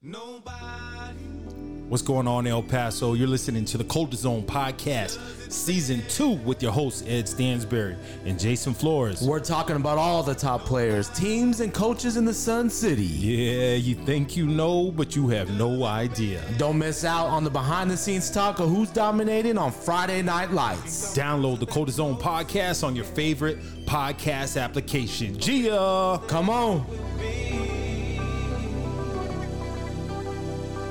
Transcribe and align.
Nobody. 0.00 1.18
What's 1.88 2.04
going 2.04 2.28
on, 2.28 2.46
El 2.46 2.62
Paso? 2.62 3.14
You're 3.14 3.26
listening 3.26 3.64
to 3.64 3.78
the 3.78 3.82
Culture 3.82 4.16
Zone 4.16 4.44
podcast, 4.44 5.18
season 5.50 6.04
two, 6.08 6.36
with 6.44 6.62
your 6.62 6.70
hosts 6.70 7.02
Ed 7.08 7.24
Stansberry 7.24 7.96
and 8.24 8.38
Jason 8.38 8.74
Flores. 8.74 9.22
We're 9.22 9.40
talking 9.40 9.74
about 9.74 9.98
all 9.98 10.22
the 10.22 10.36
top 10.36 10.60
players, 10.60 11.08
teams, 11.08 11.58
and 11.58 11.74
coaches 11.74 12.16
in 12.16 12.24
the 12.24 12.32
Sun 12.32 12.70
City. 12.70 13.06
Yeah, 13.06 13.74
you 13.74 13.96
think 13.96 14.36
you 14.36 14.46
know, 14.46 14.92
but 14.92 15.16
you 15.16 15.26
have 15.30 15.50
no 15.58 15.82
idea. 15.82 16.44
Don't 16.58 16.78
miss 16.78 17.04
out 17.04 17.26
on 17.26 17.42
the 17.42 17.50
behind 17.50 17.90
the 17.90 17.96
scenes 17.96 18.30
talk 18.30 18.60
of 18.60 18.68
who's 18.68 18.90
dominating 18.90 19.58
on 19.58 19.72
Friday 19.72 20.22
Night 20.22 20.52
Lights. 20.52 21.18
Download 21.18 21.58
the 21.58 21.66
Culture 21.66 21.90
Zone 21.90 22.14
podcast 22.14 22.84
on 22.84 22.94
your 22.94 23.04
favorite 23.04 23.58
podcast 23.84 24.62
application. 24.62 25.36
Gia, 25.40 26.22
come 26.28 26.50
on. 26.50 26.86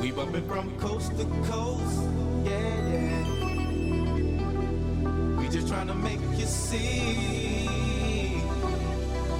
We 0.07 0.13
bumping 0.13 0.47
from 0.47 0.79
coast 0.79 1.11
to 1.17 1.25
coast. 1.51 2.01
Yeah, 2.45 2.91
yeah. 2.93 3.25
We 5.37 5.49
just 5.49 5.67
trying 5.67 5.87
to 5.87 5.95
make 5.95 6.21
you 6.39 6.45
see. 6.45 8.39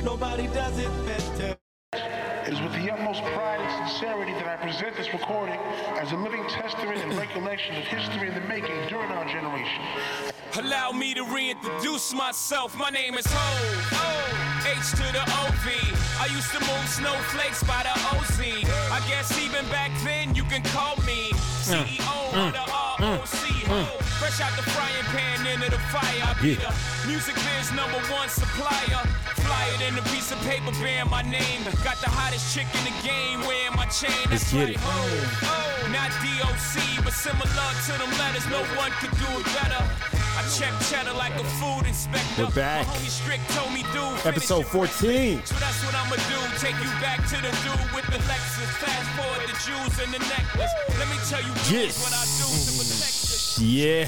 Nobody 0.03 0.47
does 0.47 0.77
it 0.77 0.89
better. 1.05 1.55
It 1.93 2.51
is 2.51 2.59
with 2.59 2.73
the 2.73 2.91
utmost 2.91 3.23
pride 3.23 3.61
and 3.61 3.89
sincerity 3.89 4.33
that 4.33 4.45
I 4.45 4.57
present 4.57 4.97
this 4.97 5.13
recording 5.13 5.57
as 6.01 6.11
a 6.11 6.17
living 6.17 6.45
testament 6.49 6.97
and 6.97 7.13
recollection 7.17 7.77
of 7.77 7.85
history 7.85 8.27
in 8.27 8.33
the 8.33 8.41
making 8.41 8.89
during 8.89 9.09
our 9.09 9.23
generation. 9.23 9.85
Allow 10.57 10.91
me 10.91 11.13
to 11.13 11.23
reintroduce 11.23 12.13
myself. 12.13 12.75
My 12.77 12.89
name 12.89 13.13
is 13.13 13.25
Ho. 13.25 14.26
H 14.67 14.91
to 14.99 15.07
the 15.15 15.23
OV. 15.23 15.65
I 16.19 16.27
used 16.35 16.51
to 16.51 16.59
move 16.59 16.85
snowflakes 16.91 17.63
by 17.63 17.87
the 17.87 17.95
OZ. 18.11 18.39
I 18.91 18.99
guess 19.07 19.31
even 19.39 19.63
back 19.71 19.91
then 20.03 20.35
you 20.35 20.43
can 20.43 20.61
call 20.75 20.97
me 21.07 21.31
mm. 21.31 21.71
CEO 21.71 22.15
mm. 22.35 22.47
of 22.47 22.51
the 22.51 22.65
ROC. 22.67 23.47
Ho. 23.71 23.79
Mm. 23.79 23.87
Fresh 24.19 24.41
out 24.43 24.51
the 24.59 24.67
frying 24.75 25.07
pan 25.15 25.47
into 25.47 25.71
the 25.71 25.79
fire. 25.87 26.19
I 26.19 26.35
be 26.41 26.55
the 26.55 26.73
music 27.07 27.35
biz 27.35 27.71
number 27.71 27.99
one 28.11 28.27
supplier. 28.27 29.03
Fly 29.39 29.63
it 29.79 29.87
in 29.87 29.95
a 29.95 30.03
piece 30.11 30.31
of 30.35 30.39
paper 30.43 30.75
bearing 30.83 31.09
my 31.09 31.21
name. 31.23 31.63
Got 31.87 32.03
the 32.03 32.11
hottest 32.11 32.51
chick 32.51 32.67
in 32.75 32.83
the 32.83 32.95
game 33.07 33.39
wearing 33.47 33.75
my 33.75 33.87
chain. 33.87 34.11
That's 34.27 34.51
Let's 34.51 34.51
get 34.51 34.67
right. 34.67 34.75
it. 34.75 34.83
Ho. 34.83 34.99
Ho. 35.47 35.91
Not 35.95 36.11
DOC, 36.19 37.07
but 37.07 37.13
similar 37.15 37.69
to 37.87 37.91
them 37.95 38.11
letters. 38.19 38.43
No 38.51 38.59
one 38.75 38.91
could 38.99 39.15
do 39.15 39.29
it 39.39 39.47
better. 39.55 40.16
I 40.37 40.43
check 40.55 40.71
cheddar 40.87 41.13
like 41.17 41.33
a 41.33 41.43
food 41.57 41.87
inspector. 41.87 42.45
We're 42.45 42.51
back. 42.51 42.85
My 42.85 43.37
told 43.55 43.73
me, 43.73 43.81
dude. 43.91 44.25
episode 44.25 44.67
14. 44.67 45.41
So 45.43 45.55
that's 45.55 45.83
what 45.83 45.95
I'ma 45.95 46.15
do. 46.29 46.37
Take 46.59 46.75
you 46.77 46.89
back 47.01 47.25
to 47.29 47.35
the 47.41 47.49
dude 47.65 47.89
with 47.95 48.05
the 48.05 48.19
Lexus. 48.29 48.69
Fast 48.77 49.09
forward 49.17 49.41
the 49.49 49.57
jewels 49.65 49.97
and 49.99 50.13
the 50.13 50.19
necklace. 50.29 50.71
Let 50.99 51.09
me 51.09 51.17
tell 51.27 51.41
you 51.41 51.51
Yes. 51.73 51.97
what 52.03 52.13
I 52.13 52.23
do 52.37 52.45
to 52.53 52.71
protect. 52.77 53.25
Yeah. 53.59 54.07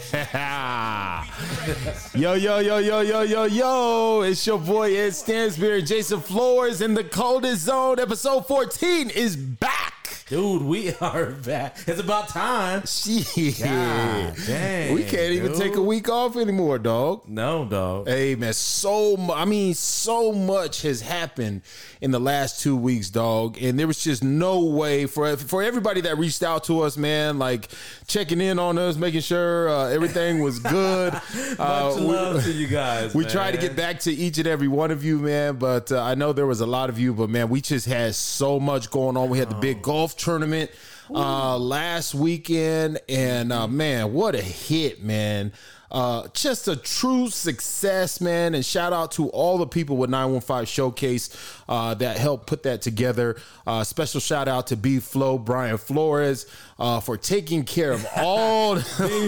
Yo, 2.14 2.34
yo, 2.36 2.60
yo, 2.60 2.78
yo, 2.78 3.02
yo, 3.02 3.22
yo, 3.22 3.44
yo. 3.46 4.22
It's 4.22 4.46
your 4.46 4.60
boy 4.60 4.96
Ed 4.96 5.10
Stansberry, 5.10 5.84
Jason 5.86 6.22
Flores, 6.22 6.82
and 6.82 6.96
the 6.96 7.04
coldest 7.04 7.64
zone. 7.66 8.00
Episode 8.00 8.46
14 8.46 9.10
is 9.10 9.36
back. 9.36 9.89
Dude, 10.30 10.62
we 10.62 10.94
are 11.02 11.26
back. 11.32 11.78
It's 11.88 12.00
about 12.00 12.28
time. 12.30 12.86
Shit. 12.86 13.58
God 13.64 14.36
dang, 14.46 14.94
we 14.94 15.04
can't 15.04 15.32
even 15.34 15.54
take 15.58 15.76
a 15.76 15.82
week 15.82 16.08
off 16.08 16.38
anymore, 16.38 16.78
dog. 16.78 17.28
No, 17.28 17.66
dog. 17.66 18.08
Hey 18.08 18.36
man, 18.36 18.54
so 18.54 19.18
mu- 19.18 19.34
I 19.34 19.46
mean, 19.46 19.74
so 19.74 20.32
much 20.32 20.84
has 20.84 21.02
happened 21.02 21.64
in 22.00 22.12
the 22.12 22.20
last 22.20 22.62
two 22.62 22.78
weeks, 22.78 23.10
dog, 23.10 23.58
and 23.60 23.80
there 23.80 23.88
was 23.88 24.04
just 24.04 24.24
no 24.24 24.64
way 24.66 25.08
for 25.08 25.36
for 25.36 25.64
everybody 25.64 26.02
that 26.02 26.20
reached 26.20 26.44
out 26.44 26.64
to 26.66 26.82
us, 26.82 26.96
man, 26.96 27.40
like 27.40 27.68
checking 28.08 28.40
in 28.40 28.60
on 28.60 28.78
us, 28.78 28.98
making 28.98 29.22
sure 29.22 29.68
uh, 29.68 29.86
everything 29.90 30.44
was 30.44 30.60
good. 30.60 31.14
Much 31.34 31.60
Uh, 31.60 31.96
we- 31.98 32.02
love 32.04 32.44
to 32.44 32.52
you 32.52 32.68
guys. 32.68 33.16
we 33.16 33.24
man. 33.24 33.32
tried 33.32 33.52
to 33.52 33.58
get 33.58 33.76
back 33.76 34.00
to 34.02 34.12
each 34.12 34.38
and 34.38 34.48
every 34.48 34.68
one 34.68 34.92
of 34.92 35.04
you, 35.04 35.18
man, 35.18 35.56
but 35.56 35.92
uh, 35.92 36.00
I 36.04 36.14
know 36.14 36.34
there 36.34 36.46
was 36.46 36.62
a 36.62 36.68
lot 36.68 36.90
of 36.92 37.00
you, 37.00 37.16
but 37.16 37.32
man, 37.32 37.50
we 37.50 37.62
just 37.62 37.88
had 37.88 38.14
so 38.14 38.60
much 38.60 38.92
going 38.92 39.18
on. 39.18 39.30
We 39.30 39.40
had 39.40 39.50
the 39.50 39.56
Oh. 39.58 39.62
big 39.62 39.82
golf 39.82 40.16
tournament 40.20 40.72
uh, 41.10 41.58
last 41.58 42.14
weekend, 42.14 43.00
and 43.10 43.52
uh, 43.52 43.68
man, 43.68 44.14
what 44.14 44.36
a 44.36 44.42
hit, 44.42 45.04
man. 45.04 45.52
Uh, 45.92 46.28
just 46.34 46.68
a 46.68 46.76
true 46.76 47.30
success, 47.30 48.22
man. 48.22 48.54
And 48.54 48.64
shout 48.64 48.94
out 48.94 49.12
to 49.14 49.30
all 49.30 49.58
the 49.58 49.66
people 49.66 49.98
with 49.98 50.10
915 50.12 50.66
Showcase 50.66 51.36
uh, 51.70 51.94
that 51.94 52.18
helped 52.18 52.48
put 52.48 52.64
that 52.64 52.82
together. 52.82 53.38
Uh, 53.66 53.84
special 53.86 54.20
shout 54.20 54.50
out 54.50 54.68
to 54.68 54.76
B 54.76 55.00
Flow, 55.00 55.38
Brian 55.38 55.78
Flores, 55.78 56.46
uh, 56.80 57.00
for 57.00 57.16
taking 57.16 57.64
care 57.64 57.92
of 57.94 58.06
all, 58.18 58.78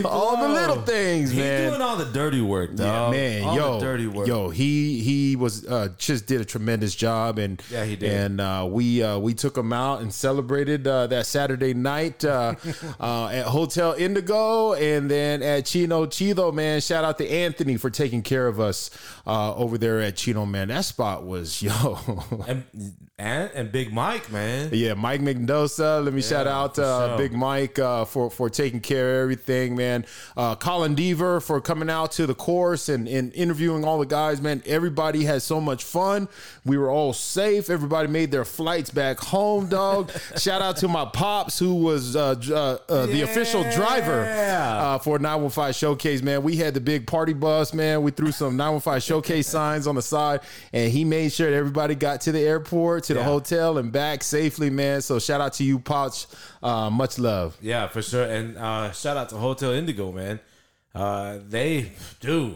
all 0.05 0.37
the 0.37 0.49
little 0.49 0.81
things, 0.81 1.29
He's 1.29 1.39
man. 1.39 1.69
doing 1.69 1.81
all 1.81 1.95
the 1.97 2.05
dirty 2.11 2.41
work, 2.41 2.71
Yeah, 2.75 3.09
man, 3.11 3.43
all 3.43 3.55
yo, 3.55 3.73
the 3.79 3.85
dirty 3.85 4.07
work. 4.07 4.27
yo, 4.27 4.49
he 4.49 5.01
he 5.01 5.35
was 5.35 5.65
uh, 5.65 5.89
just 5.97 6.25
did 6.25 6.41
a 6.41 6.45
tremendous 6.45 6.95
job, 6.95 7.37
and 7.37 7.61
Yeah, 7.69 7.85
he 7.85 7.95
did. 7.95 8.11
And 8.11 8.41
uh, 8.41 8.67
we 8.69 9.03
uh, 9.03 9.19
we 9.19 9.33
took 9.35 9.55
him 9.55 9.71
out 9.71 10.01
and 10.01 10.11
celebrated 10.13 10.87
uh, 10.87 11.07
that 11.07 11.27
Saturday 11.27 11.73
night 11.75 12.25
uh, 12.25 12.55
uh, 12.99 13.27
at 13.27 13.45
Hotel 13.45 13.93
Indigo, 13.93 14.73
and 14.73 15.09
then 15.11 15.43
at 15.43 15.67
Chino 15.67 16.07
Chido. 16.07 16.51
Man, 16.51 16.81
shout 16.81 17.03
out 17.05 17.19
to 17.19 17.29
Anthony 17.29 17.77
for 17.77 17.89
taking 17.91 18.23
care 18.23 18.47
of 18.47 18.59
us 18.59 18.89
uh, 19.27 19.53
over 19.55 19.77
there 19.77 20.01
at 20.01 20.15
Chino. 20.15 20.45
Man, 20.45 20.69
that 20.69 20.85
spot 20.85 21.23
was 21.23 21.61
yo. 21.61 21.99
and, 22.47 22.63
and 23.21 23.51
and 23.53 23.71
Big 23.71 23.93
Mike, 23.93 24.31
man. 24.31 24.69
Yeah, 24.73 24.95
Mike 24.95 25.21
Mendoza. 25.21 26.01
Let 26.01 26.13
me 26.13 26.21
shout 26.21 26.47
out 26.47 26.75
for 26.75 26.81
uh, 26.81 27.07
sure. 27.09 27.17
Big 27.17 27.33
Mike 27.33 27.77
uh, 27.77 28.05
for 28.05 28.31
for 28.31 28.49
taking 28.49 28.79
care 28.79 29.17
of 29.17 29.23
everything, 29.23 29.75
man. 29.75 30.05
Uh, 30.35 30.55
Colin 30.55 30.95
Deaver 30.95 31.41
for 31.41 31.61
coming 31.61 31.89
out 31.89 32.11
to 32.13 32.25
the 32.25 32.33
course 32.33 32.89
and, 32.89 33.07
and 33.07 33.31
interviewing 33.33 33.85
all 33.85 33.99
the 33.99 34.05
guys, 34.05 34.41
man. 34.41 34.63
Everybody 34.65 35.23
had 35.23 35.43
so 35.43 35.61
much 35.61 35.83
fun. 35.83 36.27
We 36.65 36.77
were 36.77 36.89
all 36.89 37.13
safe. 37.13 37.69
Everybody 37.69 38.07
made 38.07 38.31
their 38.31 38.45
flights 38.45 38.89
back 38.89 39.19
home, 39.19 39.67
dog. 39.67 40.11
shout 40.37 40.61
out 40.61 40.77
to 40.77 40.87
my 40.87 41.05
pops 41.05 41.59
who 41.59 41.75
was 41.75 42.15
uh, 42.15 42.35
uh, 42.49 42.91
uh, 42.91 43.05
the 43.05 43.21
official 43.21 43.63
driver 43.71 44.23
uh, 44.23 44.97
for 44.97 45.19
915 45.19 45.73
Showcase, 45.73 46.21
man. 46.23 46.41
We 46.41 46.57
had 46.57 46.73
the 46.73 46.81
big 46.81 47.05
party 47.05 47.33
bus, 47.33 47.73
man. 47.73 48.01
We 48.01 48.11
threw 48.11 48.31
some 48.31 48.57
915 48.57 48.99
Showcase 48.99 49.47
signs 49.47 49.85
on 49.85 49.95
the 49.95 50.01
side, 50.01 50.41
and 50.73 50.91
he 50.91 51.05
made 51.05 51.31
sure 51.31 51.51
that 51.51 51.55
everybody 51.55 51.93
got 51.93 52.21
to 52.21 52.31
the 52.31 52.39
airport, 52.39 53.10
to 53.11 53.15
the 53.15 53.19
Yeah. 53.21 53.25
hotel, 53.25 53.77
and 53.77 53.91
back 53.91 54.23
safely, 54.23 54.69
man. 54.69 55.01
So 55.01 55.19
shout 55.19 55.41
out 55.41 55.53
to 55.53 55.63
you, 55.63 55.79
Pouch. 55.79 56.25
Uh, 56.61 56.89
much 56.89 57.17
love. 57.19 57.57
Yeah, 57.61 57.87
for 57.87 58.01
sure. 58.01 58.23
And 58.25 58.57
uh, 58.57 58.91
shout 58.91 59.17
out 59.17 59.29
to 59.29 59.35
Hotel 59.37 59.71
Indigo, 59.71 60.11
man. 60.11 60.39
Uh, 60.93 61.37
they, 61.47 61.93
do. 62.19 62.55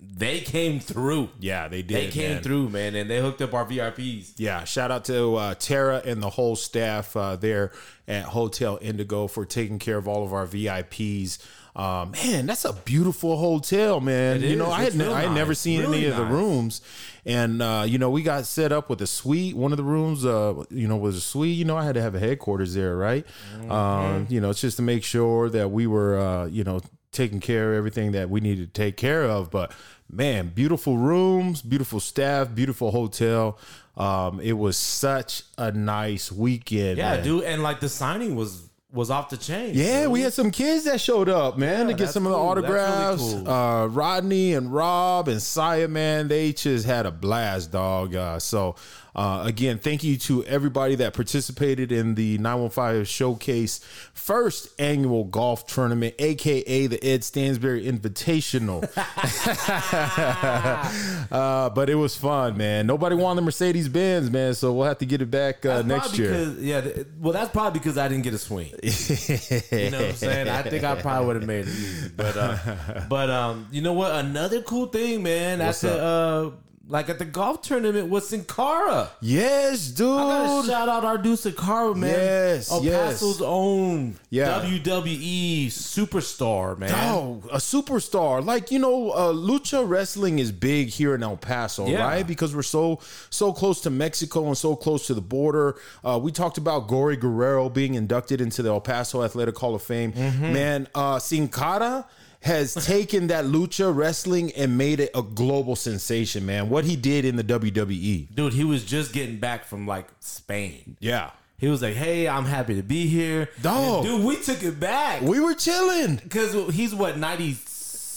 they 0.00 0.40
came 0.40 0.80
through. 0.80 1.28
Yeah, 1.38 1.68
they 1.68 1.82
did. 1.82 1.96
They 1.96 2.10
came 2.10 2.42
through, 2.42 2.70
man, 2.70 2.96
and 2.96 3.08
they 3.08 3.20
hooked 3.20 3.40
up 3.42 3.54
our 3.54 3.64
VIPs. 3.64 4.32
Yeah, 4.38 4.64
shout 4.64 4.90
out 4.90 5.04
to 5.04 5.36
uh, 5.36 5.54
Tara 5.54 6.02
and 6.04 6.20
the 6.20 6.30
whole 6.30 6.56
staff 6.56 7.14
uh, 7.16 7.36
there 7.36 7.70
at 8.08 8.24
Hotel 8.24 8.76
Indigo 8.82 9.28
for 9.28 9.44
taking 9.46 9.78
care 9.78 9.96
of 9.98 10.08
all 10.08 10.24
of 10.24 10.32
our 10.32 10.46
VIPs. 10.48 11.38
Um, 11.76 12.12
man, 12.12 12.46
that's 12.46 12.64
a 12.64 12.72
beautiful 12.72 13.36
hotel, 13.36 14.00
man. 14.00 14.42
It 14.42 14.50
you 14.50 14.56
know, 14.56 14.66
is. 14.66 14.72
I 14.72 14.78
had 14.78 14.86
It's 14.88 14.96
ne- 14.96 15.04
real 15.06 15.14
I 15.14 15.22
had 15.22 15.32
never 15.32 15.54
seen 15.54 15.80
Really 15.80 15.98
any 15.98 16.06
of 16.06 16.16
the 16.16 16.24
rooms, 16.24 16.80
and 17.26 17.60
uh, 17.60 17.84
you 17.86 17.98
know, 17.98 18.10
we 18.10 18.22
got 18.22 18.46
set 18.46 18.70
up 18.70 18.88
with 18.88 19.02
a 19.02 19.08
suite. 19.08 19.56
One 19.56 19.72
of 19.72 19.76
the 19.76 19.84
rooms, 19.84 20.24
uh, 20.24 20.62
you 20.70 20.86
know, 20.86 20.96
was 20.96 21.16
a 21.16 21.20
suite. 21.20 21.56
You 21.56 21.64
know, 21.64 21.76
I 21.76 21.84
had 21.84 21.96
to 21.96 22.02
have 22.02 22.14
a 22.14 22.20
headquarters 22.20 22.74
there, 22.74 22.96
right? 22.96 23.26
Mm-hmm. 23.56 23.72
Um, 23.72 24.26
you 24.30 24.40
know, 24.40 24.50
it's 24.50 24.60
just 24.60 24.76
to 24.76 24.82
make 24.82 25.02
sure 25.02 25.48
that 25.50 25.72
we 25.72 25.88
were, 25.88 26.18
uh, 26.18 26.46
you 26.46 26.62
know, 26.62 26.80
taking 27.10 27.40
care 27.40 27.72
of 27.72 27.78
everything 27.78 28.12
that 28.12 28.30
we 28.30 28.40
needed 28.40 28.72
to 28.72 28.80
take 28.80 28.96
care 28.96 29.24
of. 29.24 29.50
But 29.50 29.72
man, 30.08 30.48
beautiful 30.54 30.98
rooms, 30.98 31.60
beautiful 31.60 31.98
staff, 31.98 32.54
beautiful 32.54 32.92
hotel. 32.92 33.58
Um, 33.96 34.40
it 34.40 34.54
was 34.54 34.76
such 34.76 35.42
a 35.56 35.72
nice 35.72 36.30
weekend. 36.30 36.98
Yeah, 36.98 37.14
man. 37.16 37.24
dude, 37.24 37.44
and 37.44 37.62
like 37.62 37.80
the 37.80 37.88
signing 37.88 38.36
was 38.36 38.63
was 38.94 39.10
off 39.10 39.28
the 39.28 39.36
chain. 39.36 39.72
Yeah, 39.74 40.02
dude. 40.04 40.12
we 40.12 40.20
had 40.20 40.32
some 40.32 40.50
kids 40.50 40.84
that 40.84 41.00
showed 41.00 41.28
up, 41.28 41.58
man, 41.58 41.88
to 41.88 41.94
get 41.94 42.10
some 42.10 42.26
of 42.26 42.32
the 42.32 42.38
cool. 42.38 42.54
That's 42.54 42.68
really 42.68 42.80
autographs. 42.80 43.32
cool. 43.34 43.48
Uh, 43.48 43.86
Rodney 43.88 44.54
and 44.54 44.72
Rob 44.72 45.28
and 45.28 45.42
Saya, 45.42 45.88
man, 45.88 46.28
they 46.28 46.52
just 46.52 46.86
had 46.86 47.04
a 47.04 47.10
blast, 47.10 47.72
dog. 47.72 48.14
Uh, 48.14 48.38
so, 48.38 48.76
uh, 49.14 49.44
again, 49.46 49.78
thank 49.78 50.02
you 50.02 50.16
to 50.18 50.44
everybody 50.44 50.96
that 50.96 51.14
participated 51.14 51.92
in 51.92 52.16
the 52.16 52.36
915 52.38 53.04
Showcase 53.04 53.78
first 54.12 54.68
annual 54.80 55.24
golf 55.24 55.66
tournament, 55.66 56.14
aka 56.18 56.86
the 56.86 57.04
Ed 57.04 57.20
Stansberry 57.20 57.86
Invitational. 57.86 58.82
uh, 61.32 61.70
but 61.70 61.88
it 61.88 61.94
was 61.94 62.16
fun, 62.16 62.56
man. 62.56 62.86
Nobody 62.86 63.14
won 63.14 63.36
the 63.36 63.42
Mercedes 63.42 63.88
Benz, 63.88 64.30
man, 64.30 64.54
so 64.54 64.72
we'll 64.72 64.86
have 64.86 64.98
to 64.98 65.06
get 65.06 65.22
it 65.22 65.30
back 65.30 65.64
uh, 65.64 65.82
next 65.82 66.18
year. 66.18 66.30
Because, 66.30 66.58
yeah, 66.58 66.84
well, 67.20 67.32
that's 67.32 67.50
probably 67.50 67.78
because 67.78 67.96
I 67.96 68.08
didn't 68.08 68.24
get 68.24 68.34
a 68.34 68.38
swing. 68.38 68.66
you 68.82 69.90
know 69.90 69.98
what 69.98 70.08
I'm 70.08 70.14
saying? 70.14 70.48
I 70.48 70.62
think 70.62 70.82
I 70.82 71.00
probably 71.00 71.26
would 71.26 71.36
have 71.36 71.46
made 71.46 71.66
it 71.66 71.68
easy. 71.68 72.10
But, 72.16 72.36
uh, 72.36 73.02
but 73.08 73.30
um, 73.30 73.68
you 73.70 73.80
know 73.80 73.92
what? 73.92 74.12
Another 74.12 74.60
cool 74.62 74.86
thing, 74.86 75.22
man. 75.22 75.60
What's 75.60 75.84
uh, 75.84 76.50
like 76.86 77.08
at 77.08 77.18
the 77.18 77.24
golf 77.24 77.62
tournament 77.62 78.08
with 78.10 78.24
Sin 78.24 78.44
Cara. 78.44 79.10
Yes, 79.20 79.88
dude. 79.88 80.06
I 80.18 80.46
gotta 80.46 80.68
shout 80.68 80.88
out 80.88 81.04
our 81.04 81.16
dude 81.18 81.38
Sin 81.38 81.52
Cara, 81.54 81.94
man. 81.94 82.10
Yes, 82.10 82.70
El 82.70 82.84
yes. 82.84 83.12
Paso's 83.14 83.40
own 83.42 84.16
Yeah. 84.30 84.60
WWE 84.60 85.66
superstar, 85.68 86.76
man. 86.78 86.92
Oh, 86.94 87.42
a 87.50 87.56
superstar. 87.56 88.44
Like, 88.44 88.70
you 88.70 88.78
know, 88.78 89.10
uh, 89.10 89.32
lucha 89.32 89.88
wrestling 89.88 90.38
is 90.38 90.52
big 90.52 90.88
here 90.88 91.14
in 91.14 91.22
El 91.22 91.36
Paso, 91.36 91.86
Yeah. 91.86 92.04
right? 92.06 92.26
Because 92.26 92.54
we're 92.54 92.62
so 92.62 93.00
so 93.30 93.52
close 93.52 93.80
to 93.82 93.90
Mexico 93.90 94.46
and 94.46 94.58
so 94.58 94.76
close 94.76 95.06
to 95.06 95.14
the 95.14 95.20
border. 95.22 95.76
Uh, 96.04 96.18
we 96.22 96.32
talked 96.32 96.58
about 96.58 96.88
Gory 96.88 97.16
Guerrero 97.16 97.68
being 97.68 97.94
inducted 97.94 98.40
into 98.40 98.62
the 98.62 98.68
El 98.70 98.80
Paso 98.80 99.22
Athletic 99.22 99.56
Hall 99.58 99.74
of 99.74 99.82
Fame. 99.82 100.12
Mm-hmm. 100.12 100.52
Man, 100.52 100.88
uh, 100.94 101.18
Sin 101.18 101.48
Cara 101.48 102.04
has 102.44 102.74
taken 102.86 103.26
that 103.28 103.46
lucha 103.46 103.94
wrestling 103.94 104.52
and 104.52 104.76
made 104.78 105.00
it 105.00 105.10
a 105.14 105.22
global 105.22 105.76
sensation, 105.76 106.44
man. 106.46 106.68
What 106.68 106.84
he 106.84 106.94
did 106.96 107.24
in 107.24 107.36
the. 107.36 107.44
WWE. 107.44 108.34
Dude, 108.34 108.52
he 108.52 108.64
was 108.64 108.84
just 108.84 109.12
getting 109.12 109.38
back 109.38 109.64
from 109.64 109.86
like 109.86 110.06
Spain. 110.20 110.96
Yeah. 111.00 111.30
He 111.56 111.68
was 111.68 111.80
like, 111.82 111.94
"Hey, 111.94 112.28
I'm 112.28 112.44
happy 112.44 112.74
to 112.74 112.82
be 112.82 113.06
here." 113.06 113.48
Dog. 113.62 114.04
Dude, 114.04 114.24
we 114.24 114.36
took 114.36 114.62
it 114.62 114.78
back 114.80 115.22
We 115.22 115.40
were 115.40 115.54
chilling. 115.54 116.16
because 116.16 116.74
he's 116.74 116.94
what 116.94 117.16
ninety 117.16 117.52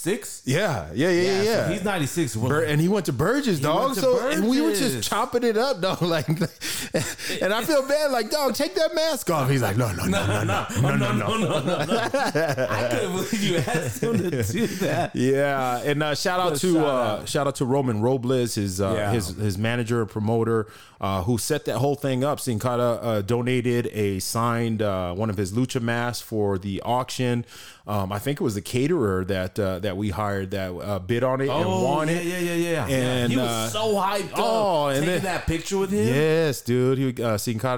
six. 0.07 0.41
Yeah, 0.45 0.87
yeah, 0.93 1.09
yeah, 1.09 1.41
yeah. 1.41 1.65
so 1.67 1.73
he's 1.73 1.83
ninety 1.83 2.05
six. 2.05 2.35
And 2.35 2.79
he 2.79 2.87
went 2.87 3.05
to 3.07 3.13
Burges, 3.13 3.59
dog. 3.61 3.95
to 3.95 4.01
so 4.01 4.29
and 4.29 4.47
we 4.47 4.61
were 4.61 4.71
just 4.73 5.03
chopping 5.09 5.43
it 5.43 5.57
up, 5.57 5.81
dog. 5.81 6.01
Like, 6.01 6.27
and 6.29 7.53
I 7.53 7.63
feel 7.63 7.85
bad, 7.87 8.11
like, 8.11 8.29
dog, 8.31 8.53
take 8.55 8.73
that 8.75 8.95
mask 8.95 9.29
off. 9.29 9.49
He's 9.49 9.61
like, 9.61 9.75
no, 9.77 9.91
no, 9.91 10.05
no, 10.05 10.25
no, 10.25 10.43
no. 10.43 10.65
no, 10.81 10.95
no, 10.95 11.11
no, 11.11 11.37
no, 11.37 11.59
no, 11.59 11.83
no. 11.85 11.97
I 11.99 12.87
couldn't 12.89 13.11
believe 13.11 13.43
you 13.43 13.57
asked 13.57 14.01
him 14.01 14.17
to 14.17 14.43
do 14.43 14.67
that. 14.67 15.15
Yeah, 15.15 15.81
and 15.83 16.01
uh, 16.01 16.15
shout 16.15 16.39
out 16.39 16.51
What 16.51 16.61
to 16.61 16.73
shout 16.73 16.85
uh, 16.85 16.89
out. 17.21 17.29
shout 17.29 17.47
out 17.47 17.55
to 17.55 17.65
Roman 17.65 18.01
Robles, 18.01 18.55
his 18.55 18.79
uh, 18.79 18.93
Yeah. 18.95 19.11
his 19.11 19.27
his 19.29 19.57
manager 19.57 20.05
promoter, 20.05 20.67
uh, 21.01 21.23
who 21.23 21.37
set 21.37 21.65
that 21.65 21.77
whole 21.77 21.95
thing 21.95 22.23
up. 22.23 22.39
Sin 22.39 22.59
Cara 22.59 22.93
uh, 22.95 23.21
donated 23.21 23.87
a 23.93 24.19
signed 24.19 24.81
uh, 24.81 25.13
one 25.13 25.29
of 25.29 25.37
his 25.37 25.51
lucha 25.53 25.81
masks 25.81 26.21
for 26.21 26.57
the 26.57 26.81
auction. 26.81 27.45
Um, 27.85 28.11
I 28.11 28.19
think 28.19 28.41
it 28.41 28.43
was 28.43 28.55
the 28.55 28.61
caterer 28.61 29.23
that 29.25 29.57
uh, 29.57 29.79
that 29.79 29.95
we 29.95 30.09
hired 30.09 30.51
that 30.51 30.71
uh, 30.71 30.99
bid 30.99 31.23
on 31.23 31.39
it 31.39 31.47
and 31.49 31.65
won 31.65 32.09
Oh, 32.09 32.11
yeah, 32.11 32.17
it. 32.17 32.25
yeah, 32.25 32.39
yeah, 32.39 32.55
yeah. 32.55 32.87
And, 32.87 33.31
he 33.31 33.37
was 33.37 33.47
uh, 33.47 33.69
so 33.69 33.93
hyped 33.95 34.31
up. 34.33 34.39
oh, 34.39 34.87
and 34.87 34.95
taking 35.05 35.13
then- 35.15 35.23
that 35.23 35.47
picture 35.47 35.77
with 35.77 35.91
him. 35.91 36.05
Yes, 36.05 36.61
dude. 36.61 36.97
He 36.97 37.23
uh, 37.23 37.37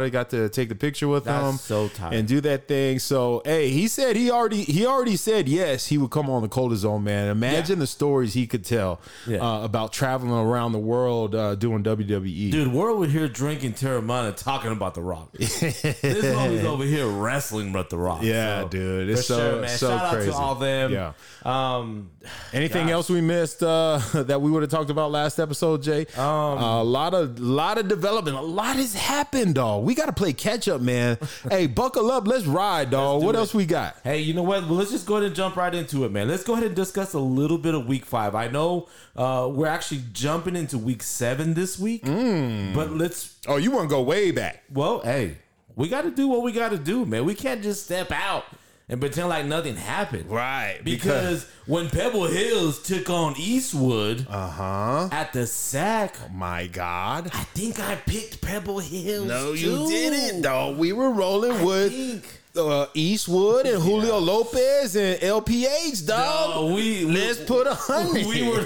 got 0.10 0.30
to 0.32 0.50
take 0.50 0.70
the 0.70 0.76
picture 0.76 1.08
with 1.08 1.26
That's 1.26 1.50
him, 1.52 1.58
so 1.58 1.88
tight. 1.90 2.14
and 2.16 2.28
do 2.28 2.42
that 2.42 2.68
thing. 2.68 2.98
So, 2.98 3.44
hey, 3.46 3.70
he 3.70 3.88
said 3.88 4.16
he 4.16 4.32
already 4.32 4.64
he 4.64 4.86
already 4.86 5.16
said 5.16 5.48
yes, 5.48 5.86
he 5.88 5.98
would 6.00 6.10
come 6.12 6.28
on 6.30 6.42
the 6.42 6.50
Cold 6.50 6.76
Zone, 6.78 7.04
man. 7.04 7.28
Imagine 7.30 7.78
the 7.78 7.86
stories 7.88 8.34
he 8.34 8.48
could 8.48 8.66
tell 8.66 9.00
Yeah. 9.28 9.40
uh, 9.46 9.64
about 9.64 9.94
traveling 9.94 10.32
around 10.34 10.72
the 10.72 10.80
world 10.80 11.36
uh, 11.36 11.54
doing 11.56 11.84
WWE. 11.84 12.50
Dude, 12.52 12.74
over 12.90 13.06
here 13.10 13.28
drinking 13.28 13.74
Teremana 13.74 14.36
talking 14.36 14.72
about 14.72 14.94
The 14.94 15.02
Rock. 15.02 15.32
this 15.34 15.62
homie's 15.62 16.66
over 16.66 16.84
here 16.84 17.08
wrestling 17.08 17.74
with 17.74 17.90
The 17.90 17.98
Rock. 17.98 18.22
Yeah, 18.24 18.62
So, 18.62 18.68
dude, 18.70 19.10
it's 19.10 19.26
so- 19.28 19.38
sure, 19.38 19.62
man. 19.62 19.70
so 19.78 19.90
Shout 19.98 20.14
crazy. 20.14 20.30
out 20.30 20.34
to 20.34 20.38
all 20.40 20.56
them. 20.56 20.92
Yeah. 20.94 21.14
Um, 21.44 22.10
Anything 22.54 22.88
Gosh. 22.88 22.94
else 22.94 23.10
we 23.10 23.22
missed 23.22 23.64
uh, 23.64 23.98
that 24.14 24.42
we 24.42 24.52
would 24.52 24.62
have 24.62 24.70
talked 24.72 24.90
about 24.90 25.10
last 25.12 25.40
episode, 25.40 25.82
Jay? 25.82 26.06
Um, 26.18 26.26
a 26.28 26.84
lot 26.84 27.14
of 27.14 27.40
lot 27.40 27.78
of 27.78 27.88
development. 27.88 28.36
A 28.38 28.42
lot 28.42 28.76
has 28.76 28.94
happened, 28.94 29.56
dog. 29.56 29.86
We 29.86 29.96
got 29.96 30.08
to 30.08 30.14
play 30.14 30.34
catch 30.34 30.68
up, 30.68 30.82
man. 30.82 31.18
hey, 31.50 31.68
buckle 31.68 32.12
up. 32.12 32.28
Let's 32.28 32.46
ride, 32.46 32.90
dog. 32.92 33.22
do 33.22 33.26
what 33.26 33.36
it. 33.36 33.40
else 33.40 33.54
we 33.54 33.66
got? 33.66 33.96
Hey, 34.04 34.20
you 34.20 34.34
know 34.34 34.44
what? 34.44 34.64
Well, 34.64 34.74
let's 34.76 34.92
just 34.92 35.06
go 35.06 35.16
ahead 35.16 35.28
and 35.28 35.36
jump 35.36 35.56
right 35.56 35.74
into 35.74 36.04
it, 36.04 36.12
man. 36.12 36.28
Let's 36.28 36.44
go 36.44 36.54
ahead 36.54 36.66
and 36.66 36.76
discuss 36.76 37.14
a 37.14 37.20
little 37.20 37.58
bit 37.58 37.74
of 37.74 37.86
week 37.88 38.06
five. 38.06 38.36
I 38.36 38.48
know 38.50 38.90
uh, 39.20 39.48
we're 39.52 39.68
actually 39.68 40.02
jumping 40.14 40.56
into 40.56 40.78
week 40.78 41.04
seven 41.04 41.54
this 41.54 41.78
week, 41.78 42.06
Mm. 42.06 42.74
but 42.74 42.92
let's, 42.92 43.36
Oh, 43.48 43.58
you 43.58 43.70
want 43.72 43.90
to 43.90 43.96
go 43.96 44.02
way 44.02 44.32
back? 44.32 44.64
well, 44.74 45.02
hey, 45.02 45.36
we 45.76 45.90
got 45.90 46.02
to 46.04 46.12
do 46.12 46.28
what 46.28 46.42
we 46.42 46.52
got 46.52 46.70
to 46.72 46.78
do, 46.78 47.06
man. 47.06 47.26
We 47.26 47.36
can't 47.36 47.62
just 47.62 47.84
step 47.86 48.12
out 48.12 48.46
and 48.92 49.00
pretend 49.00 49.30
like 49.30 49.46
nothing 49.46 49.76
happened. 49.76 50.30
Right, 50.32 50.80
Because 50.84 51.46
when 51.68 51.90
Pebble 51.90 52.26
Hills 52.26 52.82
took 52.82 53.10
on 53.10 53.36
Eastwood 53.38 54.26
Uh 54.30 54.50
huh. 54.50 55.10
at 55.12 55.32
the 55.34 55.46
sack, 55.48 56.16
My 56.34 56.66
God. 56.68 57.30
I 57.34 57.44
think 57.54 57.80
I 57.80 57.96
picked 57.96 58.42
Pebble 58.42 58.80
Hills. 58.80 59.28
No, 59.28 59.54
you 59.54 59.88
didn't, 59.88 60.42
though. 60.42 60.72
We 60.72 60.92
were 60.94 61.12
rolling 61.12 61.64
with 61.64 61.92
think. 61.92 62.39
Uh, 62.68 62.88
Eastwood 62.94 63.66
and 63.66 63.82
Julio 63.82 64.18
Lopez 64.20 64.96
and 64.96 65.20
LPH, 65.22 66.06
dog. 66.08 66.72
Uh, 66.72 66.74
we 66.76 67.06
Let's 67.06 67.40
put 67.44 67.68
a 67.68 67.74
hundred. 67.76 68.26
We 68.26 68.50
were. 68.50 68.66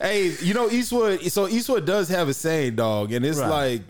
Hey, 0.00 0.34
you 0.42 0.54
know 0.54 0.68
Eastwood. 0.70 1.22
So 1.32 1.48
Eastwood 1.48 1.84
does 1.86 2.08
have 2.08 2.28
a 2.28 2.34
saying, 2.34 2.76
dog, 2.76 3.12
and 3.12 3.24
it's 3.24 3.38
Right. 3.38 3.82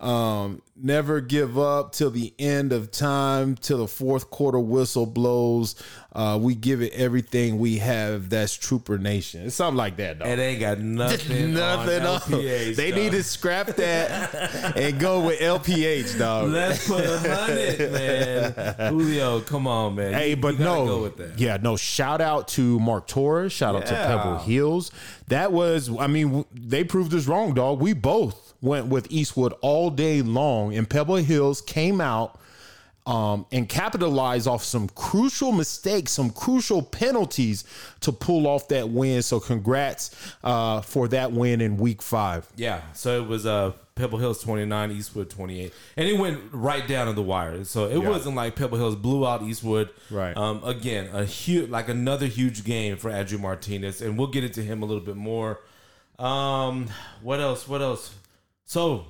like, 0.00 0.08
um, 0.08 0.60
never 0.78 1.20
give 1.20 1.58
up 1.58 1.92
till 1.92 2.10
the 2.10 2.34
end 2.38 2.72
of 2.72 2.90
time, 2.90 3.56
till 3.56 3.78
the 3.78 3.86
fourth 3.88 4.30
quarter 4.30 4.58
whistle 4.58 5.06
blows. 5.06 5.74
Uh, 6.12 6.38
we 6.40 6.54
give 6.54 6.80
it 6.80 6.92
everything 6.94 7.58
we 7.58 7.76
have. 7.78 8.30
That's 8.30 8.54
Trooper 8.54 8.96
Nation. 8.96 9.42
It's 9.46 9.56
something 9.56 9.76
like 9.76 9.96
that, 9.98 10.18
dog. 10.18 10.28
It 10.28 10.38
ain't 10.38 10.60
got 10.60 10.78
nothing. 10.78 11.52
Nothing 11.54 12.00
on 12.02 12.06
on. 12.08 12.20
LPH, 12.20 12.76
They 12.76 12.90
dog. 12.90 13.00
need 13.00 13.12
to 13.12 13.22
scrap 13.22 13.66
that 13.68 14.74
and 14.76 14.98
go 14.98 15.26
with 15.26 15.40
LPH, 15.40 16.18
dog. 16.18 16.48
Let's 16.50 16.88
put 16.88 17.04
a 17.04 17.18
hundred, 17.18 17.92
man. 17.92 18.90
Julio, 18.92 19.40
come 19.40 19.66
on, 19.66 19.94
man. 19.96 20.14
Hey, 20.14 20.30
You- 20.30 20.36
but 20.36 20.58
you 20.58 20.64
no, 20.64 20.86
go 20.86 21.02
with 21.02 21.16
that. 21.18 21.38
yeah, 21.38 21.58
no. 21.60 21.76
Shout 21.76 22.20
out 22.22 22.48
to 22.48 22.78
Mark 22.80 23.06
Torres. 23.06 23.52
Shout 23.52 23.74
out 23.76 23.84
to 23.86 23.94
Pebble 23.94 24.38
Hills. 24.38 24.90
That 25.28 25.52
was, 25.52 25.90
I 25.98 26.06
mean, 26.06 26.44
they 26.54 26.84
proved 26.84 27.12
us 27.12 27.26
wrong, 27.26 27.52
dog. 27.52 27.80
We 27.80 27.92
both 27.92 28.45
went 28.66 28.88
with 28.88 29.06
Eastwood 29.10 29.54
all 29.62 29.88
day 29.90 30.20
long, 30.20 30.74
and 30.76 30.88
Pebble 30.90 31.16
Hills 31.16 31.60
came 31.62 32.00
out 32.00 32.38
um, 33.06 33.46
and 33.52 33.68
capitalized 33.68 34.48
off 34.48 34.64
some 34.64 34.88
crucial 34.88 35.52
mistakes, 35.52 36.10
some 36.12 36.28
crucial 36.30 36.82
penalties 36.82 37.62
to 38.00 38.10
pull 38.10 38.46
off 38.48 38.66
that 38.68 38.88
win. 38.88 39.22
So, 39.22 39.38
congrats 39.38 40.10
uh, 40.42 40.80
for 40.80 41.06
that 41.08 41.30
win 41.32 41.60
in 41.60 41.76
Week 41.76 42.02
Five. 42.02 42.48
Yeah, 42.56 42.80
so 42.94 43.22
it 43.22 43.28
was 43.28 43.46
uh, 43.46 43.72
Pebble 43.94 44.18
Hills 44.18 44.42
29, 44.42 44.90
Eastwood 44.90 45.30
28. 45.30 45.72
And 45.96 46.08
it 46.08 46.18
went 46.18 46.40
right 46.52 46.86
down 46.86 47.06
to 47.06 47.12
the 47.12 47.22
wire. 47.22 47.62
So 47.64 47.84
it 47.86 47.98
Yeah. 48.02 48.08
wasn't 48.10 48.34
like 48.36 48.54
Pebble 48.56 48.76
Hills 48.76 48.96
blew 48.96 49.26
out 49.26 49.42
Eastwood. 49.42 49.88
Right. 50.10 50.36
Um, 50.36 50.62
again, 50.64 51.08
a 51.14 51.24
huge, 51.24 51.70
like 51.70 51.88
another 51.88 52.26
huge 52.26 52.64
game 52.64 52.96
for 52.98 53.08
Andrew 53.10 53.38
Martinez. 53.38 54.02
And 54.02 54.18
we'll 54.18 54.26
get 54.26 54.42
into 54.44 54.62
him 54.62 54.82
a 54.82 54.86
little 54.86 55.02
bit 55.02 55.16
more. 55.16 55.60
Um, 56.18 56.88
what 57.22 57.40
else? 57.40 57.66
What 57.68 57.80
else? 57.80 58.12
So 58.66 59.06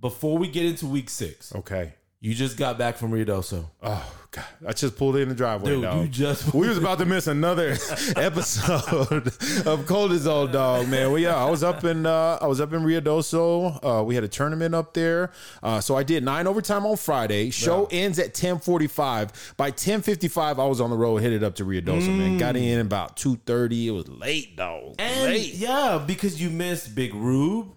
before 0.00 0.36
we 0.38 0.48
get 0.48 0.66
into 0.66 0.86
week 0.86 1.08
six, 1.08 1.54
Okay. 1.54 1.94
you 2.20 2.34
just 2.34 2.56
got 2.56 2.78
back 2.78 2.96
from 2.96 3.10
Ruidoso. 3.12 3.64
Oh 3.82 4.12
God! 4.32 4.44
I 4.66 4.72
just 4.74 4.96
pulled 4.98 5.16
in 5.16 5.28
the 5.30 5.34
driveway, 5.34 5.70
Dude, 5.70 5.82
dog. 5.84 6.02
you 6.02 6.08
just- 6.08 6.52
we 6.52 6.68
was 6.68 6.76
about 6.76 6.98
to 6.98 7.06
miss 7.06 7.26
another 7.28 7.76
episode 8.16 9.32
of 9.66 9.86
Cold 9.86 10.12
as 10.12 10.26
Old 10.26 10.52
Dog, 10.52 10.88
man. 10.88 11.10
Well, 11.10 11.18
yeah, 11.18 11.34
I 11.36 11.48
was 11.48 11.62
up 11.62 11.84
in 11.84 12.04
uh, 12.06 12.38
I 12.42 12.46
was 12.46 12.60
up 12.60 12.72
in 12.72 12.82
Rio 12.84 13.00
Ruidoso. 13.00 13.78
Uh, 14.00 14.02
we 14.04 14.14
had 14.16 14.24
a 14.24 14.28
tournament 14.28 14.74
up 14.74 14.92
there, 14.94 15.30
uh, 15.62 15.80
so 15.80 15.96
I 15.96 16.02
did 16.02 16.24
nine 16.24 16.46
overtime 16.46 16.84
on 16.84 16.96
Friday. 16.96 17.50
Show 17.50 17.88
ends 17.90 18.18
at 18.18 18.34
ten 18.34 18.58
forty 18.58 18.86
five. 18.88 19.54
By 19.56 19.70
ten 19.70 20.02
fifty 20.02 20.28
five, 20.28 20.58
I 20.58 20.66
was 20.66 20.80
on 20.80 20.90
the 20.90 20.96
road, 20.96 21.22
headed 21.22 21.42
up 21.44 21.54
to 21.56 21.64
Ruidoso. 21.64 22.08
Man, 22.08 22.36
got 22.36 22.56
in 22.56 22.80
about 22.80 23.16
two 23.16 23.36
thirty. 23.46 23.88
It 23.88 23.92
was 23.92 24.08
late, 24.08 24.56
dog. 24.56 24.96
And 24.98 25.22
late. 25.32 25.54
yeah, 25.54 26.02
because 26.06 26.40
you 26.42 26.50
missed 26.50 26.94
Big 26.94 27.14
Rube 27.14 27.68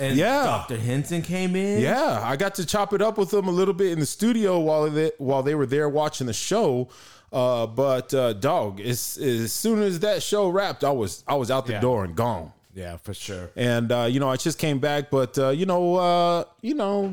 and 0.00 0.16
Yeah. 0.16 0.44
Dr. 0.44 0.78
Henson 0.78 1.22
came 1.22 1.54
in. 1.56 1.80
Yeah, 1.80 2.20
I 2.24 2.36
got 2.36 2.54
to 2.56 2.66
chop 2.66 2.92
it 2.92 3.02
up 3.02 3.18
with 3.18 3.30
them 3.30 3.48
a 3.48 3.50
little 3.50 3.74
bit 3.74 3.92
in 3.92 4.00
the 4.00 4.06
studio 4.06 4.58
while 4.58 4.88
they 4.90 5.12
while 5.18 5.42
they 5.42 5.54
were 5.54 5.66
there 5.66 5.88
watching 5.88 6.26
the 6.26 6.32
show. 6.32 6.88
Uh, 7.32 7.66
but 7.66 8.12
uh, 8.12 8.32
dog, 8.34 8.80
as 8.80 9.16
as 9.18 9.52
soon 9.52 9.82
as 9.82 10.00
that 10.00 10.22
show 10.22 10.48
wrapped, 10.48 10.84
I 10.84 10.90
was 10.90 11.24
I 11.26 11.34
was 11.34 11.50
out 11.50 11.66
the 11.66 11.72
Yeah. 11.72 11.80
door 11.80 12.04
and 12.04 12.14
gone. 12.14 12.52
Yeah, 12.74 12.96
for 12.98 13.12
sure. 13.14 13.50
And 13.56 13.90
uh, 13.92 14.06
you 14.10 14.18
know, 14.20 14.28
I 14.30 14.36
just 14.36 14.58
came 14.58 14.78
back, 14.78 15.10
but 15.10 15.36
uh, 15.38 15.48
you 15.50 15.66
know, 15.66 15.96
uh, 15.96 16.44
you 16.62 16.74
know, 16.74 17.12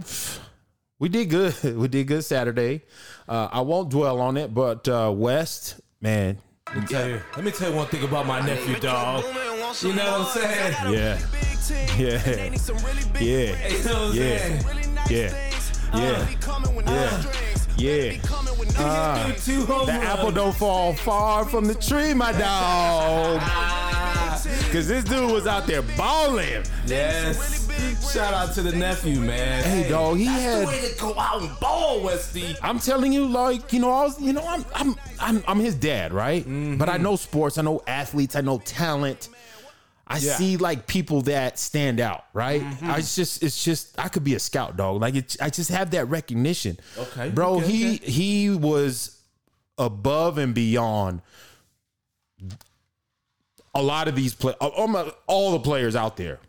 we 1.00 1.10
did 1.10 1.30
good. 1.30 1.54
We 1.78 1.88
did 1.88 2.08
good 2.08 2.24
Saturday. 2.24 2.84
Uh, 3.28 3.48
I 3.52 3.62
won't 3.62 3.90
dwell 3.90 4.20
on 4.22 4.38
it, 4.38 4.54
but 4.54 4.88
uh, 4.88 5.12
West, 5.16 5.80
man, 6.02 6.38
Let 6.68 6.78
me 6.82 6.88
tell 6.88 7.08
you. 7.10 7.22
Let 7.36 7.46
me 7.46 7.52
tell 7.52 7.70
you 7.72 7.76
one 7.78 7.88
thing 7.88 8.04
about 8.04 8.26
my 8.26 8.40
nephew, 8.42 8.80
dog. 8.80 9.24
You 9.82 9.94
know 9.94 10.20
what 10.20 10.36
I'm 10.36 10.42
saying? 10.42 10.74
yeah, 10.94 11.20
yeah, 11.98 12.22
yeah, 13.20 13.68
You 13.70 13.84
know 13.84 13.94
what 13.94 14.18
I'm 14.18 14.18
Yeah. 14.18 15.10
yeah, 15.10 15.30
yeah, 15.94 16.28
yeah, 17.78 18.18
yeah. 18.18 18.22
Uh, 18.78 19.32
The 19.86 19.92
apple 19.94 20.32
don't 20.32 20.56
fall 20.56 20.94
far 20.94 21.46
from 21.46 21.66
the 21.66 21.76
tree, 21.76 22.14
my 22.16 22.32
dog. 22.32 23.42
Cause 24.72 24.88
this 24.88 25.04
dude 25.04 25.32
was 25.32 25.46
out 25.48 25.68
there 25.68 25.82
balling. 25.82 26.64
Yes. 26.88 27.68
Shout 28.14 28.34
out 28.34 28.54
to 28.56 28.62
the 28.64 28.72
nephew, 28.72 29.20
man. 29.20 29.64
Hey, 29.64 29.88
dog, 29.90 30.18
he 30.18 30.26
that's 30.26 30.42
had- 30.42 30.62
the 30.64 30.68
way 30.68 30.90
to 30.90 31.00
go 31.00 31.20
out 31.20 31.42
and 31.42 31.60
ball, 31.60 32.02
Westy. 32.02 32.56
I'm 32.64 32.80
telling 32.80 33.14
you, 33.14 33.28
like 33.28 33.72
you 33.74 33.80
know, 33.80 33.92
I 33.92 34.04
was, 34.06 34.20
you 34.20 34.34
know, 34.34 34.46
I'm, 34.48 34.66
I'm, 34.74 34.96
I'm, 35.20 35.44
I'm 35.48 35.60
his 35.60 35.76
dad, 35.76 36.12
right? 36.14 36.44
But 36.78 36.90
I 36.90 36.98
know 36.98 37.16
sports, 37.16 37.58
I 37.58 37.62
know 37.62 37.82
athletes, 37.88 38.36
I 38.36 38.42
know 38.42 38.60
talent. 38.60 39.30
I 40.10 40.18
Yeah. 40.18 40.36
see 40.38 40.58
like 40.58 40.88
people 40.88 41.22
that 41.24 41.60
stand 41.60 42.00
out, 42.00 42.26
right? 42.34 42.64
I 42.82 42.98
it's 42.98 43.16
just 43.16 43.44
it's 43.44 43.64
just 43.64 43.94
I 44.00 44.08
could 44.10 44.24
be 44.24 44.34
a 44.36 44.40
scout 44.40 44.76
dog. 44.76 45.02
Like 45.02 45.16
it, 45.16 45.36
I 45.40 45.50
just 45.52 45.70
have 45.70 45.92
that 45.92 46.06
recognition. 46.06 46.80
Okay, 46.98 47.30
bro. 47.30 47.58
okay, 47.58 47.68
he 47.68 47.96
okay. 47.96 48.12
he 48.12 48.50
was 48.50 49.22
above 49.78 50.38
and 50.40 50.54
beyond 50.56 51.22
a 53.76 53.84
lot 53.84 54.08
of 54.08 54.16
these 54.16 54.34
play 54.34 54.54
almost 54.54 55.16
all 55.28 55.52
the 55.52 55.60
players 55.60 55.96
out 55.96 56.18
there. 56.18 56.40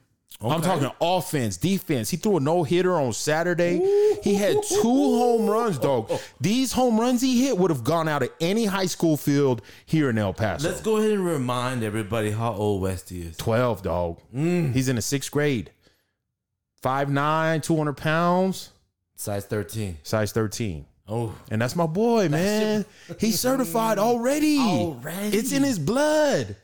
I'm 0.43 0.63
talking 0.63 0.91
offense, 1.03 1.59
defense. 1.59 2.09
He 2.09 2.17
threw 2.17 2.39
a 2.39 2.41
no 2.41 2.63
hitter 2.63 2.95
on 2.95 3.13
Saturday. 3.13 3.77
He 4.23 4.35
had 4.37 4.57
two 4.67 4.81
home 4.83 5.47
runs, 5.47 5.79
dog. 5.79 6.11
These 6.41 6.73
home 6.73 6.99
runs 6.99 7.21
he 7.21 7.45
hit 7.45 7.59
would 7.59 7.71
have 7.71 7.85
gone 7.85 8.09
out 8.09 8.23
of 8.23 8.31
any 8.41 8.65
high 8.65 8.87
school 8.87 9.19
field 9.19 9.61
here 9.85 10.09
in 10.09 10.17
El 10.17 10.33
Paso. 10.33 10.67
Let's 10.69 10.81
go 10.81 10.97
ahead 10.97 11.11
and 11.11 11.27
remind 11.27 11.83
everybody 11.83 12.31
how 12.31 12.53
old 12.55 12.81
Westy 12.81 13.21
is. 13.23 13.37
12, 13.37 13.83
dog. 13.83 14.19
Mm. 14.35 14.73
He's 14.73 14.89
in 14.89 14.97
the 14.97 15.03
sixth 15.03 15.31
grade. 15.31 15.73
5'9, 16.83 17.63
200 17.63 17.93
pounds, 17.97 18.71
Size 19.17 19.45
13. 19.45 19.99
size 20.03 20.33
13. 20.33 20.87
Oh, 21.07 21.35
And 21.51 21.61
that's 21.61 21.77
my 21.77 21.87
boy, 21.87 22.29
man. 22.29 22.87
He's 23.19 23.39
certified 23.41 23.99
already. 23.99 24.59
Already? 24.61 25.37
It's 25.37 25.53
in 25.53 25.63
his 25.65 25.79
blood. 25.79 26.55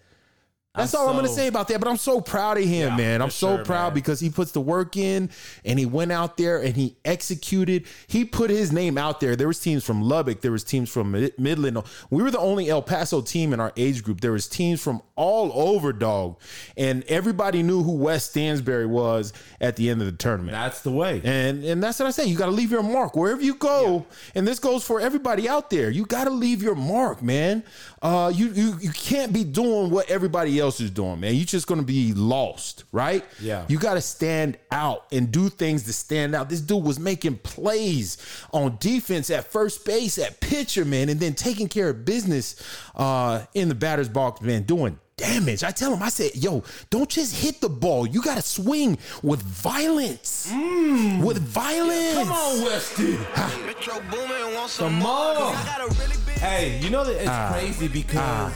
That's 0.77 0.95
I'm 0.95 1.01
all 1.01 1.09
I'm 1.09 1.15
going 1.15 1.27
to 1.27 1.33
say 1.33 1.47
about 1.49 1.69
that. 1.69 1.81
But 1.81 1.89
I'm 1.89 1.97
so 1.97 2.21
proud 2.21 2.59
of 2.59 2.65
him, 2.65 2.91
Yeah, 2.91 2.97
man. 2.97 3.23
I'm 3.23 3.31
so 3.31 3.57
sure, 3.57 3.65
proud 3.65 3.89
man. 3.89 3.95
because 3.95 4.21
he 4.21 4.31
puts 4.31 4.53
the 4.53 4.61
work 4.61 4.97
in 4.97 5.31
and 5.65 5.79
he 5.79 5.87
went 5.87 6.13
out 6.13 6.37
there 6.37 6.59
and 6.63 6.77
he 6.77 6.97
executed. 7.05 7.87
He 8.07 8.25
put 8.25 8.51
his 8.51 8.73
name 8.73 8.99
out 8.99 9.21
there. 9.21 9.37
There 9.37 9.47
was 9.49 9.61
teams 9.61 9.85
from 9.85 10.03
Lubbock. 10.03 10.41
There 10.41 10.53
was 10.53 10.65
teams 10.65 10.91
from 10.91 11.13
Midland. 11.39 11.83
We 12.11 12.23
were 12.23 12.31
the 12.31 12.39
only 12.39 12.69
El 12.69 12.83
Paso 12.83 13.21
team 13.23 13.53
in 13.53 13.61
our 13.61 13.73
age 13.77 14.03
group. 14.03 14.21
There 14.21 14.33
was 14.33 14.49
teams 14.49 14.83
from 14.83 15.03
all 15.15 15.51
over, 15.55 15.93
dog. 15.93 16.39
And 16.77 17.05
everybody 17.05 17.63
knew 17.63 17.83
who 17.83 17.93
Wes 17.97 18.29
Stansberry 18.31 18.89
was 18.89 19.33
at 19.61 19.77
the 19.77 19.89
end 19.89 20.01
of 20.03 20.07
the 20.07 20.13
tournament. 20.17 20.53
that's 20.53 20.83
the 20.83 20.91
way. 20.91 21.21
And 21.25 21.65
and 21.65 21.83
that's 21.83 21.99
what 21.99 22.07
I 22.07 22.11
say. 22.11 22.27
You 22.27 22.37
got 22.37 22.47
to 22.47 22.53
leave 22.53 22.71
your 22.71 22.83
mark 22.83 23.15
wherever 23.17 23.41
you 23.43 23.55
go. 23.55 24.05
And 24.35 24.47
this 24.47 24.59
goes 24.59 24.85
for 24.85 25.01
everybody 25.01 25.49
out 25.49 25.71
there. 25.71 25.91
You 25.91 26.05
got 26.05 26.25
to 26.25 26.31
leave 26.31 26.63
your 26.63 26.75
mark, 26.75 27.23
man. 27.23 27.63
Uh, 28.03 28.31
you 28.35 28.49
you 28.49 28.77
you 28.81 28.91
can't 28.91 29.33
be 29.33 29.43
doing 29.45 29.91
what 29.91 30.11
everybody 30.11 30.59
else 30.59 30.66
is 30.81 30.91
doing, 30.91 31.21
man. 31.21 31.35
You're 31.35 31.45
just 31.45 31.67
gonna 31.67 31.83
be 31.83 32.13
lost, 32.15 32.85
right? 32.93 33.25
Yeah. 33.41 33.65
You 33.69 33.79
got 33.79 33.95
to 33.95 34.01
stand 34.01 34.59
out 34.71 35.07
and 35.13 35.31
do 35.31 35.49
things 35.49 35.85
to 35.85 35.93
stand 35.93 36.35
out. 36.35 36.49
This 36.49 36.61
dude 36.61 36.83
was 36.85 36.99
making 36.99 37.39
plays 37.39 38.19
on 38.53 38.77
defense 38.81 39.31
at 39.31 39.47
first 39.51 39.85
base, 39.85 40.19
at 40.19 40.41
pitcher, 40.41 40.85
man, 40.85 41.09
and 41.09 41.19
then 41.21 41.35
taking 41.35 41.69
care 41.69 41.89
of 41.91 42.05
business 42.05 42.57
uh, 42.95 43.45
in 43.55 43.69
the 43.69 43.75
batter's 43.75 44.09
box, 44.09 44.41
man, 44.41 44.63
doing 44.65 44.99
damage. 45.17 45.65
I 45.65 45.71
tell 45.71 45.95
him, 45.95 46.03
I 46.03 46.11
said, 46.11 46.33
yo, 46.37 46.63
don't 46.91 47.09
just 47.09 47.35
hit 47.35 47.61
the 47.63 47.71
ball. 47.71 48.07
You 48.07 48.21
got 48.21 48.35
to 48.35 48.43
swing 48.43 48.99
with 49.23 49.41
violence. 49.41 50.51
With 50.53 51.39
violence. 51.39 52.15
Come 52.29 52.33
on, 52.33 52.63
Westy. 52.65 53.17
Metro 53.65 54.01
Boomin 54.11 54.55
want 54.55 54.71
some 54.71 54.89
Come 54.91 54.99
more. 54.99 55.11
on. 55.11 55.55
'cause 55.55 55.57
I 55.57 55.79
got 55.79 55.81
a 55.91 55.95
really 56.01 56.17
Hey, 56.39 56.79
you 56.83 56.91
know 56.91 57.03
that 57.03 57.17
it's 57.17 57.29
Ah. 57.29 57.51
crazy 57.53 57.89
because 57.89 58.53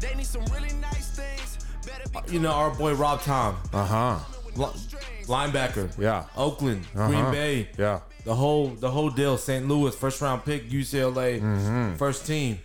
things. 0.00 0.26
You 2.28 2.40
know 2.40 2.50
our 2.52 2.70
boy 2.70 2.94
Rob 2.94 3.20
Tom, 3.22 3.56
Uh 3.72 3.84
huh. 3.84 4.18
li- 4.56 4.80
linebacker, 5.26 5.90
Yeah. 5.98 6.24
Oakland, 6.36 6.84
Uh-huh. 6.94 7.08
Green 7.08 7.30
Bay, 7.30 7.68
Yeah. 7.78 8.00
the 8.24 8.34
whole 8.34 8.68
the 8.68 8.90
whole 8.90 9.10
deal. 9.10 9.36
St. 9.38 9.66
Louis, 9.68 9.94
first 9.94 10.20
round 10.20 10.44
pick, 10.44 10.70
UCLA, 10.70 11.40
Mm-hmm. 11.40 11.96
first 11.96 12.26
team. 12.26 12.58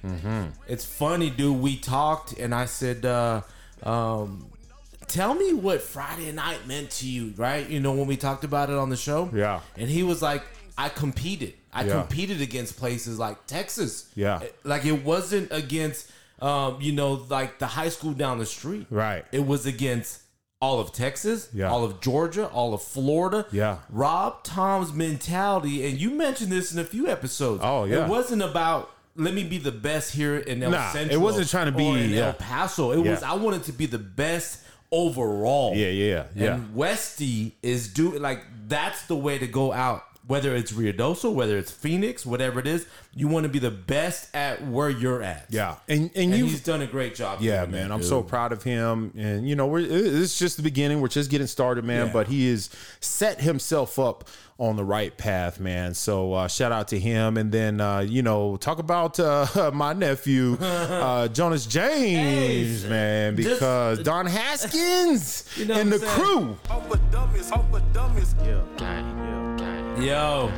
It's 0.68 0.86
funny, 0.86 1.30
dude. 1.30 1.60
We 1.60 1.78
talked, 1.78 2.34
and 2.34 2.54
I 2.56 2.66
said, 2.66 3.06
uh, 3.06 3.42
um, 3.84 4.48
"Tell 5.08 5.34
me 5.36 5.54
what 5.54 5.82
Friday 5.82 6.32
night 6.32 6.68
meant 6.68 6.90
to 7.00 7.08
you." 7.08 7.34
Right? 7.38 7.70
You 7.70 7.80
know 7.80 7.92
when 7.94 8.08
we 8.08 8.18
talked 8.18 8.44
about 8.44 8.70
it 8.70 8.76
on 8.78 8.90
the 8.90 8.98
show. 8.98 9.30
Yeah. 9.34 9.60
And 9.78 9.90
he 9.90 10.04
was 10.04 10.22
like, 10.22 10.44
"I 10.78 10.90
competed. 10.90 11.54
I 11.74 11.84
Yeah. 11.86 11.94
competed 11.94 12.40
against 12.42 12.78
places 12.78 13.18
like 13.20 13.46
Texas. 13.48 14.06
Yeah. 14.16 14.40
Like 14.64 14.86
it 14.86 15.04
wasn't 15.04 15.48
against." 15.52 16.08
Um, 16.44 16.78
you 16.82 16.92
know, 16.92 17.14
like 17.30 17.60
the 17.60 17.68
high 17.68 17.90
school 17.90 18.12
down 18.14 18.38
the 18.40 18.46
street. 18.46 18.88
Right. 18.90 19.24
It 19.32 19.46
was 19.48 19.66
against 19.66 20.22
all 20.60 20.80
of 20.80 20.92
Texas, 20.94 21.50
Yeah. 21.54 21.70
all 21.72 21.84
of 21.84 22.00
Georgia, 22.02 22.48
all 22.48 22.74
of 22.74 22.82
Florida. 22.82 23.46
Yeah. 23.52 23.78
Rob 23.90 24.44
Tom's 24.44 24.92
mentality, 24.94 25.86
and 25.88 26.00
you 26.00 26.10
mentioned 26.12 26.52
this 26.52 26.74
in 26.74 26.80
a 26.80 26.84
few 26.86 27.08
episodes. 27.08 27.62
Oh, 27.64 27.86
yeah. 27.86 28.06
It 28.06 28.10
wasn't 28.10 28.42
about 28.42 28.90
let 29.16 29.34
me 29.34 29.44
be 29.44 29.58
the 29.60 29.72
best 29.72 30.14
here 30.14 30.38
in 30.38 30.64
El 30.64 30.72
Nah, 30.72 30.94
it 30.96 31.20
wasn't 31.22 31.48
trying 31.50 31.68
to 31.68 31.72
be- 31.72 31.88
in 31.88 32.10
yeah. 32.10 32.28
El 32.28 32.34
Paso. 32.34 32.92
It 32.92 32.98
was 33.08 33.22
I 33.24 33.36
wanted 33.36 33.64
to 33.66 33.72
be 33.72 33.86
the 33.86 34.00
best 34.00 34.60
overall. 34.92 35.76
Yeah, 35.76 35.88
yeah, 35.90 36.24
yeah. 36.36 36.56
And 36.56 36.76
Westy 36.76 37.56
is 37.62 37.88
doing 37.88 38.22
like 38.22 38.44
that's 38.68 39.04
the 39.08 39.16
way 39.16 39.38
to 39.38 39.48
go 39.48 39.72
out. 39.72 40.04
Whether 40.26 40.56
it's 40.56 40.72
Ruidoso, 40.72 41.34
whether 41.34 41.58
it's 41.58 41.70
Phoenix, 41.72 42.26
whatever 42.26 42.60
it 42.60 42.68
is, 42.68 42.86
you 43.14 43.28
want 43.28 43.44
to 43.44 43.50
be 43.50 43.60
the 43.60 43.72
best 43.72 44.34
at 44.34 44.66
where 44.66 44.90
you're 44.90 45.22
at. 45.22 45.48
Yeah. 45.50 45.76
And 45.90 46.12
and, 46.16 46.34
And 46.34 46.36
he's 46.36 46.62
done 46.62 46.82
a 46.82 46.88
great 46.88 47.14
job. 47.14 47.42
Yeah, 47.42 47.66
man, 47.66 47.92
I'm 47.92 48.00
dude. 48.00 48.08
so 48.08 48.24
proud 48.24 48.54
of 48.54 48.64
him, 48.64 49.12
and 49.18 49.48
you 49.48 49.56
know, 49.56 49.68
we're 49.68 49.82
it's 49.82 50.40
just 50.40 50.56
the 50.56 50.64
beginning. 50.64 51.02
We're 51.02 51.10
just 51.10 51.30
getting 51.30 51.48
started, 51.48 51.84
man. 51.84 52.08
Yeah. 52.08 52.14
But 52.14 52.28
he 52.28 52.50
has 52.52 52.70
set 53.02 53.42
himself 53.42 54.00
up 54.00 54.30
on 54.60 54.76
the 54.76 54.84
right 54.86 55.18
path, 55.18 55.60
man. 55.60 55.94
So 55.94 56.34
uh, 56.34 56.48
shout 56.48 56.72
out 56.72 56.88
to 56.90 57.00
him, 57.00 57.38
and 57.38 57.52
then 57.52 57.82
uh, 57.82 58.00
you 58.00 58.22
know, 58.22 58.56
talk 58.58 58.80
about 58.80 59.20
uh, 59.20 59.72
my 59.74 59.94
nephew 59.94 60.58
uh, 60.62 61.28
Jonas 61.38 61.66
James, 61.66 62.84
Hey, 62.84 62.90
man, 62.90 63.36
just- 63.36 63.50
because 63.50 64.00
Don 64.00 64.26
Haskins 64.28 65.48
You 65.58 65.66
know 65.66 65.76
and 65.76 65.92
the 65.92 66.00
saying? 66.00 66.12
crew. 66.12 66.58
over 66.72 66.98
dummies, 67.12 67.52
over 67.52 67.82
dummies. 67.94 68.36
Yo, 70.00 70.52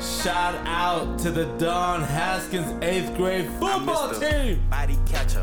shout 0.00 0.54
out 0.66 1.18
to 1.20 1.30
the 1.30 1.44
Don 1.58 2.02
Haskins 2.02 2.82
eighth 2.82 3.14
grade 3.16 3.46
football 3.58 4.10
team. 4.18 4.62
Body 4.70 4.98
catcher. 5.06 5.42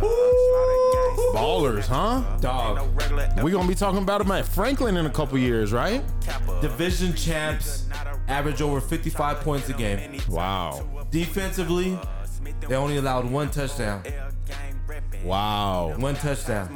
Ballers, 1.33 1.85
huh? 1.87 2.23
Dog, 2.39 2.79
We 3.43 3.51
gonna 3.51 3.67
be 3.67 3.75
talking 3.75 4.01
about 4.01 4.19
them 4.19 4.31
at 4.31 4.45
Franklin 4.47 4.97
in 4.97 5.05
a 5.05 5.09
couple 5.09 5.37
years, 5.37 5.71
right? 5.71 6.03
division 6.61 7.13
champs 7.13 7.85
average 8.27 8.61
over 8.61 8.81
55 8.81 9.41
points 9.41 9.69
a 9.69 9.73
game. 9.73 10.19
Wow, 10.29 10.87
Defensively, 11.11 11.97
they 12.67 12.75
only 12.75 12.97
allowed 12.97 13.29
one 13.29 13.49
touchdown. 13.49 14.03
wow. 15.23 15.93
One 15.97 16.15
touchdown. 16.15 16.75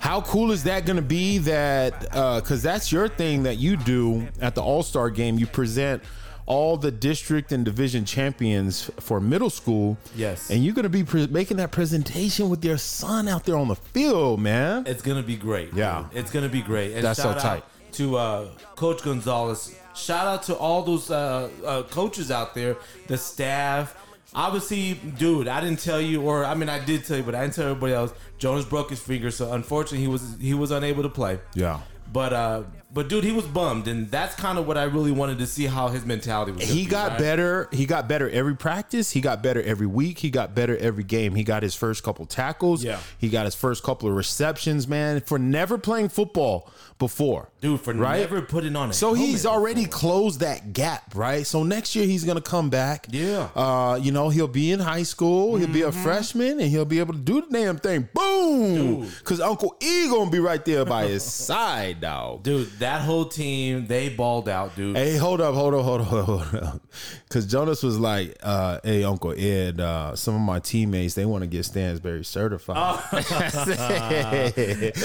How 0.00 0.20
cool 0.22 0.50
is 0.50 0.64
that 0.64 0.86
going 0.86 0.96
to 0.96 1.02
be? 1.02 1.38
That 1.38 2.14
uh, 2.14 2.40
because 2.40 2.62
that's 2.62 2.90
your 2.90 3.08
thing 3.08 3.42
that 3.44 3.56
you 3.58 3.76
do 3.76 4.26
at 4.40 4.54
the 4.54 4.62
All 4.62 4.82
Star 4.82 5.10
game. 5.10 5.38
You 5.38 5.46
present 5.46 6.02
all 6.48 6.78
the 6.78 6.90
district 6.90 7.52
and 7.52 7.62
division 7.62 8.06
champions 8.06 8.90
for 8.98 9.20
middle 9.20 9.50
school. 9.50 9.98
Yes. 10.16 10.50
and 10.50 10.64
you're 10.64 10.74
going 10.74 10.84
to 10.84 10.88
be 10.88 11.04
pre- 11.04 11.26
making 11.26 11.58
that 11.58 11.70
presentation 11.70 12.48
with 12.48 12.64
your 12.64 12.78
son 12.78 13.28
out 13.28 13.44
there 13.44 13.56
on 13.56 13.68
the 13.68 13.76
field, 13.76 14.40
man. 14.40 14.84
It's 14.86 15.02
gonna 15.02 15.22
be 15.22 15.36
great. 15.36 15.74
Yeah. 15.74 16.06
it's 16.12 16.30
gonna 16.30 16.48
be 16.48 16.62
great. 16.62 16.94
And 16.94 17.04
That's 17.04 17.22
so 17.22 17.34
tight. 17.34 17.64
To 17.92 18.16
uh, 18.16 18.48
Coach 18.76 19.02
Gonzalez. 19.02 19.74
Shout 19.94 20.26
out 20.26 20.42
to 20.44 20.56
all 20.56 20.82
those 20.82 21.10
uh, 21.10 21.50
uh, 21.64 21.82
coaches 21.84 22.30
out 22.30 22.54
there, 22.54 22.76
the 23.08 23.18
staff. 23.18 23.94
Obviously, 24.34 24.94
dude, 25.18 25.48
I 25.48 25.60
didn't 25.60 25.80
tell 25.80 26.00
you, 26.00 26.22
or 26.22 26.44
I 26.44 26.54
mean, 26.54 26.68
I 26.68 26.82
did 26.84 27.04
tell 27.04 27.16
you, 27.16 27.22
but 27.22 27.34
I 27.34 27.42
didn't 27.42 27.54
tell 27.54 27.68
everybody 27.68 27.92
else. 27.94 28.12
Jonas 28.38 28.64
broke 28.64 28.90
his 28.90 29.00
finger, 29.00 29.30
so 29.30 29.52
unfortunately, 29.52 30.00
he 30.00 30.06
was 30.06 30.36
he 30.40 30.54
was 30.54 30.70
unable 30.70 31.02
to 31.02 31.08
play. 31.08 31.40
Yeah. 31.54 31.80
But 32.12 32.32
uh, 32.32 32.62
but 32.92 33.08
dude, 33.08 33.24
he 33.24 33.32
was 33.32 33.44
bummed, 33.46 33.86
and 33.88 34.10
that's 34.10 34.34
kind 34.34 34.58
of 34.58 34.66
what 34.66 34.78
I 34.78 34.84
really 34.84 35.12
wanted 35.12 35.38
to 35.38 35.46
see 35.46 35.66
how 35.66 35.88
his 35.88 36.04
mentality 36.06 36.52
was. 36.52 36.62
He 36.68 36.84
be, 36.84 36.90
got 36.90 37.10
right? 37.10 37.18
better. 37.18 37.68
He 37.72 37.84
got 37.86 38.08
better 38.08 38.28
every 38.30 38.56
practice. 38.56 39.10
He 39.10 39.20
got 39.20 39.42
better 39.42 39.62
every 39.62 39.86
week. 39.86 40.18
He 40.18 40.30
got 40.30 40.54
better 40.54 40.76
every 40.78 41.04
game. 41.04 41.34
He 41.34 41.44
got 41.44 41.62
his 41.62 41.74
first 41.74 42.02
couple 42.02 42.24
tackles. 42.26 42.82
Yeah. 42.82 43.00
He 43.18 43.28
got 43.28 43.44
his 43.44 43.54
first 43.54 43.82
couple 43.82 44.08
of 44.08 44.14
receptions, 44.16 44.88
man, 44.88 45.20
for 45.20 45.38
never 45.38 45.76
playing 45.78 46.08
football 46.08 46.70
before. 46.98 47.48
dude, 47.60 47.80
for 47.80 47.94
right? 47.94 48.18
never 48.20 48.42
putting 48.42 48.74
on 48.74 48.90
a 48.90 48.92
So 48.92 49.14
he's 49.14 49.46
already 49.46 49.84
before. 49.84 49.98
closed 50.00 50.40
that 50.40 50.72
gap, 50.72 51.14
right? 51.14 51.46
So 51.46 51.62
next 51.62 51.94
year 51.94 52.06
he's 52.06 52.24
gonna 52.24 52.40
come 52.40 52.70
back. 52.70 53.06
Yeah. 53.10 53.48
Uh, 53.54 54.00
you 54.02 54.10
know, 54.10 54.30
he'll 54.30 54.48
be 54.48 54.72
in 54.72 54.80
high 54.80 55.04
school, 55.04 55.56
he'll 55.56 55.68
be 55.68 55.82
a 55.82 55.88
Mm-hmm. 55.90 56.02
freshman, 56.02 56.60
and 56.60 56.70
he'll 56.70 56.84
be 56.84 56.98
able 56.98 57.12
to 57.14 57.20
do 57.20 57.40
the 57.40 57.46
damn 57.52 57.76
thing. 57.78 58.08
Boom! 58.12 58.74
Dude. 59.02 59.24
Cause 59.24 59.40
Uncle 59.40 59.76
E 59.80 60.08
gonna 60.08 60.30
be 60.30 60.38
right 60.40 60.64
there 60.64 60.84
by 60.84 61.06
his 61.06 61.22
side, 61.48 62.00
dog. 62.00 62.42
dude. 62.42 62.68
That 62.78 63.00
whole 63.00 63.24
team, 63.24 63.86
they 63.86 64.08
balled 64.08 64.48
out, 64.48 64.76
dude. 64.76 64.96
Hey, 64.96 65.16
hold 65.16 65.40
up, 65.40 65.54
hold 65.54 65.74
up, 65.74 65.84
hold 65.84 66.00
up, 66.00 66.06
hold 66.26 66.54
up. 66.54 66.80
Cause 67.28 67.46
Jonas 67.46 67.82
was 67.82 67.98
like, 67.98 68.36
uh, 68.42 68.78
hey, 68.84 69.04
Uncle 69.04 69.34
Ed, 69.36 69.80
uh, 69.80 70.14
some 70.14 70.34
of 70.34 70.40
my 70.40 70.60
teammates, 70.60 71.14
they 71.14 71.24
want 71.24 71.42
to 71.42 71.48
get 71.48 71.64
Stansberry 71.64 72.24
certified. 72.24 72.76
Let 73.12 73.24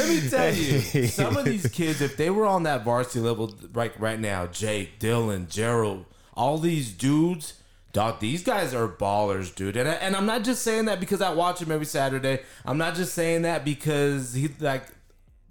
me 0.10 0.30
tell 0.30 0.54
you, 0.54 1.08
some 1.08 1.38
of 1.38 1.46
these 1.46 1.68
kids, 1.68 2.02
if 2.02 2.18
they 2.18 2.30
were 2.30 2.46
on 2.46 2.64
that 2.64 2.84
varsity 2.84 3.20
level 3.20 3.54
right 3.74 3.98
right 4.00 4.20
now, 4.20 4.48
Jake, 4.48 5.00
Dylan, 5.00 5.50
Gerald, 5.50 6.06
all 6.36 6.58
these 6.58 6.92
dudes, 6.92 7.54
dog, 7.92 8.20
these 8.20 8.44
guys 8.44 8.74
are 8.74 8.88
ballers, 8.88 9.54
dude. 9.54 9.78
And 9.78 9.88
I, 9.88 9.94
and 9.94 10.16
I'm 10.16 10.26
not 10.26 10.44
just 10.44 10.64
saying 10.64 10.86
that 10.86 11.00
because 11.00 11.22
I 11.22 11.34
watch 11.34 11.60
them 11.60 11.72
every 11.72 11.86
Saturday. 11.86 12.40
I'm 12.66 12.78
not 12.78 12.96
just 12.96 13.14
saying 13.14 13.44
that 13.44 13.64
because 13.64 14.34
he 14.34 14.50
like 14.60 14.88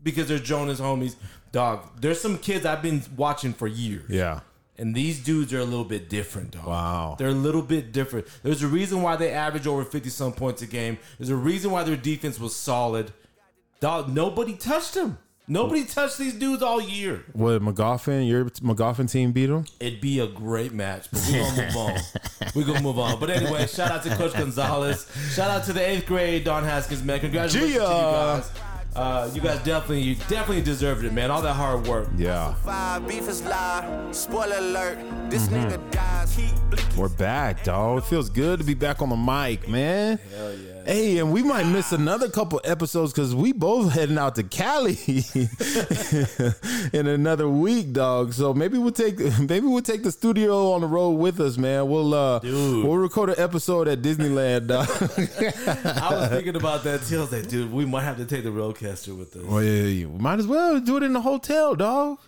because 0.02 0.28
they're 0.28 0.38
Jonas 0.38 0.80
homies. 0.80 1.16
Dog, 1.52 2.00
there's 2.00 2.20
some 2.20 2.38
kids 2.38 2.64
I've 2.64 2.82
been 2.82 3.02
watching 3.14 3.52
for 3.52 3.66
years. 3.66 4.08
Yeah. 4.08 4.40
And 4.78 4.94
these 4.94 5.22
dudes 5.22 5.52
are 5.52 5.58
a 5.58 5.64
little 5.64 5.84
bit 5.84 6.08
different, 6.08 6.52
dog. 6.52 6.66
Wow. 6.66 7.16
They're 7.18 7.28
a 7.28 7.32
little 7.32 7.60
bit 7.60 7.92
different. 7.92 8.26
There's 8.42 8.62
a 8.62 8.66
reason 8.66 9.02
why 9.02 9.16
they 9.16 9.30
average 9.30 9.66
over 9.66 9.84
50 9.84 10.08
some 10.08 10.32
points 10.32 10.62
a 10.62 10.66
game. 10.66 10.98
There's 11.18 11.28
a 11.28 11.36
reason 11.36 11.70
why 11.70 11.84
their 11.84 11.96
defense 11.96 12.40
was 12.40 12.56
solid. 12.56 13.12
Dog, 13.80 14.08
nobody 14.08 14.54
touched 14.54 14.94
them. 14.94 15.18
Nobody 15.46 15.84
touched 15.84 16.18
these 16.18 16.34
dudes 16.34 16.62
all 16.62 16.80
year. 16.80 17.24
Would 17.34 17.60
Magoffin, 17.62 18.26
your 18.26 18.46
Magoffin 18.46 19.10
team 19.10 19.32
beat 19.32 19.46
them? 19.46 19.66
It'd 19.80 20.00
be 20.00 20.20
a 20.20 20.26
great 20.26 20.72
match, 20.72 21.08
but 21.12 21.20
we're 21.30 21.42
gonna 21.42 21.66
move 21.66 21.76
on. 21.76 21.98
We're 22.54 22.64
gonna 22.64 22.82
move 22.82 22.98
on. 22.98 23.18
But 23.18 23.30
anyway, 23.30 23.66
shout 23.66 23.90
out 23.90 24.02
to 24.04 24.10
Coach 24.14 24.34
Gonzalez. 24.34 25.06
Shout 25.34 25.50
out 25.50 25.64
to 25.64 25.72
the 25.72 25.86
eighth 25.86 26.06
grade 26.06 26.44
Don 26.44 26.64
Haskins, 26.64 27.02
man. 27.02 27.20
Congratulations 27.20 27.74
to 27.74 27.80
you 27.80 27.80
guys. 27.80 28.50
Uh, 28.94 29.30
you 29.32 29.40
guys 29.40 29.58
definitely, 29.64 30.02
you 30.02 30.14
definitely 30.28 30.60
deserved 30.62 31.04
it, 31.04 31.12
man. 31.12 31.30
All 31.30 31.40
that 31.42 31.54
hard 31.54 31.86
work. 31.86 32.08
Yeah. 32.16 32.52
Five 32.56 33.08
beef 33.08 33.26
is 33.26 33.42
live. 33.42 34.14
Spoiler 34.14 34.56
alert. 34.58 34.98
This 35.30 35.48
nigga 35.48 35.90
dies. 35.90 36.38
We're 36.96 37.08
back, 37.08 37.64
dog. 37.64 37.98
It 37.98 38.04
feels 38.04 38.28
good 38.28 38.58
to 38.58 38.64
be 38.66 38.74
back 38.74 39.00
on 39.00 39.08
the 39.08 39.16
mic, 39.16 39.66
man. 39.66 40.18
Hell 40.34 40.52
yeah. 40.54 40.72
Hey, 40.84 41.18
and 41.18 41.32
we 41.32 41.42
might 41.44 41.64
miss 41.64 41.92
another 41.92 42.28
couple 42.28 42.60
episodes 42.64 43.12
because 43.12 43.34
we 43.34 43.52
both 43.52 43.92
heading 43.92 44.18
out 44.18 44.34
to 44.34 44.42
Cali 44.42 44.98
in 46.92 47.06
another 47.06 47.48
week, 47.48 47.92
dog. 47.92 48.32
So 48.32 48.52
maybe 48.52 48.78
we'll 48.78 48.90
take 48.90 49.18
maybe 49.38 49.66
we'll 49.66 49.82
take 49.82 50.02
the 50.02 50.10
studio 50.10 50.72
on 50.72 50.80
the 50.80 50.88
road 50.88 51.12
with 51.12 51.40
us, 51.40 51.56
man. 51.56 51.88
We'll 51.88 52.12
uh 52.14 52.40
Dude. 52.40 52.84
we'll 52.84 52.96
record 52.98 53.30
an 53.30 53.36
episode 53.38 53.86
at 53.86 54.02
Disneyland, 54.02 54.66
dog. 54.66 54.88
I 56.02 56.14
was 56.14 56.28
thinking 56.30 56.56
about 56.56 56.82
that 56.84 57.02
too. 57.04 57.18
I 57.18 57.20
was 57.20 57.32
like, 57.32 57.48
dude, 57.48 57.72
we 57.72 57.84
might 57.84 58.02
have 58.02 58.16
to 58.16 58.24
take 58.24 58.42
the 58.42 58.50
RODECaster 58.82 59.16
with 59.16 59.36
us. 59.36 59.44
well, 59.44 59.62
yeah, 59.62 59.82
yeah, 59.82 60.06
we 60.06 60.18
might 60.18 60.38
as 60.38 60.46
well 60.46 60.80
do 60.80 60.96
it 60.96 61.02
in 61.02 61.12
the 61.12 61.20
hotel, 61.20 61.74
dog. 61.74 62.18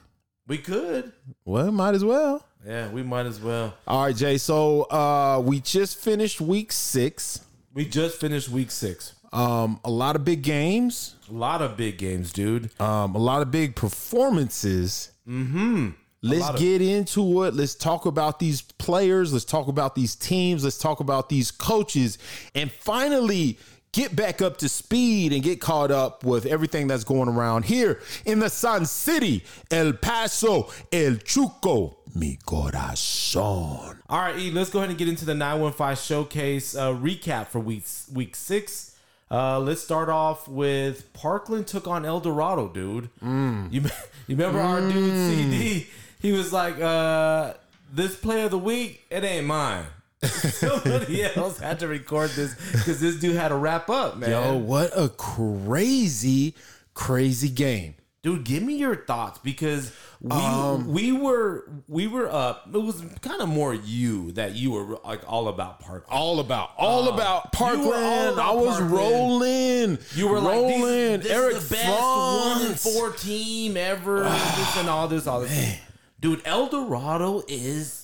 We 0.47 0.59
could. 0.59 1.13
Well, 1.45 1.73
might 1.73 1.95
as 1.95 2.05
well. 2.05 2.45
Yeah, 2.67 2.89
we 2.91 3.03
might 3.03 3.27
as 3.27 3.41
well. 3.41 3.75
All 3.87 4.05
right, 4.05 4.17
Jay. 4.17 4.39
So 4.39 4.83
uh 4.85 5.41
we 5.45 5.61
just 5.61 5.99
finished 5.99 6.41
week 6.41 6.73
six. 6.73 7.41
We 7.73 7.85
just 7.87 8.19
finished 8.21 8.49
week 8.49 8.71
six. 8.71 9.15
Um, 9.33 9.81
a 9.85 9.91
lot 9.91 10.15
of 10.17 10.25
big 10.25 10.43
games. 10.43 11.17
A 11.29 11.33
lot 11.33 11.61
of 11.61 11.77
big 11.77 11.99
games, 11.99 12.33
dude. 12.33 12.71
um, 12.81 13.15
a 13.17 13.19
lot 13.19 13.43
of 13.43 13.51
big 13.51 13.75
performances. 13.75 15.11
Mm-hmm. 15.29 15.91
Let's 16.23 16.41
lot 16.43 16.55
of- 16.55 16.61
get 16.61 16.81
into 16.81 17.43
it. 17.45 17.53
Let's 17.55 17.75
talk 17.75 18.07
about 18.07 18.39
these 18.39 18.63
players. 18.63 19.33
Let's 19.33 19.45
talk 19.45 19.67
about 19.69 19.95
these 19.95 20.15
teams. 20.15 20.63
Let's 20.65 20.79
talk 20.79 21.01
about 21.01 21.29
these 21.29 21.51
coaches. 21.51 22.17
And 22.55 22.71
finally, 22.71 23.59
get 23.95 24.15
back 24.17 24.43
up 24.43 24.57
to 24.57 24.69
speed 24.69 25.33
and 25.33 25.43
get 25.43 25.61
caught 25.61 25.93
up 25.93 26.25
with 26.25 26.45
everything 26.47 26.89
that's 26.89 27.05
going 27.05 27.29
around 27.29 27.65
here 27.65 28.01
in 28.27 28.41
the 28.41 28.51
Sun 28.51 28.87
City, 28.87 29.45
El 29.71 29.93
Paso, 29.93 30.69
El 30.93 31.13
Chuco, 31.19 31.95
mi 32.13 32.37
corazón. 32.45 33.99
All 34.09 34.19
right, 34.19 34.37
E, 34.37 34.51
let's 34.51 34.71
go 34.71 34.81
ahead 34.81 34.91
and 34.91 34.99
get 34.99 35.09
into 35.09 35.25
the 35.25 35.35
915 35.35 35.97
showcase 35.97 36.75
uh, 36.75 36.93
recap 36.93 37.47
for 37.47 37.61
week 37.61 37.85
week 38.13 38.35
six. 38.35 38.97
Uh, 39.31 39.61
let's 39.61 39.81
start 39.81 40.09
off 40.09 40.49
with 40.49 41.13
Parkland 41.13 41.67
took 41.67 41.87
on 41.87 42.05
El 42.05 42.21
Dorado, 42.21 42.69
dude. 42.69 43.09
Mm. 43.21 43.73
You, 43.73 43.81
you 44.27 44.37
remember 44.37 44.59
our 44.61 44.81
dude 44.81 45.31
CD? 45.31 45.87
He 46.21 46.33
was 46.33 46.53
like, 46.53 46.81
uh, 46.81 47.55
"This 47.93 48.17
player 48.17 48.47
of 48.47 48.51
the 48.51 48.59
week, 48.59 49.05
it 49.09 49.23
ain't 49.23 49.47
mine." 49.47 49.87
Somebody 50.53 51.25
else 51.25 51.59
had 51.59 51.81
to 51.81 51.89
record 51.89 52.31
this 52.31 52.55
because 52.73 53.01
this 53.01 53.17
dude 53.21 53.37
had 53.37 53.49
to 53.49 53.57
wrap 53.57 53.89
up, 53.91 54.17
man. 54.17 54.31
Yo, 54.31 54.57
what 54.57 54.91
a 54.97 55.09
crazy, 55.09 56.55
crazy 56.95 57.49
game. 57.49 57.95
Dude, 58.23 58.45
give 58.45 58.63
me 58.63 58.77
your 58.77 58.97
thoughts 58.97 59.39
because 59.41 59.93
we 60.23 60.31
Um, 60.35 60.89
we 60.91 61.13
were 61.13 61.69
we 61.89 62.07
were 62.07 62.27
up. 62.33 62.67
It 62.73 62.79
was 62.79 63.03
kind 63.21 63.43
of 63.43 63.51
more 63.51 63.75
you 63.75 64.33
that 64.33 64.55
you 64.55 64.71
were 64.71 64.99
like 65.05 65.21
all 65.31 65.49
about 65.49 65.81
park, 65.81 66.07
all 66.09 66.41
about 66.41 66.71
all 66.79 67.09
about 67.11 67.53
Parkland. 67.53 67.83
you 67.85 67.89
were 67.91 67.97
all 67.97 68.33
about 68.33 68.53
I 68.53 68.55
was 68.55 68.79
Parkland. 68.79 68.93
rolling. 68.93 69.99
You 70.15 70.29
were 70.29 70.41
rolling. 70.41 70.81
like, 70.81 71.21
these, 71.21 71.23
this 71.25 71.33
Eric 71.33 71.57
is 71.57 71.69
the 71.69 71.75
best 71.75 72.01
one 72.01 72.75
four 72.95 73.11
team 73.11 73.77
ever. 73.77 74.21
this 74.23 74.77
and 74.79 74.89
all 74.89 75.07
this, 75.07 75.27
all 75.27 75.41
this. 75.43 75.79
Dude, 76.19 76.41
El 76.47 76.69
Dorado 76.69 77.43
is. 77.47 78.04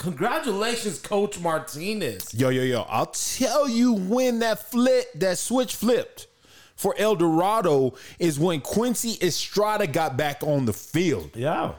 Congratulations, 0.00 0.98
Coach 0.98 1.38
Martinez. 1.40 2.32
Yo, 2.34 2.48
yo, 2.48 2.62
yo! 2.62 2.82
I'll 2.88 3.06
tell 3.06 3.68
you 3.68 3.92
when 3.92 4.38
that 4.40 4.70
flip, 4.70 5.12
that 5.14 5.36
switch 5.38 5.74
flipped 5.76 6.26
for 6.74 6.94
El 6.98 7.16
Dorado 7.16 7.94
is 8.18 8.38
when 8.38 8.62
Quincy 8.62 9.18
Estrada 9.24 9.86
got 9.86 10.16
back 10.16 10.42
on 10.42 10.64
the 10.64 10.72
field. 10.72 11.30
Yeah, 11.34 11.72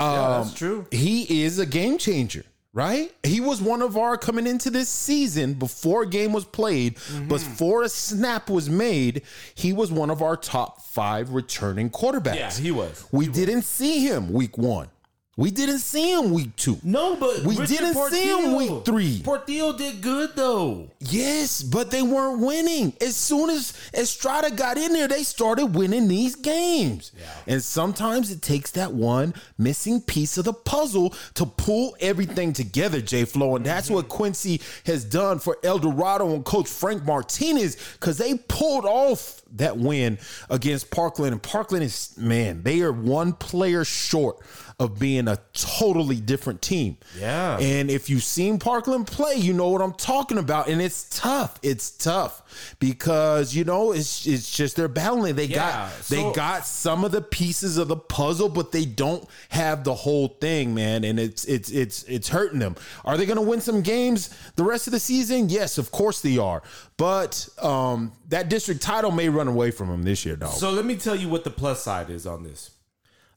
yeah, 0.00 0.42
that's 0.42 0.54
true. 0.54 0.86
He 0.90 1.44
is 1.44 1.60
a 1.60 1.64
game 1.66 1.98
changer, 1.98 2.44
right? 2.72 3.14
He 3.22 3.38
was 3.40 3.62
one 3.62 3.80
of 3.80 3.96
our 3.96 4.18
coming 4.18 4.48
into 4.48 4.68
this 4.68 4.88
season 4.88 5.54
before 5.54 6.02
a 6.02 6.08
game 6.08 6.32
was 6.32 6.44
played, 6.44 6.96
Mm-hmm. 6.96 7.28
before 7.28 7.84
a 7.84 7.88
snap 7.88 8.50
was 8.50 8.68
made. 8.68 9.22
He 9.54 9.72
was 9.72 9.92
one 9.92 10.10
of 10.10 10.20
our 10.20 10.36
top 10.36 10.82
five 10.82 11.30
returning 11.30 11.90
quarterbacks. 11.90 12.34
Yeah, 12.34 12.52
he 12.52 12.72
was. 12.72 13.06
We 13.12 13.28
didn't 13.28 13.62
see 13.62 14.00
him 14.04 14.32
week 14.32 14.58
one. 14.58 14.88
We 15.34 15.50
didn't 15.50 15.78
see 15.78 16.12
him 16.12 16.32
week 16.32 16.54
two. 16.56 16.76
No, 16.82 17.16
but 17.16 17.40
We 17.40 17.56
Richard 17.56 17.78
didn't 17.78 18.10
see 18.10 18.28
him 18.28 18.54
week 18.54 18.84
three. 18.84 19.22
Portillo 19.24 19.72
did 19.72 20.02
good 20.02 20.36
though. 20.36 20.90
Yes, 21.00 21.62
but 21.62 21.90
they 21.90 22.02
weren't 22.02 22.40
winning. 22.40 22.92
As 23.00 23.16
soon 23.16 23.48
as 23.48 23.72
Estrada 23.94 24.50
got 24.50 24.76
in 24.76 24.92
there, 24.92 25.08
they 25.08 25.22
started 25.22 25.74
winning 25.74 26.06
these 26.06 26.36
games. 26.36 27.12
Yeah. 27.18 27.54
And 27.54 27.62
sometimes 27.62 28.30
it 28.30 28.42
takes 28.42 28.72
that 28.72 28.92
one 28.92 29.32
missing 29.56 30.02
piece 30.02 30.36
of 30.36 30.44
the 30.44 30.52
puzzle 30.52 31.14
to 31.34 31.46
pull 31.46 31.96
everything 32.00 32.52
together, 32.52 33.00
J 33.00 33.24
Flow. 33.24 33.56
And 33.56 33.64
that's 33.64 33.86
mm-hmm. 33.86 33.94
what 33.94 34.08
Quincy 34.10 34.60
has 34.84 35.02
done 35.02 35.38
for 35.38 35.56
El 35.64 35.78
Dorado 35.78 36.34
and 36.34 36.44
Coach 36.44 36.68
Frank 36.68 37.06
Martinez 37.06 37.78
because 37.94 38.18
they 38.18 38.34
pulled 38.36 38.84
off 38.84 39.40
that 39.52 39.78
win 39.78 40.18
against 40.50 40.90
Parkland. 40.90 41.32
And 41.32 41.42
Parkland 41.42 41.84
is, 41.84 42.14
man, 42.18 42.62
they 42.62 42.82
are 42.82 42.92
one 42.92 43.32
player 43.32 43.82
short 43.82 44.38
of 44.82 44.98
being 44.98 45.28
a 45.28 45.38
totally 45.52 46.16
different 46.16 46.60
team. 46.60 46.96
Yeah. 47.18 47.56
And 47.58 47.90
if 47.90 48.10
you've 48.10 48.24
seen 48.24 48.58
Parkland 48.58 49.06
play, 49.06 49.36
you 49.36 49.52
know 49.52 49.68
what 49.68 49.80
I'm 49.80 49.92
talking 49.94 50.38
about. 50.38 50.68
And 50.68 50.82
it's 50.82 51.08
tough. 51.18 51.58
It's 51.62 51.90
tough 51.90 52.42
because 52.80 53.54
you 53.54 53.64
know 53.64 53.92
it's 53.92 54.26
it's 54.26 54.50
just 54.54 54.76
they're 54.76 54.88
battling. 54.88 55.36
They 55.36 55.44
Yeah, 55.44 55.56
got 55.88 55.92
so- 56.02 56.14
they 56.14 56.32
got 56.34 56.66
some 56.66 57.04
of 57.04 57.12
the 57.12 57.22
pieces 57.22 57.78
of 57.78 57.88
the 57.88 57.96
puzzle, 57.96 58.48
but 58.48 58.72
they 58.72 58.84
don't 58.84 59.26
have 59.50 59.84
the 59.84 59.94
whole 59.94 60.28
thing, 60.28 60.74
man. 60.74 61.04
And 61.04 61.18
it's 61.20 61.44
it's 61.44 61.70
it's 61.70 62.02
it's 62.04 62.28
hurting 62.28 62.58
them. 62.58 62.76
Are 63.04 63.16
they 63.16 63.24
going 63.26 63.36
to 63.38 63.42
win 63.48 63.60
some 63.60 63.82
games 63.82 64.30
the 64.56 64.64
rest 64.64 64.86
of 64.88 64.92
the 64.92 65.00
season? 65.00 65.48
Yes, 65.48 65.78
of 65.78 65.90
course 65.92 66.20
they 66.20 66.38
are. 66.38 66.62
But 66.96 67.48
um, 67.60 68.12
that 68.28 68.48
district 68.48 68.82
title 68.82 69.10
may 69.12 69.28
run 69.28 69.48
away 69.48 69.70
from 69.70 69.88
them 69.88 70.02
this 70.02 70.24
year, 70.26 70.36
dog. 70.36 70.52
So 70.54 70.70
let 70.70 70.84
me 70.84 70.96
tell 70.96 71.16
you 71.16 71.28
what 71.28 71.44
the 71.44 71.50
plus 71.50 71.82
side 71.82 72.10
is 72.10 72.26
on 72.26 72.42
this. 72.42 72.70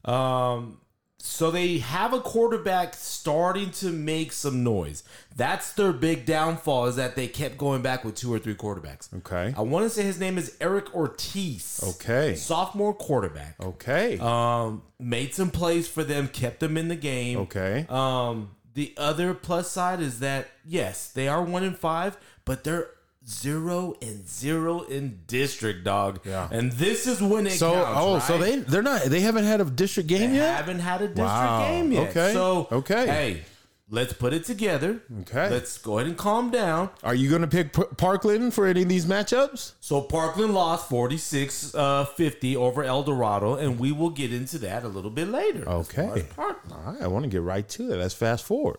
Um, 0.04 0.78
so 1.18 1.50
they 1.50 1.78
have 1.78 2.12
a 2.12 2.20
quarterback 2.20 2.94
starting 2.94 3.70
to 3.72 3.90
make 3.90 4.32
some 4.32 4.62
noise. 4.62 5.02
That's 5.34 5.72
their 5.72 5.92
big 5.92 6.24
downfall 6.24 6.86
is 6.86 6.96
that 6.96 7.16
they 7.16 7.26
kept 7.26 7.58
going 7.58 7.82
back 7.82 8.04
with 8.04 8.14
two 8.14 8.32
or 8.32 8.38
three 8.38 8.54
quarterbacks. 8.54 9.12
Okay. 9.18 9.52
I 9.56 9.62
want 9.62 9.84
to 9.84 9.90
say 9.90 10.02
his 10.02 10.20
name 10.20 10.38
is 10.38 10.56
Eric 10.60 10.94
Ortiz. 10.94 11.80
Okay. 11.96 12.34
Sophomore 12.36 12.94
quarterback. 12.94 13.56
okay. 13.60 14.18
Um, 14.18 14.82
made 14.98 15.34
some 15.34 15.50
plays 15.50 15.88
for 15.88 16.04
them, 16.04 16.28
kept 16.28 16.60
them 16.60 16.76
in 16.76 16.88
the 16.88 16.96
game. 16.96 17.38
okay. 17.40 17.86
Um, 17.88 18.50
the 18.74 18.94
other 18.98 19.32
plus 19.34 19.70
side 19.70 20.00
is 20.00 20.20
that 20.20 20.48
yes, 20.64 21.08
they 21.10 21.28
are 21.28 21.42
one 21.42 21.64
in 21.64 21.74
five, 21.74 22.18
but 22.44 22.62
they're 22.62 22.88
zero 23.28 23.94
and 24.02 24.26
zero 24.28 24.82
in 24.82 25.20
district, 25.26 25.84
dog. 25.84 26.20
Yeah. 26.24 26.48
And 26.50 26.72
this 26.72 27.06
is 27.06 27.20
when 27.20 27.46
it 27.46 27.52
so 27.52 27.72
counts. 27.72 27.90
oh, 28.00 28.18
so 28.20 28.38
they 28.38 28.56
they're 28.56 28.82
not 28.82 29.02
they 29.04 29.20
haven't 29.20 29.44
had 29.44 29.60
a 29.60 29.64
district 29.64 30.08
game 30.08 30.30
They 30.30 30.36
yet. 30.36 30.56
haven't 30.56 30.80
had 30.80 31.02
a 31.02 31.08
district 31.08 31.26
Wow. 31.28 31.66
game 31.68 31.92
yet. 31.92 32.10
Okay. 32.10 32.32
So 32.32 32.68
Okay. 32.70 33.06
hey, 33.06 33.42
let's 33.90 34.12
put 34.12 34.32
it 34.32 34.44
together. 34.44 35.00
Okay. 35.22 35.48
Let's 35.50 35.78
go 35.78 35.98
ahead 35.98 36.08
and 36.08 36.16
calm 36.16 36.50
down. 36.50 36.90
Are 37.02 37.14
you 37.14 37.28
going 37.30 37.42
to 37.42 37.48
pick 37.48 37.72
P- 37.72 37.82
Parkland 37.96 38.54
for 38.54 38.66
any 38.66 38.82
of 38.82 38.88
these 38.88 39.06
matchups? 39.06 39.72
So 39.80 40.00
Parkland 40.02 40.54
lost 40.54 40.88
46 40.88 41.74
uh, 41.74 42.04
50 42.04 42.56
over 42.56 42.82
El 42.84 43.02
Dorado, 43.02 43.54
and 43.54 43.78
we 43.78 43.92
will 43.92 44.10
get 44.10 44.32
into 44.32 44.58
that 44.58 44.84
a 44.84 44.88
little 44.88 45.10
bit 45.10 45.28
later. 45.28 45.62
as 45.68 45.88
Okay. 45.88 46.08
as 46.20 46.22
Parkland. 46.24 46.72
All 46.72 46.92
right, 46.92 47.02
I 47.02 47.06
want 47.08 47.24
to 47.24 47.28
get 47.28 47.42
right 47.42 47.68
to 47.70 47.92
it. 47.92 47.96
Let's 47.96 48.14
fast 48.14 48.44
forward. 48.44 48.78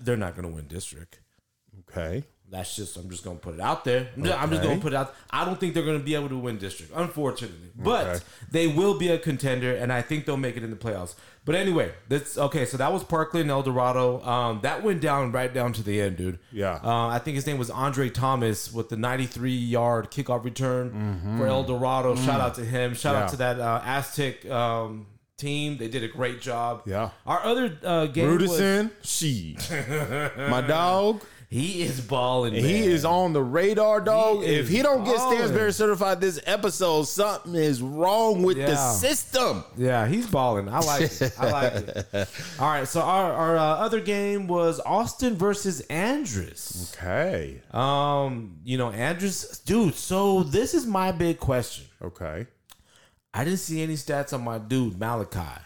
They're 0.00 0.16
not 0.16 0.34
going 0.36 0.48
to 0.48 0.54
win 0.54 0.66
district. 0.68 1.20
Okay. 1.90 2.24
That's 2.52 2.76
just 2.76 2.96
I'm 2.98 3.08
just 3.10 3.24
gonna 3.24 3.38
put 3.38 3.54
it 3.54 3.60
out 3.60 3.82
there. 3.84 4.10
I'm 4.14 4.22
just- 4.24 4.38
I'm 4.38 4.50
just 4.50 4.62
gonna 4.62 4.78
put 4.78 4.92
it 4.92 4.96
out. 4.96 5.14
I 5.30 5.44
don't 5.46 5.58
think 5.58 5.72
they're 5.72 5.86
gonna 5.86 5.98
be 5.98 6.14
able 6.14 6.28
to 6.28 6.36
win 6.38 6.58
district, 6.58 6.92
unfortunately. 6.94 7.70
But 7.74 8.06
Okay. 8.06 8.18
they 8.50 8.66
will 8.68 8.98
be 8.98 9.08
a 9.08 9.18
contender, 9.18 9.74
and 9.74 9.90
I 9.90 10.02
think 10.02 10.26
they'll 10.26 10.36
make 10.36 10.58
it 10.58 10.62
in 10.62 10.68
the 10.70 10.76
playoffs. 10.76 11.14
But 11.46 11.54
anyway, 11.56 11.92
that's 12.08 12.36
okay. 12.38 12.66
So 12.66 12.76
that 12.76 12.92
was 12.92 13.02
Parkland 13.04 13.50
El 13.50 13.62
Dorado. 13.62 14.22
Um, 14.22 14.60
that 14.62 14.84
went 14.84 15.00
down 15.00 15.32
right 15.32 15.52
down 15.52 15.72
to 15.72 15.82
the 15.82 16.00
end, 16.00 16.18
dude. 16.18 16.38
Yeah. 16.52 16.78
Uh, 16.84 17.08
I 17.08 17.18
think 17.18 17.34
his 17.36 17.46
name 17.46 17.56
was 17.58 17.70
Andre 17.70 18.10
Thomas 18.10 18.70
with 18.72 18.90
the 18.90 18.96
93 18.98 19.50
yard 19.56 20.10
kickoff 20.12 20.44
return 20.44 21.36
for 21.38 21.46
El 21.46 21.64
Dorado. 21.64 22.14
Shout 22.16 22.40
out 22.40 22.54
to 22.56 22.64
him. 22.64 22.94
Shout 22.94 23.14
Mm-hmm. 23.14 23.18
Yeah. 23.18 23.24
out 23.24 23.30
to 23.30 23.36
that 23.38 23.60
uh, 23.60 23.80
Aztec 23.84 24.48
um, 24.50 25.06
team. 25.38 25.78
They 25.78 25.88
did 25.88 26.04
a 26.04 26.08
great 26.08 26.40
job. 26.42 26.82
Yeah. 26.86 27.10
Our 27.26 27.42
other 27.44 27.76
uh, 27.82 28.06
game 28.06 28.30
was 28.38 28.50
Rudison, 28.60 28.90
she, 29.02 29.56
my 30.50 30.60
dog. 30.60 31.22
He 31.52 31.82
is 31.82 32.00
balling. 32.00 32.54
He 32.54 32.84
is 32.84 33.04
on 33.04 33.34
the 33.34 33.42
radar, 33.42 34.00
dog. 34.00 34.42
He 34.42 34.54
if 34.54 34.68
he 34.70 34.80
don't 34.80 35.04
get. 35.04 35.18
Stansberry 35.18 35.74
certified 35.74 36.18
this 36.18 36.40
episode, 36.46 37.02
something 37.02 37.54
is 37.54 37.82
wrong 37.82 38.42
with 38.42 38.56
the 38.56 38.74
system. 38.74 39.62
Yeah, 39.76 40.06
he's 40.06 40.26
balling. 40.26 40.70
I 40.70 40.78
like 40.78 41.02
it. 41.02 41.32
I 41.38 41.50
like 41.50 41.72
it. 41.74 42.06
All 42.58 42.68
right, 42.68 42.88
so 42.88 43.02
our, 43.02 43.32
our 43.34 43.56
uh, 43.58 43.62
other 43.62 44.00
game 44.00 44.46
was 44.46 44.80
Austin 44.80 45.36
versus 45.36 45.82
Andress. 45.90 46.96
Okay. 46.96 47.60
Um, 47.70 48.56
you 48.64 48.78
know, 48.78 48.90
Andress, 48.90 49.62
dude. 49.62 49.94
So 49.94 50.44
this 50.44 50.72
is 50.72 50.86
my 50.86 51.12
big 51.12 51.38
question. 51.38 51.84
Okay. 52.00 52.46
I 53.34 53.44
didn't 53.44 53.58
see 53.58 53.82
any 53.82 53.96
stats 53.96 54.32
on 54.32 54.42
my 54.42 54.56
dude 54.56 54.98
Malachi. 54.98 55.60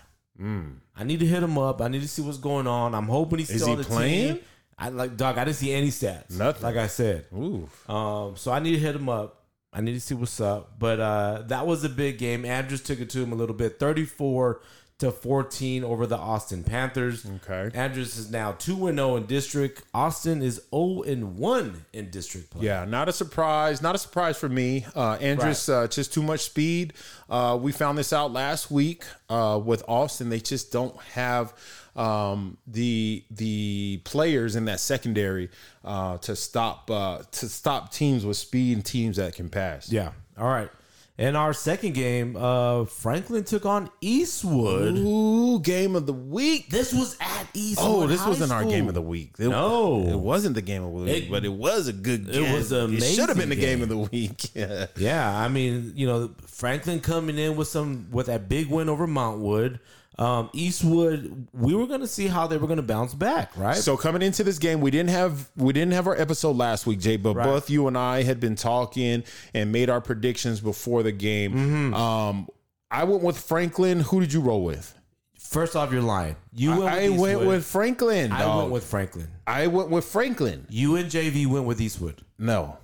I 0.99 1.05
need 1.05 1.21
to 1.21 1.27
hit 1.27 1.43
him 1.45 1.59
up. 1.59 1.81
I 1.81 1.87
need 1.87 2.03
to 2.03 2.09
see 2.09 2.23
what's 2.23 2.39
going 2.39 2.67
on. 2.67 2.93
I'm 2.93 3.07
hoping 3.07 3.39
he's 3.39 3.51
Is 3.51 3.63
still 3.63 3.69
he 3.69 3.73
on 3.75 3.79
the 3.79 3.85
playing? 3.85 4.35
team. 4.35 4.45
I 4.79 4.91
like 4.91 5.17
dog. 5.17 5.39
I 5.39 5.45
didn't 5.45 5.57
see 5.57 5.73
any 5.73 5.89
stats. 5.89 6.37
Nothing. 6.37 6.63
Like 6.63 6.77
I 6.77 6.87
said. 6.87 7.27
Ooh. 7.33 7.69
Um, 7.89 8.37
so 8.37 8.53
I 8.53 8.59
need 8.61 8.73
to 8.73 8.79
hit 8.79 8.95
him 8.95 9.09
up. 9.09 9.43
I 9.73 9.81
need 9.81 9.95
to 9.95 10.01
see 10.01 10.15
what's 10.15 10.41
up. 10.41 10.79
But 10.79 11.01
uh, 11.01 11.43
that 11.47 11.67
was 11.67 11.85
a 11.85 11.89
big 11.89 12.19
game. 12.19 12.43
Andress 12.45 12.85
took 12.85 13.01
it 13.01 13.11
to 13.11 13.23
him 13.23 13.33
a 13.33 13.35
little 13.35 13.55
bit, 13.55 13.79
thirty-four 13.79 14.61
to 14.99 15.13
fourteen 15.13 15.85
over 15.85 16.07
the 16.07 16.17
Austin 16.17 16.65
Panthers. 16.65 17.27
Okay. 17.27 17.77
Andress 17.77 18.19
is 18.19 18.31
now 18.31 18.53
two 18.53 18.87
and 18.87 18.97
zero 18.97 19.17
in 19.17 19.27
district. 19.27 19.83
Austin 19.93 20.43
is 20.43 20.61
zero 20.71 21.03
and 21.03 21.37
one 21.37 21.85
in 21.93 22.11
district 22.11 22.51
play. 22.51 22.65
Yeah, 22.65 22.85
not 22.87 23.09
a 23.09 23.13
surprise. 23.13 23.83
Not 23.83 23.95
a 23.95 23.99
surprise 23.99 24.39
for 24.39 24.49
me. 24.49 24.87
Uh, 24.95 25.19
Andress, 25.19 25.69
uh, 25.71 25.87
just 25.89 26.15
too 26.15 26.23
much 26.23 26.41
speed. 26.41 26.95
Uh, 27.29 27.59
we 27.61 27.73
found 27.73 27.99
this 27.99 28.13
out 28.13 28.33
last 28.33 28.71
week 28.71 29.05
uh, 29.29 29.61
with 29.63 29.83
Austin. 29.87 30.31
They 30.31 30.41
just 30.41 30.73
don't 30.73 30.99
have 31.13 31.53
um, 31.95 32.57
the 32.67 33.23
the 33.31 34.01
players 34.05 34.57
in 34.57 34.65
that 34.65 34.81
secondary 34.81 35.51
uh, 35.85 36.17
to 36.19 36.35
stop 36.35 36.91
uh, 36.91 37.23
to 37.33 37.49
stop 37.49 37.93
teams 37.93 38.25
with 38.25 38.39
speed 38.39 38.77
and 38.77 38.85
teams 38.85 39.19
that 39.19 39.35
can 39.35 39.51
pass. 39.51 39.93
Yeah. 39.93 40.13
All 40.39 40.49
right. 40.49 40.71
In 41.19 41.35
our 41.35 41.55
second 41.55 41.95
game, 41.95 42.37
uh, 42.37 42.85
Franklin 42.85 43.43
took 43.45 43.65
on 43.65 43.89
Eastwood. 44.03 44.99
Ooh, 44.99 45.61
game 45.61 45.97
of 45.97 46.05
the 46.05 46.13
week. 46.13 46.69
This 46.69 46.93
was 46.93 47.17
at 47.21 47.47
Eastwood. 47.55 47.89
Oh, 47.89 48.07
this 48.07 48.21
High 48.21 48.29
wasn't 48.29 48.53
our 48.53 48.61
School. 48.61 48.71
game 48.71 48.87
of 48.89 48.93
the 48.93 49.01
week. 49.01 49.31
It, 49.39 49.49
No. 49.49 50.07
it 50.07 50.19
wasn't 50.19 50.57
the 50.57 50.61
game 50.63 50.83
of 50.83 50.93
the 50.93 50.99
week, 50.99 51.25
It- 51.25 51.31
but 51.31 51.47
it 51.47 51.53
was 51.53 51.89
a 51.89 51.95
good. 51.95 52.27
Game. 52.27 52.35
It 52.43 52.47
game. 52.47 52.53
was 52.53 52.71
an 52.71 52.95
It 52.95 53.03
should 53.03 53.31
have 53.31 53.39
been 53.39 53.49
the 53.49 53.57
game 53.57 53.79
game. 53.79 53.83
of 53.85 53.89
the 53.89 53.97
week. 53.99 54.51
Yeah. 54.55 54.87
Yeah, 54.99 55.39
I 55.39 55.49
mean, 55.49 55.93
you 55.97 56.07
know, 56.07 56.31
Franklin 56.47 57.01
coming 57.01 57.39
in 57.39 57.57
with 57.57 57.69
some 57.69 58.09
with 58.11 58.27
that 58.27 58.49
big 58.51 58.69
win 58.69 58.91
over 58.91 59.07
Montwood. 59.07 59.79
Um, 60.19 60.49
Eastwood, 60.55 61.49
we 61.53 61.75
were 61.75 61.87
going 61.87 62.01
to 62.01 62.07
see 62.07 62.27
how 62.27 62.47
they 62.47 62.57
were 62.57 62.67
going 62.67 62.79
to 62.79 62.83
bounce 62.83 63.13
back, 63.13 63.55
right? 63.57 63.77
So 63.77 63.97
coming 63.99 64.23
into 64.23 64.43
this 64.45 64.59
game, 64.59 64.81
we 64.81 64.91
didn't 64.91 65.11
have 65.11 65.51
we 65.57 65.73
didn't 65.75 65.93
have 65.93 66.07
our 66.07 66.19
episode 66.19 66.57
last 66.57 66.87
week, 66.87 67.01
Jay, 67.01 67.17
but 67.17 67.35
Right. 67.37 67.45
both 67.45 67.69
you 67.69 67.87
and 67.87 67.99
I 67.99 68.23
had 68.23 68.41
been 68.41 68.55
talking 68.57 69.25
and 69.53 69.73
made 69.73 69.91
our 69.91 70.01
predictions 70.01 70.61
before 70.61 71.03
the 71.03 71.13
game. 71.13 71.53
Mm-hmm. 71.53 71.95
Um, 71.95 72.49
I 72.91 73.05
went 73.05 73.23
with 73.23 73.39
Franklin. 73.39 74.01
Who 74.01 74.21
did 74.21 74.33
you 74.33 74.41
roll 74.41 74.65
with? 74.65 74.95
First 75.39 75.77
off, 75.77 75.93
you're 75.93 76.03
lying. 76.03 76.37
You 76.55 76.71
went 76.71 76.83
I 76.95 77.09
with 77.11 77.21
went 77.21 77.41
with 77.47 77.65
Franklin. 77.67 78.33
I 78.33 78.57
went 78.57 78.71
with 78.71 78.85
Franklin. 78.85 79.29
I 79.47 79.67
went 79.69 79.91
with 79.91 80.05
Franklin. 80.07 80.67
You 80.71 80.97
and 80.97 81.11
JV 81.11 81.47
went 81.47 81.67
with 81.67 81.81
Eastwood. 81.81 82.23
No, 82.39 82.79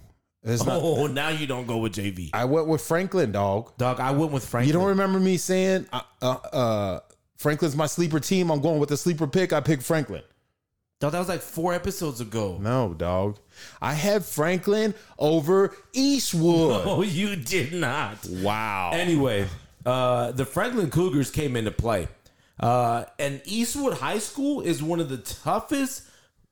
it's 0.45 0.64
not. 0.64 0.81
Oh, 0.83 1.07
now 1.07 1.31
you 1.31 1.47
don't 1.47 1.66
go 1.66 1.79
with 1.79 1.95
JV. 1.95 2.31
I 2.35 2.45
went 2.45 2.66
with 2.68 2.81
Franklin, 2.83 3.33
dog. 3.33 3.77
Dog, 3.79 4.01
I 4.01 4.11
went 4.12 4.33
with 4.33 4.45
Franklin. 4.45 4.68
You 4.68 4.73
don't 4.75 4.88
remember 4.88 5.18
me 5.18 5.38
saying 5.38 5.87
uh, 5.92 6.03
uh, 6.21 6.27
uh, 6.53 7.01
Franklin's 7.42 7.74
my 7.74 7.87
sleeper 7.87 8.20
team? 8.20 8.50
I'm 8.50 8.61
going 8.61 8.78
with 8.78 8.88
the 8.88 8.96
sleeper 8.96 9.26
pick. 9.26 9.52
I 9.52 9.61
picked 9.61 9.83
Franklin. 9.83 10.22
Dog, 11.00 11.11
that 11.11 11.18
was 11.18 11.28
like 11.28 11.40
four 11.40 11.74
episodes 11.74 12.20
ago. 12.20 12.59
No, 12.61 12.94
dog. 12.94 13.38
I 13.81 13.94
had 13.94 14.24
Franklin 14.24 14.94
over 15.18 15.74
Eastwood. 15.92 16.83
Oh, 16.87 17.02
you 17.02 17.35
did 17.35 17.72
not. 17.72 18.24
Wow. 18.28 18.92
Anyway, 18.94 19.48
uh, 19.85 20.31
the 20.31 20.44
Franklin 20.44 20.90
Cougars 20.90 21.33
came 21.33 21.57
into 21.57 21.72
play. 21.72 22.07
Uh, 22.61 23.07
and 23.18 23.42
Eastwood 23.44 23.94
High 23.94 24.20
School 24.20 24.61
is 24.61 24.81
one 24.81 25.00
of 25.00 25.09
the 25.09 25.16
toughest 25.18 26.05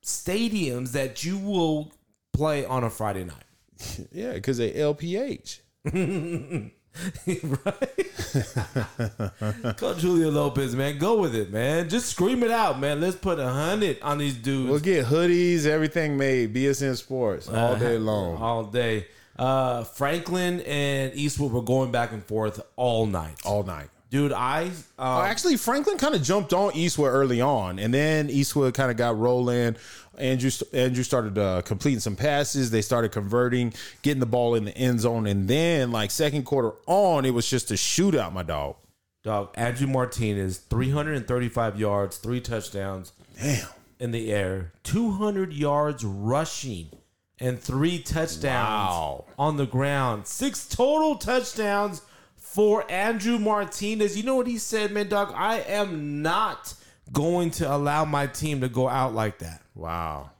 stadiums 0.03 0.91
that 0.91 1.23
you 1.23 1.37
will 1.37 1.93
play 2.33 2.65
on 2.65 2.83
a 2.83 2.89
Friday 2.89 3.23
night. 3.23 3.45
Yeah, 4.11 4.33
because 4.33 4.57
they 4.57 4.73
LPH. 4.73 5.61
Coach 9.77 10.01
Julio 10.01 10.29
Lopez, 10.29 10.75
man, 10.75 10.97
go 10.97 11.19
with 11.19 11.35
it, 11.35 11.51
man. 11.51 11.89
Just 11.89 12.09
scream 12.09 12.43
it 12.43 12.51
out, 12.51 12.79
man. 12.79 13.01
Let's 13.01 13.15
put 13.15 13.39
a 13.39 13.47
hundred 13.47 14.01
on 14.01 14.17
these 14.17 14.35
dudes 14.35 14.69
We'll 14.69 14.79
get 14.79 15.05
hoodies, 15.05 15.65
everything 15.65 16.17
made. 16.17 16.53
BSN 16.53 16.95
Sports 16.97 17.47
all 17.49 17.75
day 17.77 17.97
long. 17.97 18.37
all 18.37 18.63
day. 18.65 19.07
Uh, 19.39 19.83
Franklin 19.85 20.61
and 20.61 21.13
Eastwood 21.15 21.51
were 21.51 21.63
going 21.63 21.91
back 21.91 22.11
and 22.11 22.23
forth 22.23 22.61
all 22.75 23.05
night. 23.05 23.35
all 23.45 23.63
night. 23.63 23.89
Dude, 24.11 24.33
I 24.33 24.69
Oh, 24.99 25.19
um, 25.21 25.25
actually, 25.25 25.55
Franklin 25.55 25.97
kind 25.97 26.13
of 26.13 26.21
jumped 26.21 26.51
on 26.53 26.75
Eastwood 26.75 27.11
early 27.11 27.39
on, 27.41 27.79
and 27.79 27.93
then 27.93 28.29
Eastwood 28.29 28.73
kind 28.73 28.91
of 28.91 28.97
got 28.97 29.17
rolling. 29.17 29.77
Andrew 30.17 30.51
Andrew 30.73 31.03
started 31.03 31.37
uh, 31.37 31.61
completing 31.61 32.01
some 32.01 32.17
passes. 32.17 32.69
They 32.71 32.81
started 32.81 33.13
converting, 33.13 33.73
getting 34.01 34.19
the 34.19 34.25
ball 34.25 34.53
in 34.55 34.65
the 34.65 34.77
end 34.77 34.99
zone, 34.99 35.25
and 35.27 35.47
then 35.47 35.91
like 35.93 36.11
second 36.11 36.43
quarter 36.43 36.73
on, 36.87 37.23
it 37.25 37.33
was 37.33 37.49
just 37.49 37.71
a 37.71 37.75
shootout, 37.75 38.33
my 38.33 38.43
dog. 38.43 38.75
dog 39.23 39.51
Andrew 39.55 39.87
Martinez, 39.87 40.57
335 40.57 41.79
yards, 41.79 42.17
three 42.17 42.41
touchdowns. 42.41 43.13
Damn. 43.41 43.65
in 43.97 44.11
the 44.11 44.31
air, 44.33 44.73
200 44.83 45.53
yards 45.53 46.03
rushing, 46.03 46.89
and 47.39 47.57
three 47.59 47.97
touchdowns 47.99 48.43
Wow. 48.91 49.25
on 49.39 49.55
the 49.55 49.65
ground. 49.65 50.27
Six 50.27 50.67
total 50.67 51.15
touchdowns 51.15 52.01
for 52.53 52.89
Andrew 52.91 53.39
Martinez. 53.39 54.17
You 54.17 54.23
know 54.23 54.35
what 54.35 54.47
he 54.47 54.57
said, 54.57 54.91
man, 54.91 55.07
dog? 55.07 55.33
I 55.35 55.59
am 55.59 56.21
not 56.21 56.73
going 57.11 57.51
to 57.51 57.73
allow 57.73 58.03
my 58.05 58.27
team 58.27 58.61
to 58.61 58.69
go 58.69 58.89
out 58.89 59.13
like 59.13 59.39
that. 59.39 59.61
Wow. 59.73 60.31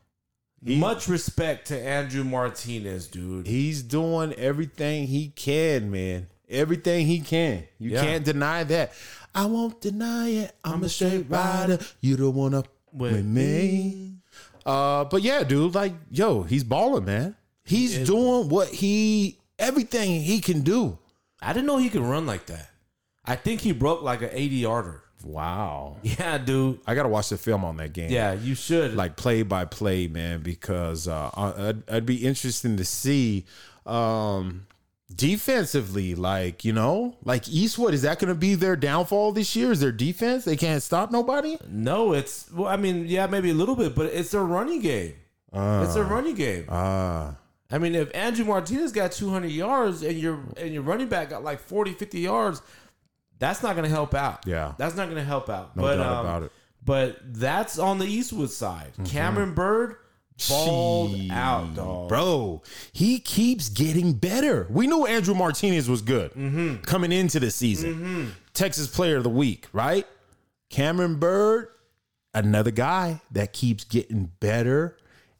Much 0.64 1.08
respect 1.08 1.68
to 1.68 1.80
Andrew 1.82 2.24
Martinez, 2.24 3.08
dude. 3.08 3.48
He's 3.48 3.82
doing 3.82 4.34
everything 4.34 5.08
he 5.08 5.30
can, 5.30 5.90
man. 5.90 6.28
Everything 6.50 7.08
he 7.08 7.20
can. 7.22 7.64
You 7.80 7.92
Yeah. 7.92 8.02
can't 8.04 8.26
deny 8.26 8.66
that. 8.66 8.92
I 9.34 9.46
won't 9.46 9.80
deny 9.80 10.30
it. 10.30 10.56
I'm, 10.64 10.84
a 10.84 10.90
straight 10.90 11.30
rider. 11.30 11.80
You 12.02 12.18
don't 12.18 12.36
wanna 12.36 12.64
With 12.92 13.14
with 13.14 13.26
me. 13.26 14.18
Uh, 14.66 15.06
but 15.06 15.22
yeah, 15.22 15.44
dude, 15.44 15.74
like, 15.74 15.94
yo, 16.12 16.44
he's 16.44 16.64
balling, 16.66 17.06
man. 17.06 17.36
He's 17.64 17.98
doing 18.00 18.50
what 18.50 18.68
he 18.68 19.40
everything 19.58 20.22
he 20.22 20.42
can 20.42 20.62
do. 20.62 20.98
I 21.42 21.54
didn't 21.54 21.66
know 21.68 21.78
he 21.78 21.90
could 21.90 22.02
run 22.02 22.26
like 22.26 22.46
that. 22.48 22.70
I 23.26 23.36
think 23.36 23.62
he 23.62 23.72
broke 23.72 24.02
like 24.02 24.22
an 24.22 24.30
80 24.32 24.56
yarder. 24.56 25.04
Wow. 25.24 25.98
Yeah, 26.04 26.38
dude. 26.38 26.80
I 26.88 26.96
gotta 26.96 27.10
watch 27.10 27.30
the 27.30 27.38
film 27.38 27.64
on 27.64 27.78
that 27.78 27.94
game. 27.94 28.12
Yeah, 28.12 28.34
you 28.34 28.56
should. 28.56 28.96
like 28.96 29.16
play 29.16 29.44
by 29.44 29.66
play, 29.66 30.08
man, 30.08 30.42
because 30.42 31.08
uh, 31.08 31.30
I'd, 31.36 31.90
I'd 31.90 32.06
be 32.06 32.26
interesting 32.26 32.78
to 32.78 32.86
see 32.86 33.46
um, 33.86 34.66
defensively, 35.14 36.16
like 36.16 36.66
you 36.66 36.74
know, 36.74 37.16
like 37.24 37.48
Eastwood. 37.48 37.94
Is 37.94 38.02
that 38.02 38.20
going 38.20 38.30
to 38.30 38.36
be 38.36 38.56
their 38.56 38.76
downfall 38.76 39.32
this 39.32 39.56
year? 39.56 39.72
Is 39.72 39.80
their 39.80 39.92
defense? 39.92 40.46
They 40.46 40.58
can't 40.58 40.82
stop 40.82 41.12
nobody. 41.12 41.58
No, 41.70 42.14
it's 42.14 42.52
well, 42.52 42.68
I 42.68 42.78
mean, 42.78 43.06
yeah, 43.08 43.28
maybe 43.28 43.52
a 43.52 43.56
little 43.56 43.76
bit, 43.76 43.96
but 43.96 44.08
it's 44.08 44.32
their 44.32 44.44
running 44.44 44.82
game. 44.82 45.14
it's 45.54 45.96
a 45.96 46.04
running 46.04 46.36
game. 46.36 46.66
Ah, 46.70 47.36
I 47.72 47.78
mean, 47.78 47.96
if 47.96 48.14
Andrew 48.16 48.46
Martinez 48.46 48.92
got 48.92 49.12
200 49.14 49.48
yards 49.50 50.04
and 50.04 50.18
your 50.20 50.40
and 50.58 50.74
your 50.74 50.84
running 50.84 51.08
back 51.08 51.30
got 51.30 51.44
like 51.44 51.60
40, 51.60 51.94
50 51.94 52.20
yards, 52.20 52.62
that's 53.40 53.64
not 53.64 53.76
going 53.76 53.84
to 53.88 53.90
help 53.96 54.14
out. 54.14 54.46
Yeah. 54.46 54.74
that's 54.78 54.96
not 54.96 55.06
going 55.06 55.18
to 55.18 55.24
help 55.24 55.50
out. 55.50 55.76
No 55.76 55.84
but, 55.84 55.96
doubt 55.98 56.14
um, 56.14 56.26
about 56.26 56.44
it. 56.44 56.52
But 56.84 57.18
that's 57.24 57.78
on 57.80 58.00
the 58.00 58.06
Eastwood 58.06 58.50
side. 58.50 58.92
Cameron 59.06 59.54
Bird 59.54 59.96
balled 60.50 61.12
Gee, 61.16 61.30
out, 61.32 61.76
dog. 61.76 62.10
bro. 62.10 62.64
He 62.92 63.20
keeps 63.20 63.70
getting 63.70 64.14
better. 64.14 64.66
We 64.70 64.88
knew 64.88 65.06
Andrew 65.06 65.36
Martinez 65.36 65.88
was 65.88 66.02
good 66.02 66.32
Mm-hmm. 66.34 66.78
coming 66.78 67.12
into 67.12 67.40
the 67.40 67.52
season. 67.52 68.34
Texas 68.54 68.88
Player 68.88 69.18
of 69.18 69.24
the 69.24 69.30
Week, 69.30 69.68
right? 69.74 70.08
Cameron 70.70 71.16
Bird, 71.20 71.68
another 72.34 72.72
guy 72.72 73.22
that 73.32 73.54
keeps 73.54 73.84
getting 73.84 74.32
better 74.40 74.98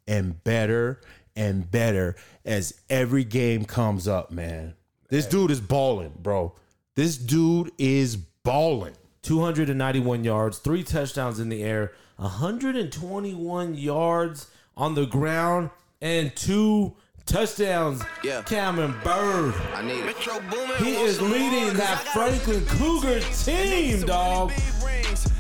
and 0.08 0.44
better 0.44 1.02
and 1.36 1.70
better 1.70 2.16
as 2.46 2.80
every 2.90 3.24
game 3.24 3.66
comes 3.66 4.08
up, 4.08 4.32
man. 4.32 4.76
This 5.10 5.26
dude 5.26 5.52
is 5.52 5.62
balling, 5.62 6.14
bro. 6.22 6.56
This 6.96 7.18
dude 7.18 7.72
is 7.78 8.16
balling. 8.16 8.96
291 9.24 10.24
yards, 10.24 10.58
three 10.58 10.84
touchdowns 10.84 11.40
in 11.40 11.50
the 11.50 11.64
air, 11.64 11.94
121 12.16 13.76
yards 13.76 14.50
on 14.76 14.96
the 14.96 15.06
ground, 15.06 15.70
and 16.02 16.36
two 16.36 16.96
touchdowns. 17.26 18.04
Yeah. 18.24 18.42
Cameron 18.44 18.96
Bird. 19.04 19.54
I 19.76 19.84
need 19.84 20.06
it. 20.06 20.18
He 20.78 20.96
is 20.96 21.22
leading 21.22 21.74
that 21.76 22.00
Franklin 22.14 22.66
Cougar 22.66 23.20
team, 23.44 24.02
dog. 24.06 24.52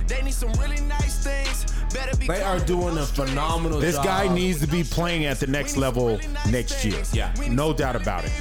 They 0.07 0.21
need 0.21 0.33
some 0.33 0.51
really 0.53 0.81
nice 0.81 1.23
things. 1.23 1.70
Better 1.93 2.17
be 2.17 2.27
They 2.27 2.41
are 2.41 2.59
doing 2.59 2.97
a 2.97 3.05
phenomenal 3.05 3.79
job. 3.79 3.81
This 3.81 3.95
job. 3.95 4.05
guy 4.05 4.33
needs 4.33 4.59
to 4.61 4.67
be 4.67 4.83
playing 4.83 5.25
at 5.25 5.39
the 5.39 5.47
next 5.47 5.77
level 5.77 6.19
next 6.49 6.83
year. 6.85 7.01
Yeah. 7.13 7.33
No 7.49 7.73
doubt 7.73 7.95
about 7.95 8.25
it. 8.25 8.31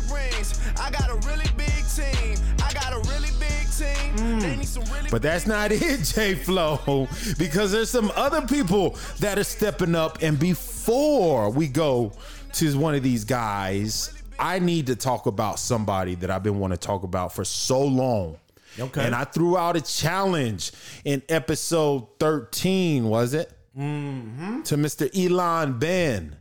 I 0.78 0.90
got 0.90 1.10
a 1.10 1.16
really 1.28 1.46
big 1.56 1.84
team. 1.88 2.36
I 2.62 2.72
got 2.72 2.92
a 2.92 2.98
really 3.10 3.30
big 3.38 3.70
team. 3.70 4.16
Mm. 4.16 4.40
They 4.40 4.56
need 4.56 4.68
some 4.68 4.84
really 4.84 5.10
But 5.10 5.22
that's 5.22 5.46
not 5.46 5.72
it, 5.72 6.02
J 6.04 6.34
Flow, 6.34 7.08
because 7.38 7.72
there's 7.72 7.90
some 7.90 8.12
other 8.14 8.46
people 8.46 8.96
that 9.18 9.38
are 9.38 9.44
stepping 9.44 9.94
up. 9.94 10.22
And 10.22 10.38
before 10.38 11.50
we 11.50 11.68
go 11.68 12.12
to 12.54 12.78
one 12.78 12.94
of 12.94 13.02
these 13.02 13.24
guys, 13.24 14.12
I 14.38 14.58
need 14.58 14.86
to 14.86 14.96
talk 14.96 15.26
about 15.26 15.58
somebody 15.58 16.14
that 16.16 16.30
I've 16.30 16.42
been 16.42 16.58
wanting 16.58 16.78
to 16.78 16.86
talk 16.86 17.02
about 17.02 17.34
for 17.34 17.44
so 17.44 17.82
long. 17.82 18.38
Okay. 18.80 19.04
And 19.04 19.14
I 19.14 19.24
threw 19.24 19.56
out 19.56 19.76
a 19.76 19.80
challenge 19.80 20.72
in 21.04 21.22
episode 21.28 22.18
13, 22.18 23.04
was 23.04 23.34
it? 23.34 23.52
Mm-hmm. 23.78 24.62
To 24.62 24.76
Mr. 24.76 25.08
Elon 25.14 25.78
Ben. 25.78 26.36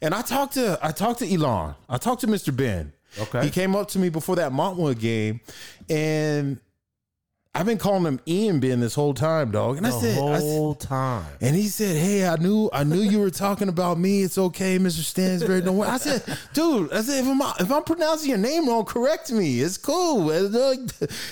And 0.00 0.14
I 0.14 0.22
talked 0.22 0.54
to 0.54 0.78
I 0.82 0.92
talked 0.92 1.20
to 1.20 1.32
Elon. 1.32 1.74
I 1.88 1.98
talked 1.98 2.20
to 2.22 2.26
Mr. 2.26 2.54
Ben. 2.54 2.92
Okay. 3.18 3.44
He 3.44 3.50
came 3.50 3.76
up 3.76 3.88
to 3.88 3.98
me 3.98 4.08
before 4.08 4.36
that 4.36 4.52
Montwood 4.52 4.98
game, 4.98 5.40
and 5.88 6.58
I've 7.56 7.66
been 7.66 7.78
calling 7.78 8.04
him 8.04 8.18
Ian 8.26 8.58
Ben 8.58 8.80
this 8.80 8.96
whole 8.96 9.14
time, 9.14 9.52
dog. 9.52 9.76
And 9.76 9.86
I 9.86 9.90
the 9.90 10.00
said, 10.00 10.18
I 10.18 10.38
said- 10.38 10.40
whole 10.40 10.74
time. 10.74 11.24
and 11.40 11.54
he 11.54 11.68
said, 11.68 11.96
"Hey, 11.96 12.26
I 12.26 12.34
knew, 12.36 12.68
I 12.72 12.82
knew 12.82 13.00
you 13.00 13.20
were 13.20 13.30
talking 13.30 13.68
about 13.68 13.96
me. 13.96 14.22
It's 14.22 14.36
okay, 14.36 14.76
Mr. 14.78 15.02
Stansberry. 15.02 15.64
Don't 15.64 15.76
worry." 15.76 15.88
I 15.88 15.98
said, 15.98 16.24
"Dude, 16.52 16.92
I 16.92 17.02
said 17.02 17.24
if 17.24 17.30
I'm 17.30 17.40
if 17.60 17.70
I'm 17.70 17.84
pronouncing 17.84 18.30
your 18.30 18.38
name 18.38 18.68
wrong, 18.68 18.84
correct 18.84 19.30
me. 19.30 19.60
It's 19.60 19.78
cool." 19.78 20.24
Like- 20.24 20.80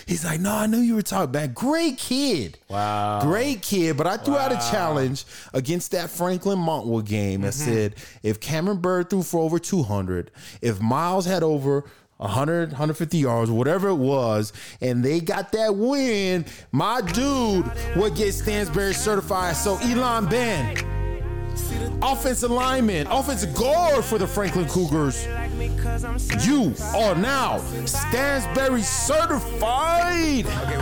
He's 0.07 0.25
like, 0.25 0.39
"No, 0.41 0.53
I 0.53 0.67
knew 0.67 0.79
you 0.79 0.95
were 0.95 1.03
talking 1.03 1.25
about 1.25 1.55
great 1.55 1.99
kid, 1.99 2.57
Wow. 2.69 3.21
great 3.23 3.63
kid." 3.63 3.97
But 3.97 4.07
I 4.07 4.17
threw 4.17 4.37
out 4.37 4.53
a 4.53 4.71
challenge 4.71 5.25
against 5.53 5.91
that 5.91 6.09
Franklin 6.09 6.59
Montwood 6.59 7.05
game. 7.05 7.45
I 7.45 7.49
mm-hmm. 7.49 7.73
said, 7.73 7.95
if 8.23 8.39
Cameron 8.39 8.79
Bird 8.79 9.11
threw 9.11 9.23
for 9.23 9.41
over 9.41 9.59
200, 9.59 10.31
if 10.61 10.81
Miles 10.81 11.27
had 11.27 11.43
over 11.43 11.85
100, 12.23 12.71
150 12.71 13.19
yards, 13.19 13.51
whatever 13.51 13.89
it 13.89 13.97
was, 13.97 14.53
and 14.81 15.05
they 15.05 15.21
got 15.21 15.53
that 15.53 15.75
win, 15.77 16.45
my 16.71 17.01
dude 17.01 17.71
would 17.97 18.15
get 18.15 18.29
Stansberry 18.29 18.95
certified. 18.95 19.57
So 19.57 19.77
Elon 19.79 20.27
Ben, 20.27 20.77
offensive 22.03 22.51
lineman, 22.51 23.07
offensive 23.09 23.55
guard 23.55 24.05
for 24.05 24.19
the 24.19 24.27
Franklin 24.27 24.69
Cougars. 24.69 25.27
You 26.47 26.75
are 26.97 27.15
now 27.15 27.59
Stansberry 27.85 28.83
certified. 28.83 30.47
Okay, 30.47 30.79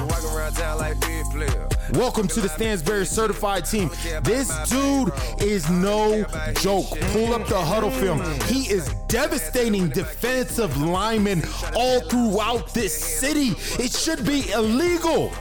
Welcome 1.95 2.29
to 2.29 2.41
the 2.41 2.49
Stansberry 2.49 3.07
certified 3.07 3.65
team. 3.65 3.91
This 4.23 4.49
dude 4.69 5.13
is 5.41 5.69
no 5.71 6.25
joke. 6.61 6.89
Pull 7.13 7.35
up 7.35 7.47
the 7.49 7.61
huddle 7.61 7.91
film. 7.91 8.23
He 8.43 8.71
is 8.71 8.95
devastating 9.09 9.89
defensive 9.89 10.77
linemen 10.77 11.43
all 11.75 12.01
throughout 12.03 12.73
this 12.75 12.97
city. 12.97 13.55
It 13.83 13.93
should 13.93 14.25
be 14.25 14.51
illegal. 14.53 15.33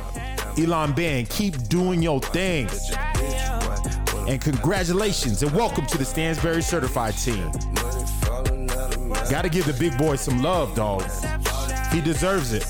Elon 0.57 0.93
Ben, 0.93 1.27
keep 1.27 1.55
doing 1.67 2.01
your 2.01 2.19
thing. 2.19 2.67
And 4.27 4.41
congratulations 4.41 5.43
and 5.43 5.51
welcome 5.51 5.85
to 5.85 5.97
the 5.97 6.03
Stansberry 6.03 6.63
certified 6.63 7.15
team. 7.15 7.51
Gotta 9.29 9.49
give 9.49 9.65
the 9.65 9.75
big 9.79 9.97
boy 9.99 10.15
some 10.15 10.41
love, 10.41 10.73
dog. 10.75 11.03
He 11.93 12.01
deserves 12.01 12.53
it. 12.53 12.65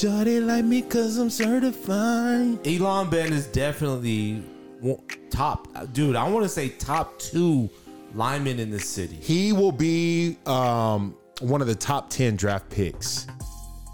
Shawty 0.00 0.42
like 0.42 0.64
me 0.64 0.80
cause 0.80 1.18
I'm 1.18 1.28
certified. 1.28 2.66
Elon 2.66 3.10
Ben 3.10 3.34
is 3.34 3.46
definitely 3.48 4.42
top, 5.28 5.68
dude. 5.92 6.16
I 6.16 6.26
want 6.26 6.42
to 6.42 6.48
say 6.48 6.70
top 6.70 7.18
two 7.18 7.68
linemen 8.14 8.58
in 8.58 8.70
the 8.70 8.80
city. 8.80 9.16
He 9.16 9.52
will 9.52 9.72
be 9.72 10.38
um, 10.46 11.14
one 11.40 11.60
of 11.60 11.66
the 11.66 11.74
top 11.74 12.08
10 12.08 12.36
draft 12.36 12.70
picks 12.70 13.26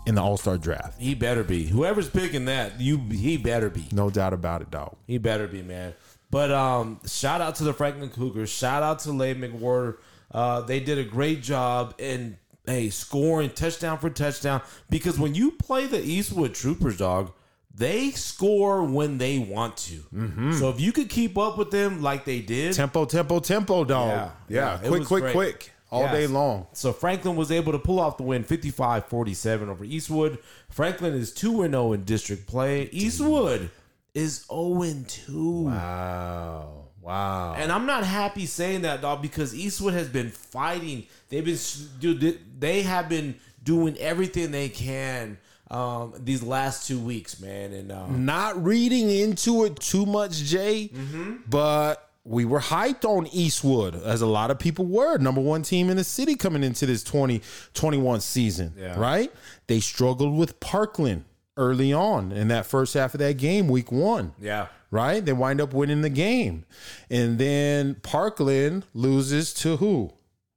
in 0.07 0.15
the 0.15 0.23
All 0.23 0.37
Star 0.37 0.57
draft. 0.57 1.01
He 1.01 1.17
better 1.17 1.43
be. 1.43 1.67
Whoever's 1.67 2.09
picking 2.09 2.45
that, 2.45 2.81
you 2.81 2.99
he 2.99 3.37
better 3.37 3.69
be. 3.69 3.89
No 3.91 4.09
doubt 4.09 4.33
about 4.33 4.63
it, 4.63 4.71
dog. 4.71 4.95
He 5.09 5.19
better 5.19 5.49
be, 5.49 5.63
man. 5.63 5.93
But 6.31 6.53
um, 6.53 7.01
shout 7.05 7.41
out 7.41 7.57
to 7.57 7.65
the 7.65 7.73
Franklin 7.73 8.11
Cougars. 8.11 8.49
Shout 8.49 8.85
out 8.85 9.01
to 9.01 9.11
Lay 9.11 9.35
McWhorter. 9.35 9.97
Uh, 10.31 10.61
they 10.61 10.79
did 10.79 10.99
a 10.99 11.05
great 11.05 11.43
job 11.43 11.97
in 11.99 12.39
hey 12.67 12.91
scoring 12.91 13.51
touchdown 13.51 13.99
for 13.99 14.11
touchdown. 14.11 14.61
Because 14.91 15.19
when 15.19 15.35
you 15.35 15.53
play 15.53 15.87
the 15.87 16.03
Eastwood 16.03 16.55
Troopers, 16.55 16.99
dog, 16.99 17.33
they 17.75 18.11
score 18.11 18.83
when 18.85 19.19
they 19.19 19.39
want 19.39 19.77
to. 19.79 19.97
Mm-hmm. 20.15 20.53
So 20.53 20.71
if 20.71 20.81
you 20.81 20.93
could 20.93 21.09
keep 21.09 21.37
up 21.39 21.59
with 21.59 21.71
them 21.71 22.03
like 22.03 22.25
they 22.25 22.41
did, 22.41 22.75
Tempo, 22.75 23.05
tempo, 23.05 23.39
tempo, 23.41 23.85
dog. 23.85 24.09
Yeah. 24.09 24.31
Yeah, 24.49 24.81
Yeah, 24.83 24.89
quick, 24.89 25.05
quick, 25.05 25.23
great. 25.25 25.33
quick. 25.35 25.73
All 25.91 26.01
Yes. 26.03 26.13
day 26.13 26.27
long. 26.27 26.67
So 26.73 26.93
Franklin 26.93 27.37
was 27.37 27.53
able 27.53 27.71
to 27.73 27.79
pull 27.79 28.01
off 28.01 28.17
the 28.17 28.25
win 28.25 28.43
55-47 28.45 29.69
over 29.69 29.85
Eastwood. 29.85 30.39
Franklin 30.69 31.15
is 31.15 31.33
2-0 31.33 31.95
in 31.95 32.03
district 32.03 32.47
play. 32.49 32.89
Eastwood 32.93 33.71
is 34.15 34.45
0-2. 34.51 35.65
Wow. 35.67 36.86
Wow. 37.07 37.55
And 37.57 37.71
I'm 37.71 37.87
not 37.87 38.03
happy 38.05 38.47
saying 38.47 38.83
that, 38.83 39.01
dog, 39.01 39.23
because 39.23 39.55
Eastwood 39.55 39.95
has 39.95 40.09
been 40.09 40.31
fighting. 40.31 41.07
They've 41.29 41.45
been, 41.45 41.59
dude, 42.01 42.41
they 42.61 42.83
have 42.83 43.09
been 43.09 43.37
doing 43.63 43.97
everything 43.99 44.51
they 44.51 44.69
can 44.69 45.39
um, 45.71 46.15
these 46.19 46.43
last 46.43 46.87
two 46.89 46.99
weeks, 46.99 47.41
man. 47.41 47.73
And 47.73 47.93
um, 47.93 48.25
Not 48.27 48.63
reading 48.65 49.09
into 49.11 49.65
it 49.65 49.77
too 49.81 50.05
much, 50.05 50.33
Jay, 50.39 50.89
Mm-hmm. 50.93 51.35
but 51.49 52.03
we 52.25 52.45
were 52.45 52.59
hyped 52.61 53.05
on 53.05 53.29
Eastwood, 53.29 53.95
as 53.95 54.21
a 54.21 54.27
lot 54.27 54.51
of 54.51 54.59
people 54.59 54.85
were. 54.85 55.17
Number 55.19 55.41
one 55.41 55.63
team 55.63 55.91
in 55.91 55.97
the 55.97 56.03
city 56.05 56.35
coming 56.35 56.65
into 56.65 56.85
this 56.87 57.05
2021 57.05 58.21
season, 58.21 58.75
Yeah. 58.77 58.99
right? 58.99 59.33
They 59.69 59.79
struggled 59.81 60.37
with 60.37 60.59
Parkland 60.59 61.25
early 61.57 61.93
on 61.93 62.33
in 62.33 62.49
that 62.49 62.67
first 62.67 62.95
half 62.95 63.15
of 63.15 63.21
that 63.21 63.37
game, 63.39 63.69
week 63.69 63.91
one. 63.93 64.33
yeah, 64.41 64.67
right? 64.91 65.25
They 65.25 65.33
wind 65.33 65.61
up 65.61 65.73
winning 65.73 66.03
the 66.03 66.11
game. 66.11 66.65
And 67.11 67.39
then 67.39 67.97
Parkland 67.97 68.85
loses 68.95 69.53
to 69.55 69.77
who? 69.77 70.13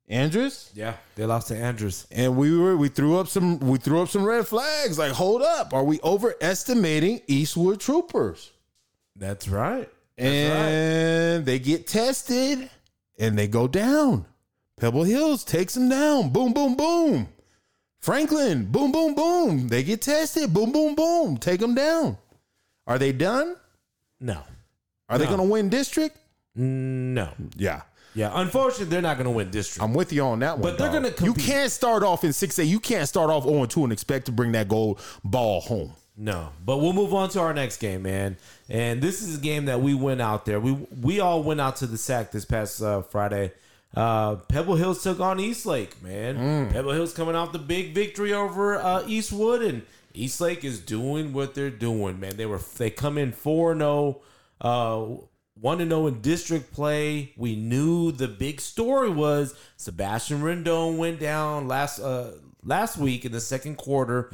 Andress? 0.10 0.72
yeah, 0.74 0.96
they 1.16 1.24
lost 1.26 1.50
to 1.50 1.54
Andress. 1.54 2.08
And 2.12 2.36
we 2.36 2.58
were 2.58 2.76
we 2.76 2.90
threw 2.90 3.20
up 3.20 3.28
some 3.28 3.60
we 3.60 3.78
threw 3.78 4.02
up 4.02 4.10
some 4.10 4.24
red 4.24 4.48
flags 4.48 4.98
like 4.98 5.12
hold 5.12 5.44
up, 5.44 5.72
are 5.74 5.84
we 5.84 6.00
overestimating 6.04 7.22
Eastwood 7.28 7.80
Troopers? 7.80 8.52
That's 9.16 9.48
right. 9.48 9.88
That's 10.18 10.28
right. 10.28 10.70
and 10.72 11.46
they 11.46 11.60
get 11.60 11.86
tested 11.86 12.70
and 13.20 13.38
they 13.38 13.48
go 13.48 13.68
down. 13.68 14.26
Pebble 14.80 15.04
Hills 15.04 15.44
takes 15.44 15.76
them 15.76 15.90
down. 15.90 16.30
Boom 16.30 16.54
boom 16.54 16.76
boom. 16.76 17.28
Franklin, 18.00 18.66
boom 18.66 18.92
boom 18.92 19.14
boom. 19.14 19.68
They 19.68 19.84
get 19.84 20.02
tested. 20.02 20.52
Boom 20.54 20.72
boom 20.72 20.96
boom. 20.96 21.38
Take 21.38 21.60
them 21.60 21.76
down. 21.76 22.18
Are 22.88 22.98
they 22.98 23.12
done? 23.12 23.58
No, 24.20 24.42
Are 25.08 25.18
they 25.18 25.26
No. 25.26 25.36
going 25.38 25.48
to 25.48 25.52
win 25.52 25.70
district? 25.70 26.18
no. 26.56 27.30
Yeah. 27.56 27.82
Yeah, 28.16 28.32
unfortunately, 28.34 28.86
they're 28.86 29.02
not 29.04 29.18
going 29.18 29.26
to 29.26 29.32
win 29.32 29.52
district. 29.52 29.84
I'm 29.84 29.94
with 29.94 30.12
you 30.12 30.24
on 30.24 30.40
that 30.40 30.58
one. 30.58 30.62
But 30.64 30.78
they're 30.80 30.92
dog. 30.92 31.16
gonna 31.16 31.26
You 31.26 31.34
can't 31.36 31.72
start 31.72 32.02
off 32.04 32.24
in 32.24 32.34
six 32.34 32.58
A. 32.58 32.66
You 32.66 32.80
can't 32.80 33.08
start 33.08 33.30
off 33.30 33.44
0 33.44 33.66
2 33.68 33.84
and 33.84 33.94
expect 33.94 34.26
to 34.26 34.32
bring 34.32 34.52
that 34.54 34.68
gold 34.68 35.00
ball 35.24 35.62
home. 35.62 35.94
No, 36.18 36.50
but 36.66 36.78
we'll 36.78 36.92
move 36.94 37.14
on 37.14 37.30
to 37.30 37.40
our 37.40 37.54
next 37.54 37.78
game, 37.78 38.02
man. 38.02 38.36
And 38.68 39.00
this 39.02 39.22
is 39.22 39.38
a 39.38 39.40
game 39.42 39.66
that 39.66 39.80
we 39.82 39.94
went 39.94 40.22
out 40.22 40.46
there. 40.46 40.60
We 40.60 40.72
we 40.74 41.20
all 41.20 41.44
went 41.44 41.62
out 41.62 41.78
to 41.78 41.88
the 41.88 41.98
sack 41.98 42.32
this 42.32 42.46
past 42.46 42.82
uh, 42.82 43.04
Friday. 43.04 43.52
Uh, 43.96 44.36
Pebble 44.36 44.76
Hills 44.76 45.02
took 45.04 45.20
on 45.20 45.40
Eastlake, 45.40 46.02
man. 46.04 46.70
Pebble 46.72 46.92
Hills 46.92 47.14
coming 47.14 47.36
off 47.36 47.52
the 47.54 47.60
big 47.60 47.94
victory 47.94 48.34
over 48.34 48.76
uh, 48.78 49.04
Eastwood, 49.08 49.62
and 49.62 49.84
Eastlake 50.14 50.64
is 50.64 50.80
doing 50.80 51.34
what 51.34 51.54
they're 51.56 51.70
doing, 51.70 52.20
man. 52.20 52.36
They 52.38 52.46
were 52.46 52.60
they 52.78 52.90
come 52.90 53.18
in 53.18 53.32
four 53.32 53.76
zero, 53.78 54.22
uh, 54.62 55.06
one 55.60 55.78
to 55.80 55.86
zero 55.86 56.08
in 56.08 56.22
district 56.22 56.74
play. 56.74 57.34
We 57.38 57.56
knew 57.56 58.12
the 58.12 58.28
big 58.28 58.60
story 58.62 59.10
was 59.10 59.54
Sebastian 59.78 60.42
Rendon 60.42 60.98
went 60.98 61.20
down 61.20 61.68
last 61.68 62.00
uh 62.00 62.32
last 62.64 62.98
week 62.98 63.26
in 63.26 63.32
the 63.32 63.40
second 63.42 63.78
quarter, 63.78 64.30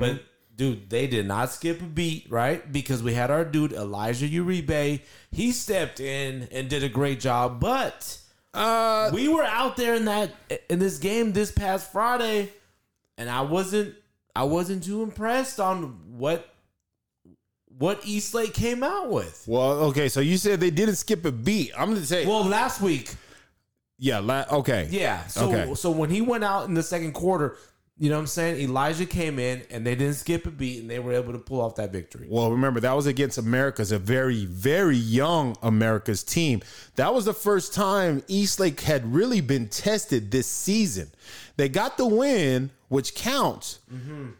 but 0.00 0.22
dude, 0.56 0.88
they 0.88 1.06
did 1.06 1.26
not 1.26 1.50
skip 1.50 1.80
a 1.82 1.84
beat, 1.84 2.26
right? 2.30 2.72
Because 2.72 3.02
we 3.02 3.12
had 3.12 3.30
our 3.30 3.44
dude 3.44 3.72
Elijah 3.74 4.26
Uribe. 4.26 5.00
He 5.30 5.52
stepped 5.52 6.00
in 6.00 6.48
and 6.50 6.68
did 6.70 6.82
a 6.82 6.88
great 6.88 7.20
job, 7.20 7.60
but 7.60 8.18
Uh, 8.54 9.10
we 9.12 9.28
were 9.28 9.44
out 9.44 9.76
there 9.76 9.94
in 9.94 10.06
that 10.06 10.30
in 10.70 10.78
this 10.78 10.96
game 10.96 11.32
this 11.34 11.52
past 11.52 11.92
Friday, 11.92 12.50
and 13.18 13.28
I 13.28 13.42
wasn't 13.42 13.94
I 14.36 14.44
wasn't 14.44 14.84
too 14.84 15.02
impressed 15.02 15.58
on 15.60 15.98
what 16.18 16.48
what 17.78 18.00
Eastlake 18.06 18.54
came 18.54 18.82
out 18.82 19.10
with. 19.10 19.44
well, 19.46 19.72
okay. 19.90 20.08
So 20.08 20.20
you 20.20 20.36
said 20.38 20.60
they 20.60 20.70
didn't 20.70 20.96
skip 20.96 21.24
a 21.24 21.32
beat. 21.32 21.72
I'm 21.76 21.92
gonna 21.92 22.06
say, 22.06 22.26
Well, 22.26 22.44
last 22.44 22.80
week, 22.80 23.14
yeah. 23.98 24.18
La- 24.18 24.46
okay. 24.50 24.88
yeah. 24.90 25.26
So 25.26 25.48
Okay. 25.52 25.74
so 25.74 25.90
when 25.90 26.10
he 26.10 26.20
went 26.20 26.44
out 26.44 26.68
in 26.68 26.74
the 26.74 26.82
second 26.82 27.12
quarter, 27.12 27.56
you 27.98 28.10
know 28.10 28.16
what 28.16 28.20
I'm 28.22 28.26
saying? 28.26 28.60
Elijah 28.60 29.06
came 29.06 29.38
in 29.38 29.62
and 29.70 29.86
they 29.86 29.94
didn't 29.94 30.16
skip 30.16 30.46
a 30.46 30.50
beat 30.50 30.80
and 30.82 30.90
they 30.90 30.98
were 30.98 31.12
able 31.12 31.32
to 31.32 31.38
pull 31.38 31.60
off 31.62 31.76
that 31.76 31.92
victory. 31.92 32.26
Well, 32.30 32.50
remember 32.50 32.78
that 32.80 32.92
was 32.92 33.06
against 33.06 33.38
America's 33.38 33.90
a 33.92 33.98
very, 33.98 34.44
very 34.44 34.96
young 34.98 35.56
America's 35.62 36.22
team. 36.22 36.60
That 36.96 37.14
was 37.14 37.24
the 37.24 37.32
first 37.34 37.72
time 37.74 38.22
Eastlake 38.28 38.80
had 38.80 39.14
really 39.14 39.40
been 39.40 39.68
tested 39.68 40.30
this 40.30 40.46
season. 40.46 41.10
They 41.56 41.68
got 41.68 41.96
the 41.96 42.06
win, 42.06 42.70
which 42.88 43.14
counts, 43.14 43.80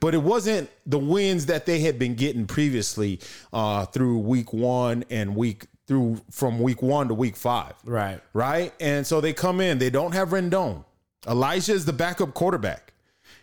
but 0.01 0.15
it 0.15 0.23
wasn't 0.23 0.71
the 0.85 0.99
wins 0.99 1.47
that 1.47 1.67
they 1.67 1.81
had 1.81 1.99
been 1.99 2.15
getting 2.15 2.47
previously 2.47 3.21
uh, 3.53 3.87
through 3.87 4.19
week 4.19 4.53
one 4.53 5.05
and 5.11 5.35
week 5.35 5.67
through 5.87 6.21
from 6.31 6.59
week 6.61 6.83
one 6.83 7.09
to 7.09 7.15
week 7.15 7.37
five. 7.37 7.75
Right. 7.85 8.21
Right. 8.33 8.73
And 8.81 9.07
so 9.07 9.21
they 9.21 9.33
come 9.33 9.61
in. 9.61 9.79
They 9.79 9.91
don't 9.91 10.13
have 10.13 10.31
Rendon. 10.31 10.85
Elijah 11.27 11.73
is 11.73 11.85
the 11.85 11.93
backup 11.93 12.35
quarterback. 12.35 12.93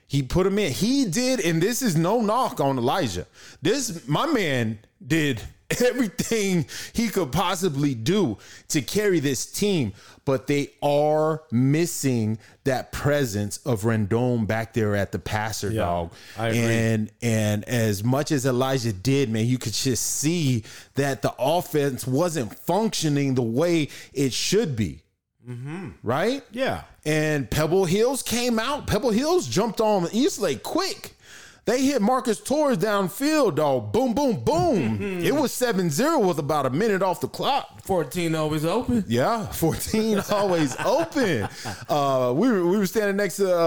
He 0.07 0.21
put 0.21 0.45
him 0.45 0.59
in. 0.59 0.71
He 0.71 1.05
did, 1.05 1.39
and 1.39 1.61
this 1.61 1.81
is 1.81 1.95
no 1.95 2.21
knock 2.21 2.59
on 2.59 2.77
Elijah. 2.77 3.25
This 3.61 4.07
my 4.07 4.27
man 4.27 4.77
did 5.05 5.41
everything 5.81 6.65
he 6.93 7.09
could 7.09 7.31
possibly 7.31 7.95
do 7.95 8.37
to 8.69 8.81
carry 8.81 9.19
this 9.19 9.45
team, 9.45 9.93
but 10.25 10.47
they 10.47 10.71
are 10.81 11.43
missing 11.51 12.37
that 12.63 12.91
presence 12.91 13.57
of 13.65 13.81
Rendon 13.81 14.47
back 14.47 14.73
there 14.73 14.95
at 14.95 15.11
the 15.11 15.19
passer 15.19 15.71
dog. 15.71 16.13
I 16.37 16.47
agree. 16.49 16.59
And 16.61 17.11
and 17.21 17.63
as 17.65 18.03
much 18.03 18.31
as 18.31 18.45
Elijah 18.45 18.93
did, 18.93 19.29
man, 19.29 19.45
you 19.45 19.57
could 19.57 19.73
just 19.73 20.05
see 20.05 20.63
that 20.95 21.21
the 21.21 21.33
offense 21.37 22.07
wasn't 22.07 22.57
functioning 22.59 23.35
the 23.35 23.41
way 23.41 23.89
it 24.13 24.33
should 24.33 24.75
be. 24.75 25.01
Mm-hmm. 25.47 25.89
Right? 26.03 26.43
Yeah. 26.51 26.83
And 27.05 27.49
Pebble 27.49 27.85
Hills 27.85 28.23
came 28.23 28.59
out. 28.59 28.87
Pebble 28.87 29.11
Hills 29.11 29.47
jumped 29.47 29.81
on 29.81 30.07
Eastlake 30.13 30.63
quick. 30.63 31.15
They 31.65 31.81
hit 31.85 32.01
Marcus 32.01 32.41
Torres 32.41 32.77
downfield, 32.77 33.55
dog. 33.55 33.93
Boom, 33.93 34.13
boom, 34.13 34.43
boom. 34.43 34.97
it 35.23 35.33
was 35.33 35.53
7 35.53 35.89
0 35.89 36.19
with 36.19 36.37
about 36.37 36.65
a 36.65 36.69
minute 36.69 37.01
off 37.01 37.21
the 37.21 37.29
clock. 37.29 37.81
14 37.83 38.35
always 38.35 38.65
open. 38.65 39.05
Yeah, 39.07 39.45
14 39.51 40.21
always 40.31 40.75
open. 40.85 41.47
Uh, 41.89 42.33
we, 42.35 42.49
were, 42.49 42.65
we 42.65 42.77
were 42.77 42.85
standing 42.85 43.15
next 43.17 43.37
to 43.37 43.51
uh, 43.53 43.59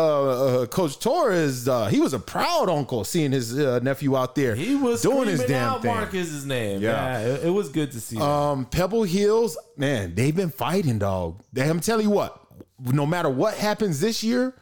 uh, 0.62 0.66
Coach 0.66 0.98
Torres. 0.98 1.68
Uh, 1.68 1.86
he 1.86 2.00
was 2.00 2.12
a 2.12 2.18
proud 2.18 2.68
uncle 2.68 3.04
seeing 3.04 3.30
his 3.30 3.56
uh, 3.58 3.78
nephew 3.80 4.16
out 4.16 4.34
there 4.34 4.54
He 4.54 4.74
was 4.74 5.02
doing 5.02 5.28
his 5.28 5.44
damn 5.44 5.68
out 5.74 5.82
thing. 5.82 5.94
Marcus's 5.94 6.44
name. 6.44 6.80
Yeah. 6.82 7.18
Yeah, 7.20 7.26
it, 7.34 7.44
it 7.44 7.50
was 7.50 7.68
good 7.68 7.92
to 7.92 8.00
see. 8.00 8.16
that. 8.16 8.24
Um, 8.24 8.64
Pebble 8.66 9.04
Hills, 9.04 9.56
man, 9.76 10.14
they've 10.14 10.34
been 10.34 10.50
fighting, 10.50 10.98
dog. 10.98 11.42
I'm 11.58 11.80
telling 11.80 12.06
you 12.06 12.10
what, 12.10 12.40
no 12.80 13.06
matter 13.06 13.28
what 13.28 13.54
happens 13.54 14.00
this 14.00 14.24
year, 14.24 14.54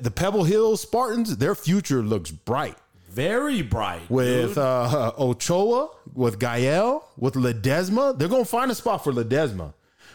the 0.00 0.10
Pebble 0.10 0.44
Hills 0.44 0.80
Spartans, 0.80 1.36
their 1.38 1.54
future 1.54 2.02
looks 2.02 2.30
bright. 2.30 2.76
Very 3.10 3.62
bright. 3.62 4.08
With 4.10 4.50
dude. 4.50 4.58
uh, 4.58 5.12
Ochoa, 5.18 5.88
with 6.14 6.38
Gael, 6.38 7.04
with 7.16 7.34
Ledesma, 7.34 8.18
they're 8.18 8.28
gonna 8.28 8.44
find 8.44 8.70
a 8.70 8.74
spot 8.74 9.02
for 9.02 9.12
Ledesma. 9.12 9.72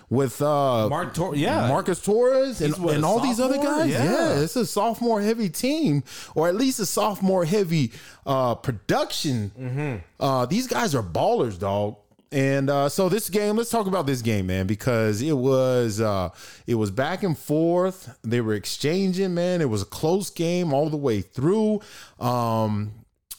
With 0.09 0.41
uh, 0.43 0.89
Mark 0.89 1.15
Tor- 1.15 1.35
yeah. 1.35 1.67
Marcus 1.67 1.99
Torres 1.99 2.61
and, 2.61 2.77
what, 2.77 2.93
and 2.93 3.03
all 3.03 3.19
these 3.19 3.39
other 3.39 3.57
guys. 3.57 3.89
Yeah. 3.89 4.03
Yeah. 4.03 4.39
it's 4.41 4.55
a 4.55 4.65
sophomore 4.65 5.21
heavy 5.21 5.49
team, 5.49 6.03
or 6.35 6.47
at 6.47 6.55
least 6.55 6.79
a 6.79 6.85
sophomore 6.85 7.45
heavy 7.45 7.91
uh, 8.25 8.53
production. 8.55 9.51
Mm-hmm. 9.59 9.95
Uh, 10.19 10.45
these 10.45 10.67
guys 10.67 10.93
are 10.93 11.01
ballers, 11.01 11.57
dog. 11.57 11.95
And 12.33 12.67
uh, 12.67 12.89
so 12.89 13.09
this 13.09 13.29
game, 13.29 13.57
let's 13.57 13.69
talk 13.69 13.85
about 13.85 14.07
this 14.07 14.23
game, 14.23 14.47
man, 14.47 14.65
because 14.65 15.21
it 15.21 15.37
was 15.37 16.01
uh, 16.01 16.29
it 16.65 16.73
was 16.73 16.89
back 16.89 17.21
and 17.21 17.37
forth. 17.37 18.17
They 18.23 18.41
were 18.41 18.55
exchanging, 18.55 19.35
man. 19.35 19.61
It 19.61 19.69
was 19.69 19.83
a 19.83 19.85
close 19.85 20.31
game 20.31 20.73
all 20.73 20.89
the 20.89 20.97
way 20.97 21.21
through. 21.21 21.81
Um, 22.19 22.91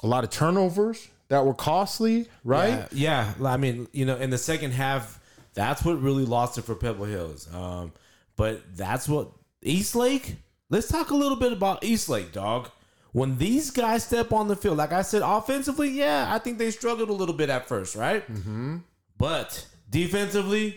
a 0.05 0.07
lot 0.07 0.23
of 0.23 0.31
turnovers 0.31 1.09
that 1.27 1.45
were 1.45 1.55
costly, 1.55 2.29
right? 2.45 2.87
Yeah, 2.93 3.35
yeah. 3.41 3.49
I 3.49 3.57
mean, 3.57 3.89
you 3.93 4.05
know, 4.05 4.17
in 4.17 4.31
the 4.31 4.39
second 4.39 4.71
half, 4.71 5.19
that's 5.55 5.85
what 5.85 6.01
really 6.01 6.25
lost 6.25 6.57
it 6.59 6.63
for 6.63 6.77
Pebble 6.77 7.07
Hills. 7.07 7.53
Um, 7.53 7.93
but 8.37 8.77
that's 8.77 9.09
what 9.09 9.33
Eastlake. 9.63 10.37
Let's 10.71 10.87
talk 10.87 11.11
a 11.11 11.17
little 11.17 11.37
bit 11.37 11.53
about 11.53 11.83
Eastlake, 11.83 12.31
dog. 12.31 12.71
When 13.14 13.38
these 13.38 13.70
guys 13.70 14.03
step 14.03 14.33
on 14.33 14.48
the 14.48 14.57
field, 14.57 14.77
like 14.77 14.92
I 14.92 15.03
said, 15.03 15.22
offensively, 15.22 15.88
yeah, 15.88 16.35
I 16.35 16.40
think 16.40 16.59
they 16.59 16.72
struggled 16.72 17.11
a 17.11 17.12
little 17.12 17.37
bit 17.37 17.48
at 17.48 17.68
first, 17.68 17.94
right? 17.94 18.27
Mm-hmm. 18.27 18.79
But 19.16 19.64
defensively, 19.88 20.77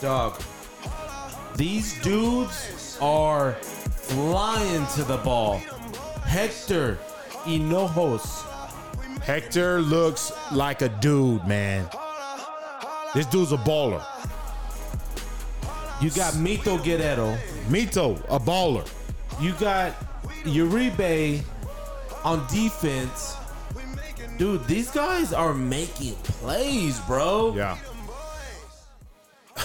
dog, 0.00 0.42
these 1.54 2.02
dudes 2.02 2.98
are 3.00 3.52
flying 3.52 4.84
to 4.96 5.04
the 5.04 5.18
ball. 5.18 5.58
Hector 6.24 6.98
Hinojos. 7.44 8.42
Hector 9.22 9.80
looks 9.80 10.32
like 10.50 10.82
a 10.82 10.88
dude, 10.88 11.46
man. 11.46 11.88
This 13.14 13.26
dude's 13.26 13.52
a 13.52 13.56
baller. 13.58 14.04
You 16.02 16.10
got 16.10 16.34
Mito 16.34 16.82
Guerrero. 16.82 17.38
Mito, 17.68 18.18
a 18.28 18.40
baller. 18.40 18.84
You 19.40 19.52
got 19.60 19.94
Uribe 20.46 21.42
on 22.24 22.46
defense. 22.48 23.36
Dude, 24.38 24.66
these 24.66 24.90
guys 24.90 25.32
are 25.32 25.54
making 25.54 26.14
plays, 26.16 27.00
bro. 27.00 27.54
Yeah. 27.54 27.78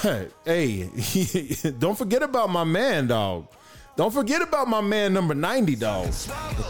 hey, 0.46 0.90
don't 1.80 1.98
forget 1.98 2.24
about 2.24 2.50
my 2.50 2.64
man, 2.64 3.08
dog. 3.08 3.48
Don't 3.98 4.14
forget 4.14 4.42
about 4.42 4.68
my 4.68 4.82
man 4.82 5.14
number 5.14 5.36
90, 5.36 5.76
dog. 5.76 6.08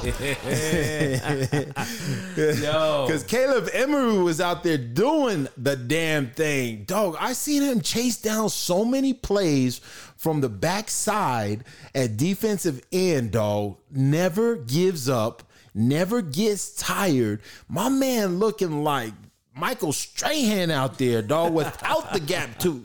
Yo. 0.04 0.12
Because 2.36 3.24
Caleb 3.24 3.70
Emery 3.74 4.18
was 4.18 4.42
out 4.42 4.64
there 4.64 4.78
doing 4.78 5.48
the 5.58 5.76
damn 5.76 6.30
thing. 6.32 6.84
Dog, 6.86 7.16
I 7.20 7.34
seen 7.34 7.64
him 7.64 7.82
chase 7.82 8.18
down 8.18 8.50
so 8.50 8.84
many 8.84 9.14
plays 9.14 9.80
from 10.18 10.42
the 10.42 10.50
backside 10.50 11.64
at 11.94 12.18
defensive 12.18 12.82
end, 12.92 13.32
dog. 13.32 13.78
Never 13.92 14.56
gives 14.56 15.10
up, 15.10 15.44
never 15.74 16.22
gets 16.22 16.76
tired. 16.76 17.42
My 17.68 17.90
man 17.90 18.40
looking 18.40 18.84
like 18.84 19.14
Michael 19.56 19.92
Strahan 19.92 20.72
out 20.72 20.98
there, 20.98 21.22
dog, 21.22 21.54
without 21.54 22.14
the 22.14 22.20
gap 22.20 22.58
too. 22.58 22.84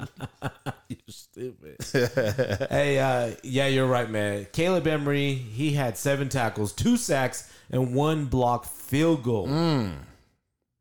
you 0.88 0.96
stupid. 1.09 1.76
hey, 2.70 2.98
uh, 2.98 3.35
yeah, 3.42 3.66
you're 3.68 3.87
right, 3.87 4.11
man. 4.11 4.46
Caleb 4.52 4.87
Emery, 4.87 5.35
he 5.35 5.72
had 5.72 5.96
seven 5.96 6.29
tackles, 6.29 6.72
two 6.72 6.96
sacks, 6.96 7.52
and 7.70 7.94
one 7.94 8.26
blocked 8.26 8.66
field 8.66 9.22
goal. 9.22 9.46
Mm. 9.46 9.92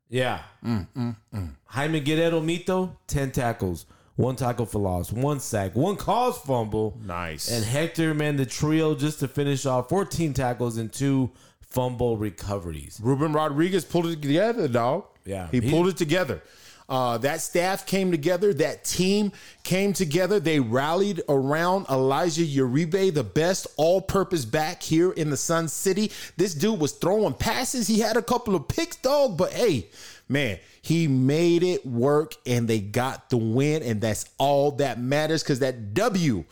Yeah. 0.08 0.42
Mm, 0.64 0.86
mm, 0.96 1.50
Jaime 1.66 2.00
Guerrero 2.00 2.40
Mito, 2.40 2.96
10 3.06 3.30
tackles, 3.32 3.86
one 4.16 4.36
tackle 4.36 4.66
for 4.66 4.78
loss, 4.78 5.12
one 5.12 5.40
sack, 5.40 5.74
one 5.74 5.96
cause 5.96 6.38
fumble. 6.38 6.98
Nice. 7.04 7.50
And 7.50 7.64
Hector, 7.64 8.14
man, 8.14 8.36
the 8.36 8.46
trio 8.46 8.94
just 8.94 9.20
to 9.20 9.28
finish 9.28 9.66
off 9.66 9.88
14 9.88 10.32
tackles 10.32 10.76
and 10.78 10.92
two 10.92 11.30
fumble 11.60 12.16
recoveries. 12.16 13.00
Ruben 13.02 13.32
Rodriguez 13.32 13.84
pulled 13.84 14.06
it 14.06 14.22
together, 14.22 14.68
dog. 14.68 15.04
Yeah. 15.26 15.48
He 15.50 15.60
He- 15.60 15.70
pulled 15.70 15.88
it 15.88 15.96
together. 15.96 16.42
Uh, 16.88 17.18
that 17.18 17.40
staff 17.40 17.84
came 17.84 18.12
together. 18.12 18.54
That 18.54 18.84
team 18.84 19.32
came 19.64 19.92
together. 19.92 20.38
They 20.38 20.60
rallied 20.60 21.20
around 21.28 21.86
Elijah 21.90 22.44
Uribe, 22.44 23.12
the 23.12 23.24
best 23.24 23.66
all-purpose 23.76 24.44
back 24.44 24.84
here 24.84 25.10
in 25.10 25.30
the 25.30 25.36
Sun 25.36 25.66
City. 25.66 26.12
This 26.36 26.54
dude 26.54 26.78
was 26.78 26.92
throwing 26.92 27.34
passes. 27.34 27.88
He 27.88 27.98
had 27.98 28.16
a 28.16 28.22
couple 28.22 28.54
of 28.54 28.68
picks, 28.68 28.94
dog. 28.94 29.36
But 29.36 29.52
hey, 29.52 29.88
man, 30.28 30.60
he 30.80 31.08
made 31.08 31.64
it 31.64 31.84
work, 31.84 32.34
and 32.46 32.68
they 32.68 32.78
got 32.78 33.30
the 33.30 33.36
win, 33.36 33.82
and 33.82 34.00
that's 34.00 34.26
all 34.38 34.70
that 34.76 35.00
matters 35.00 35.42
because 35.42 35.58
that 35.58 35.92
W 35.92 36.44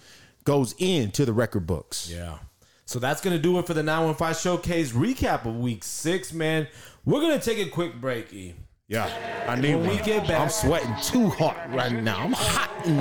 goes 0.42 0.74
into 0.78 1.24
the 1.24 1.32
record 1.32 1.64
books. 1.64 2.10
Yeah. 2.12 2.38
So 2.86 2.98
that's 2.98 3.20
going 3.20 3.36
to 3.36 3.42
do 3.42 3.56
it 3.60 3.68
for 3.68 3.74
the 3.74 3.84
915 3.84 4.34
Showcase 4.34 4.90
recap 4.90 5.46
of 5.46 5.56
week 5.56 5.84
six, 5.84 6.32
man. 6.32 6.66
We're 7.04 7.20
going 7.20 7.38
to 7.38 7.44
take 7.44 7.64
a 7.64 7.70
quick 7.70 8.00
break, 8.00 8.32
E. 8.32 8.54
Yeah, 8.86 9.08
I 9.48 9.56
need 9.56 9.76
When 9.76 9.88
we 9.88 9.94
one. 9.96 10.04
get 10.04 10.28
back- 10.28 10.40
I'm 10.42 10.50
sweating 10.50 10.94
too 11.02 11.30
hot 11.30 11.56
right 11.72 11.90
now. 11.90 12.18
I'm 12.24 12.32
hot. 12.32 12.70
in. 12.84 12.98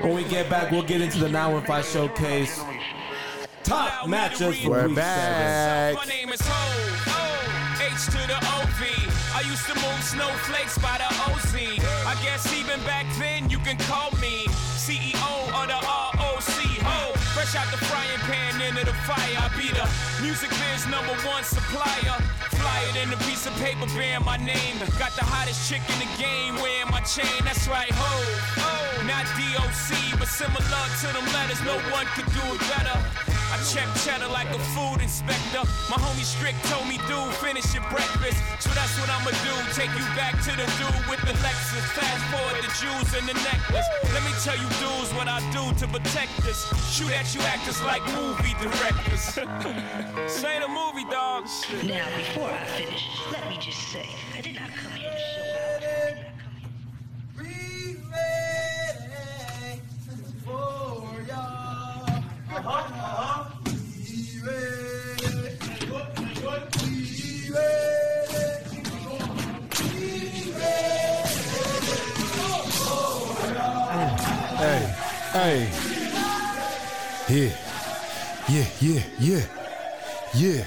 When 0.00 0.14
we 0.14 0.24
get 0.24 0.48
back, 0.48 0.70
we'll 0.70 0.82
get 0.82 1.02
into 1.02 1.18
the 1.18 1.28
915 1.28 1.82
Showcase 1.92 2.58
Top 3.64 3.92
Allow 3.92 4.06
me 4.06 4.16
matchups 4.16 4.62
for 4.64 4.70
We're 4.70 4.86
week 4.88 4.96
back. 4.96 5.94
My 5.94 6.04
name 6.06 6.30
is 6.32 6.40
Ho, 6.40 6.56
O, 7.04 7.84
H 7.84 8.04
to 8.06 8.20
the 8.32 8.38
OV. 8.40 8.80
I 9.36 9.42
used 9.44 9.66
to 9.66 9.74
move 9.74 10.00
snowflakes 10.02 10.78
by 10.78 10.96
the 10.96 11.10
OZ. 11.28 11.54
I 12.06 12.14
guess 12.24 12.50
even 12.58 12.80
back 12.86 13.04
then 13.18 13.50
you 13.50 13.58
can 13.58 13.76
call 13.84 14.10
me 14.22 14.46
CEO 14.80 15.52
of 15.52 15.68
the 15.68 15.76
ROC. 15.84 16.64
Ho, 16.88 17.12
fresh 17.36 17.54
out 17.56 17.70
the 17.70 17.84
fire. 19.08 19.40
I 19.40 19.48
be 19.56 19.72
the 19.72 19.88
music 20.20 20.50
biz 20.60 20.84
number 20.92 21.16
one 21.24 21.42
supplier. 21.42 22.16
Fly 22.60 22.78
it 22.92 22.96
in 23.00 23.08
a 23.08 23.16
piece 23.24 23.46
of 23.48 23.54
paper 23.56 23.88
bearing 23.96 24.24
my 24.24 24.36
name. 24.36 24.76
Got 25.00 25.16
the 25.16 25.24
hottest 25.24 25.64
chick 25.68 25.80
in 25.88 25.98
the 26.04 26.10
game 26.20 26.60
wearing 26.60 26.92
my 26.92 27.00
chain. 27.00 27.40
That's 27.42 27.64
right, 27.66 27.88
ho. 27.88 28.12
Not 29.08 29.24
DOC, 29.40 30.20
but 30.20 30.28
similar 30.28 30.84
to 31.00 31.06
them 31.16 31.26
letters. 31.32 31.60
No 31.64 31.76
one 31.88 32.04
could 32.12 32.28
do 32.36 32.44
it 32.52 32.60
better. 32.68 33.27
Check 33.66 33.88
cheddar 34.06 34.30
like 34.30 34.48
a 34.54 34.60
food 34.72 35.02
inspector. 35.02 35.66
My 35.90 35.98
homie 35.98 36.22
Strick 36.22 36.54
told 36.70 36.86
me, 36.86 36.96
dude, 37.10 37.34
finish 37.42 37.74
your 37.74 37.82
breakfast. 37.90 38.38
So 38.62 38.70
that's 38.70 38.94
what 39.02 39.10
I'ma 39.10 39.34
do. 39.42 39.54
Take 39.74 39.90
you 39.98 40.06
back 40.14 40.38
to 40.46 40.52
the 40.54 40.66
dude 40.78 41.02
with 41.10 41.20
the 41.26 41.34
Lexus. 41.42 41.82
Fast 41.98 42.22
forward 42.30 42.62
the 42.62 42.70
jewels 42.78 43.10
and 43.18 43.26
the 43.26 43.34
necklace. 43.42 43.86
Let 44.14 44.22
me 44.22 44.32
tell 44.46 44.56
you, 44.56 44.68
dudes, 44.78 45.10
what 45.18 45.26
I 45.26 45.42
do 45.50 45.74
to 45.82 45.86
protect 45.90 46.38
us. 46.46 46.70
Shoot 46.94 47.10
at 47.12 47.34
you 47.34 47.42
actors 47.42 47.82
like 47.82 48.02
movie 48.14 48.54
directors. 48.62 49.20
Say 50.30 50.60
the 50.62 50.68
movie, 50.68 51.04
dogs. 51.10 51.66
Now, 51.84 52.06
before 52.16 52.50
I 52.50 52.64
finish, 52.78 53.04
let 53.32 53.48
me 53.48 53.58
just 53.60 53.78
say, 53.90 54.06
I 54.36 54.40
did 54.40 54.54
not 54.54 54.70
come 54.70 54.92
here 54.92 55.10
to 55.10 55.18
show 55.18 55.74
out. 55.74 55.77
Hey, 74.58 74.84
hey. 75.32 75.70
Yeah. 77.28 77.56
Yeah, 78.48 78.66
yeah, 78.80 79.02
yeah. 79.18 79.44
Yeah. 80.34 80.64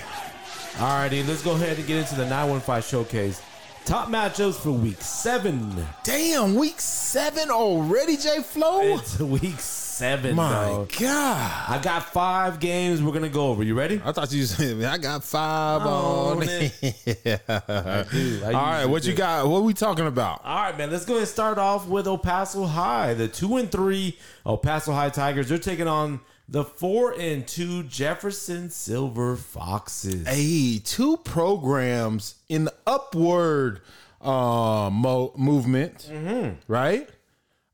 Alrighty, 0.78 1.28
let's 1.28 1.44
go 1.44 1.52
ahead 1.52 1.78
and 1.78 1.86
get 1.86 1.98
into 1.98 2.16
the 2.16 2.26
915 2.26 2.82
showcase. 2.82 3.44
Top 3.86 4.08
matchups 4.08 4.56
for 4.56 4.72
week 4.72 5.02
seven. 5.02 5.86
Damn, 6.04 6.56
week 6.56 6.80
seven 6.80 7.52
already, 7.52 8.18
J 8.18 8.42
Flow? 8.42 8.80
It's 8.82 9.20
week 9.20 9.60
seven, 9.60 9.81
My 10.02 10.52
dog. 10.52 10.92
God. 11.00 11.66
I 11.70 11.80
got 11.82 12.04
five 12.04 12.60
games 12.60 13.02
we're 13.04 13.12
gonna 13.14 13.30
go 13.30 13.48
over. 13.50 13.64
You 13.64 13.76
ready? 13.76 14.02
I 14.04 14.12
thought 14.12 14.32
you 14.32 14.44
said, 14.46 14.84
I 14.84 14.98
got 14.98 15.24
five 15.24 15.82
Oh, 15.84 16.32
on 16.38 16.44
it. 16.44 16.74
I 17.48 18.06
do. 18.12 18.42
I 18.44 18.48
All 18.48 18.52
right, 18.54 18.86
what 18.86 19.06
you 19.06 19.14
got? 19.14 19.48
What 19.48 19.60
are 19.60 19.62
we 19.64 19.74
talking 19.74 20.08
about? 20.08 20.42
All 20.44 20.56
right, 20.64 20.78
man. 20.78 20.90
Let's 20.92 21.06
go 21.06 21.14
ahead 21.14 21.22
and 21.24 21.30
start 21.30 21.58
off 21.58 21.88
with 21.88 22.08
El 22.08 22.18
Paso 22.18 22.66
High. 22.66 23.14
The 23.14 23.28
two 23.28 23.58
and 23.58 23.72
three 23.72 24.18
El 24.46 24.58
Paso 24.58 24.92
High 24.92 25.10
Tigers. 25.10 25.50
They're 25.50 25.58
taking 25.60 25.88
on 25.88 26.20
the 26.50 26.64
four 26.64 27.14
and 27.18 27.48
two 27.48 27.84
Jefferson 27.84 28.70
Silver 28.72 29.36
Foxes. 29.36 30.28
Hey, 30.28 30.80
two 30.84 31.18
programs 31.18 32.36
in 32.50 32.66
the 32.66 32.74
upward 32.88 33.82
uh, 34.20 34.90
mo- 34.92 35.34
movement, 35.38 36.10
Mm-hmm. 36.12 36.56
right? 36.72 37.08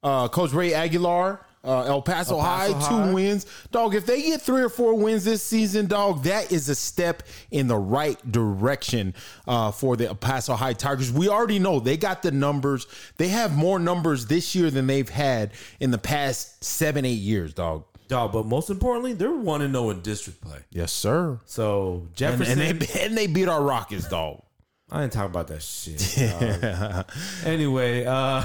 Uh, 0.03 0.27
Coach 0.27 0.53
Ray 0.53 0.73
Aguilar, 0.73 1.41
uh, 1.63 1.83
El 1.83 2.01
Paso, 2.01 2.35
El 2.35 2.41
High, 2.41 2.73
Paso 2.73 3.07
two 3.07 3.13
wins. 3.13 3.45
Dog, 3.71 3.95
if 3.95 4.05
they 4.05 4.21
get 4.21 4.41
three 4.41 4.61
or 4.61 4.69
four 4.69 4.93
wins 4.95 5.25
this 5.25 5.43
season, 5.43 5.87
dog, 5.87 6.23
that 6.23 6.51
is 6.51 6.69
a 6.69 6.75
step 6.75 7.23
in 7.51 7.67
the 7.67 7.77
right 7.77 8.19
direction 8.31 9.13
uh, 9.47 9.71
for 9.71 9.95
the 9.97 10.07
El 10.07 10.15
Paso 10.15 10.53
High 10.55 10.73
Tigers. 10.73 11.11
We 11.11 11.29
already 11.29 11.59
know 11.59 11.79
they 11.79 11.97
got 11.97 12.21
the 12.23 12.31
numbers. 12.31 12.87
They 13.17 13.27
have 13.29 13.55
more 13.55 13.79
numbers 13.79 14.27
this 14.27 14.55
year 14.55 14.69
than 14.71 14.87
they've 14.87 15.09
had 15.09 15.51
in 15.79 15.91
the 15.91 15.97
past 15.97 16.63
seven, 16.63 17.03
eight 17.05 17.11
years, 17.19 17.53
dog. 17.53 17.83
Dog, 18.07 18.31
but 18.31 18.45
most 18.45 18.69
importantly, 18.69 19.11
they're 19.11 19.33
one 19.33 19.61
and 19.61 19.73
zero 19.73 19.89
in 19.89 19.99
district 20.01 20.39
play. 20.39 20.59
Yes, 20.69 20.93
sir. 20.93 21.41
So 21.43 22.03
And, 22.05 22.15
Jefferson. 22.15 22.61
and 22.61 22.79
they 22.79 23.01
and 23.05 23.17
they 23.17 23.27
beat 23.27 23.49
our 23.49 23.61
Rockets, 23.61 24.07
dog. 24.07 24.41
I 24.89 25.01
didn't 25.01 25.11
talk 25.11 25.25
about 25.25 25.49
that 25.49 25.61
shit. 25.61 25.97
dog. 26.63 27.05
anyway, 27.45 28.05
uh, 28.05 28.11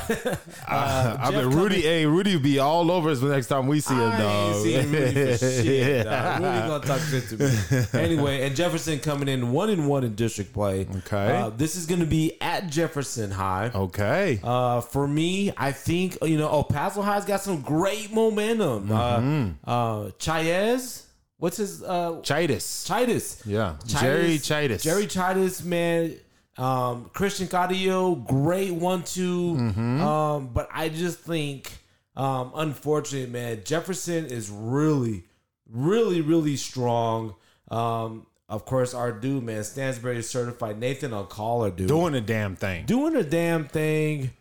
uh, 0.68 1.16
I 1.20 1.30
mean, 1.30 1.46
Rudy. 1.56 1.82
Hey, 1.82 2.04
Rudy 2.04 2.34
will 2.34 2.42
be 2.42 2.58
all 2.58 2.90
over 2.90 3.10
us 3.10 3.20
the 3.20 3.28
next 3.28 3.46
time 3.46 3.68
we 3.68 3.78
see 3.78 3.94
him, 3.94 4.10
I 4.10 4.18
dog. 4.18 4.66
ain't 4.66 4.88
Rudy 4.90 5.36
for 5.36 5.38
shit. 5.62 6.04
Dog. 6.04 6.42
Rudy 6.42 6.58
gonna 6.66 6.84
talk 6.84 7.00
shit 7.00 7.28
to 7.28 7.36
me. 7.36 8.00
Anyway, 8.02 8.42
and 8.44 8.56
Jefferson 8.56 8.98
coming 8.98 9.28
in 9.28 9.52
one 9.52 9.70
and 9.70 9.88
one 9.88 10.02
in 10.02 10.16
district 10.16 10.52
play. 10.52 10.88
Okay. 10.96 11.36
uh, 11.36 11.50
this 11.50 11.76
is 11.76 11.86
gonna 11.86 12.06
be 12.06 12.36
at 12.40 12.66
Jefferson 12.68 13.30
High. 13.30 13.70
okay. 13.72 14.40
Uh, 14.42 14.80
for 14.80 15.06
me, 15.06 15.52
I 15.56 15.70
think 15.70 16.18
you 16.22 16.38
know 16.38 16.48
El 16.50 16.64
Paso 16.64 17.02
High's 17.02 17.24
got 17.24 17.40
some 17.40 17.60
great 17.60 18.12
momentum. 18.12 18.88
Mm-hmm. 18.88 19.68
Uh, 19.70 19.72
uh, 19.72 20.10
Chaez, 20.18 21.04
what's 21.36 21.58
his 21.58 21.84
uh, 21.84 22.14
Chitus. 22.22 22.84
Chitus? 22.84 23.42
Yeah. 23.46 23.76
Jerry 23.86 24.38
Chitus. 24.38 24.82
Jerry 24.82 25.06
Chitus, 25.06 25.64
man. 25.64 26.16
Um, 26.58 27.10
Christian 27.14 27.48
Cardio, 27.48 28.26
great 28.26 28.72
one 28.72 29.02
two. 29.04 29.54
Mm-hmm. 29.54 30.00
Um, 30.02 30.48
but 30.48 30.68
I 30.72 30.88
just 30.90 31.20
think, 31.20 31.72
um, 32.16 32.52
unfortunately, 32.54 33.30
man, 33.30 33.62
Jefferson 33.64 34.26
is 34.26 34.50
really, 34.50 35.24
really, 35.68 36.20
really 36.20 36.56
strong. 36.56 37.34
Um, 37.70 38.26
of 38.48 38.66
course, 38.66 38.92
our 38.92 39.12
dude, 39.12 39.44
man, 39.44 39.62
Stansberry 39.62 40.22
certified 40.22 40.78
Nathan 40.78 41.14
Alcala, 41.14 41.70
dude, 41.70 41.88
doing 41.88 42.14
a 42.14 42.20
damn 42.20 42.54
thing. 42.54 42.84
doing 42.84 43.16
a 43.16 43.22
damn 43.22 43.66
thing. 43.66 44.32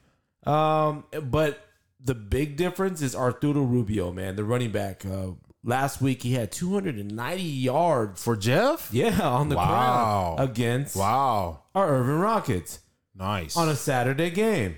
Um, 0.46 1.06
but 1.24 1.66
the 2.04 2.16
big 2.16 2.58
difference 2.58 3.02
is 3.02 3.16
Arturo 3.16 3.62
Rubio, 3.62 4.12
man, 4.12 4.36
the 4.36 4.44
running 4.44 4.72
back. 4.72 5.06
Uh, 5.06 5.28
last 5.64 6.02
week 6.02 6.24
he 6.24 6.34
had 6.34 6.52
290 6.52 7.42
yards. 7.44 8.24
For 8.24 8.36
Jeff? 8.36 8.90
Yeah, 8.92 9.22
on 9.28 9.50
the 9.50 9.56
Wow. 9.56 10.36
ground 10.38 10.50
against 10.52 10.96
Wow. 10.96 11.64
our 11.76 11.88
Irvin 11.90 12.20
Rockets 12.20 12.80
Nice. 13.16 13.56
on 13.58 13.70
a 13.70 13.76
Saturday 13.76 14.30
game. 14.30 14.78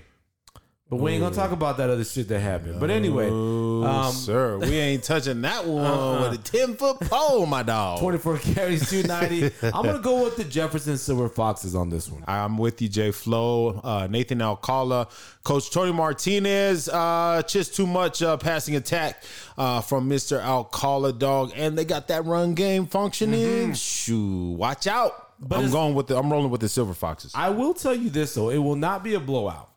But 0.94 1.02
we 1.02 1.10
ain't 1.10 1.22
gonna 1.22 1.34
talk 1.34 1.50
about 1.50 1.78
that 1.78 1.90
other 1.90 2.04
shit 2.04 2.28
that 2.28 2.38
happened. 2.38 2.78
But 2.78 2.88
anyway, 2.88 3.28
um, 3.28 4.12
sir. 4.12 4.58
We 4.58 4.76
ain't 4.76 5.02
touching 5.02 5.42
that 5.42 5.66
one 5.66 5.84
Uh-uh. 5.84 6.30
with 6.30 6.38
a 6.38 6.42
10 6.56 6.76
foot 6.76 7.00
pole, 7.00 7.46
my 7.46 7.64
dog. 7.64 7.98
24 7.98 8.38
carries, 8.38 8.88
290. 8.88 9.56
I'm 9.74 9.84
gonna 9.84 9.98
go 9.98 10.22
with 10.22 10.36
the 10.36 10.44
Jefferson 10.44 10.96
Silver 10.96 11.28
Foxes 11.28 11.74
on 11.74 11.90
this 11.90 12.08
one. 12.08 12.22
I'm 12.28 12.58
with 12.58 12.80
you, 12.80 12.88
Jay 12.88 13.10
Flo, 13.10 13.80
uh, 13.82 14.06
Nathan 14.08 14.40
Alcala, 14.40 15.08
Coach 15.42 15.72
Tony 15.72 15.92
Martinez. 15.92 16.88
Uh, 16.88 17.42
just 17.44 17.74
too 17.74 17.88
much 17.88 18.22
uh, 18.22 18.36
passing 18.36 18.76
attack 18.76 19.20
uh, 19.58 19.80
from 19.80 20.08
Mr. 20.08 20.40
Alcala, 20.40 21.12
dog, 21.12 21.50
and 21.56 21.76
they 21.76 21.84
got 21.84 22.06
that 22.06 22.24
run 22.24 22.54
game 22.54 22.86
functioning. 22.86 23.74
Shoo, 23.74 24.50
watch 24.52 24.86
out! 24.86 25.40
But 25.40 25.58
I'm 25.58 25.72
going 25.72 25.96
with 25.96 26.06
the. 26.06 26.16
I'm 26.16 26.30
rolling 26.30 26.50
with 26.50 26.60
the 26.60 26.68
Silver 26.68 26.94
Foxes. 26.94 27.32
I 27.34 27.48
will 27.50 27.74
tell 27.74 27.96
you 27.96 28.10
this 28.10 28.34
though, 28.34 28.50
it 28.50 28.58
will 28.58 28.76
not 28.76 29.02
be 29.02 29.14
a 29.14 29.20
blowout. 29.20 29.70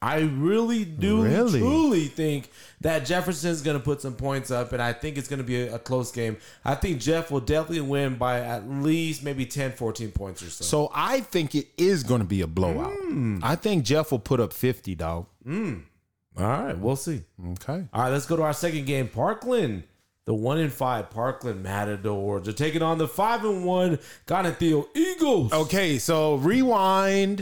I 0.00 0.20
really 0.20 0.84
do 0.84 1.22
Really? 1.24 1.58
truly 1.60 2.04
think 2.06 2.50
that 2.82 3.04
Jefferson's 3.04 3.62
going 3.62 3.76
to 3.76 3.82
put 3.82 4.00
some 4.00 4.14
points 4.14 4.50
up, 4.50 4.72
and 4.72 4.80
I 4.80 4.92
think 4.92 5.18
it's 5.18 5.26
going 5.28 5.38
to 5.40 5.44
be 5.44 5.62
a, 5.62 5.74
a 5.74 5.78
close 5.78 6.12
game. 6.12 6.36
I 6.64 6.74
think 6.76 7.00
Jeff 7.00 7.30
will 7.30 7.40
definitely 7.40 7.80
win 7.80 8.14
by 8.16 8.40
at 8.40 8.68
least 8.68 9.24
maybe 9.24 9.44
10, 9.44 9.72
14 9.72 10.10
points 10.12 10.42
or 10.42 10.50
so. 10.50 10.64
so 10.64 10.90
I 10.94 11.20
think 11.20 11.54
it 11.54 11.66
is 11.76 12.04
going 12.04 12.20
to 12.20 12.26
be 12.26 12.42
a 12.42 12.46
blowout. 12.46 12.92
Hmm. 12.92 13.38
I 13.42 13.56
think 13.56 13.84
Jeff 13.84 14.12
will 14.12 14.20
put 14.20 14.38
up 14.38 14.52
50, 14.52 14.94
dog. 14.94 15.26
Hmm. 15.44 15.78
All 16.38 16.44
right, 16.46 16.78
we'll 16.78 16.94
see. 16.94 17.24
Okay. 17.52 17.84
All 17.92 18.02
right, 18.02 18.10
let's 18.10 18.26
go 18.26 18.36
to 18.36 18.42
our 18.42 18.52
second 18.52 18.86
game. 18.86 19.08
Parkland, 19.08 19.82
the 20.28 20.34
one 20.34 20.58
and 20.58 20.70
five 20.70 21.08
Parkland 21.08 21.62
Matadors 21.62 22.46
are 22.46 22.52
taking 22.52 22.82
on 22.82 22.98
the 22.98 23.08
five 23.08 23.42
and 23.46 23.64
one 23.64 23.98
Theo 24.26 24.86
Eagles. 24.94 25.54
Okay, 25.54 25.98
so 25.98 26.34
rewind. 26.34 27.38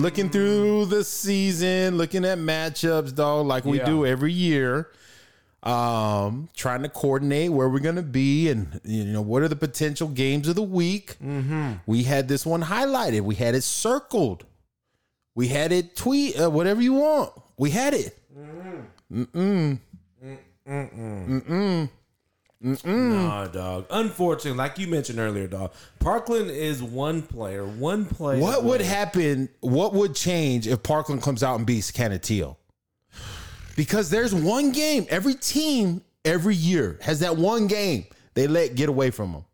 Looking 0.00 0.30
through 0.30 0.84
the 0.84 1.02
season, 1.02 1.98
looking 1.98 2.24
at 2.24 2.38
matchups, 2.38 3.12
dog, 3.12 3.46
like 3.48 3.64
we 3.64 3.78
Yeah. 3.78 3.86
do 3.86 4.06
every 4.06 4.32
year. 4.32 4.86
Um, 5.64 6.48
trying 6.54 6.84
to 6.84 6.88
coordinate 6.88 7.50
where 7.50 7.68
we're 7.68 7.80
gonna 7.80 8.02
be, 8.02 8.48
and 8.50 8.80
you 8.84 9.02
know 9.06 9.20
what 9.20 9.42
are 9.42 9.48
the 9.48 9.56
potential 9.56 10.06
games 10.06 10.46
of 10.46 10.54
the 10.54 10.62
week. 10.62 11.16
We 11.86 12.04
had 12.04 12.28
this 12.28 12.46
one 12.46 12.62
highlighted. 12.62 13.22
We 13.22 13.34
had 13.34 13.56
it 13.56 13.64
circled. 13.64 14.44
We 15.34 15.48
had 15.48 15.72
it 15.72 15.96
tweet, 15.96 16.40
uh, 16.40 16.50
whatever 16.50 16.80
you 16.80 16.92
want. 16.92 17.32
We 17.56 17.70
had 17.72 17.94
it. 17.94 18.16
Nah, 22.60 23.46
dog. 23.46 23.86
Unfortunately, 23.90 24.58
like 24.58 24.78
you 24.78 24.88
mentioned 24.88 25.18
earlier, 25.20 25.46
dog, 25.46 25.72
Parkland 26.00 26.50
is 26.50 26.82
one 26.82 27.22
player, 27.22 27.64
one 27.64 28.04
player. 28.04 28.40
What 28.40 28.64
would 28.64 28.80
happen? 28.80 29.48
What 29.60 29.94
would 29.94 30.14
change 30.16 30.66
if 30.66 30.82
Parkland 30.82 31.22
comes 31.22 31.42
out 31.44 31.56
and 31.56 31.66
beats 31.66 31.92
Canutillo? 31.92 32.56
Because 33.76 34.10
there's 34.10 34.34
one 34.34 34.72
game. 34.72 35.06
Every 35.08 35.34
team 35.34 36.02
every 36.24 36.56
year 36.56 36.98
has 37.02 37.20
that 37.20 37.36
one 37.36 37.68
game 37.68 38.06
they 38.34 38.48
let 38.48 38.74
get 38.74 38.88
away 38.88 39.10
from 39.10 39.32
them, 39.32 39.44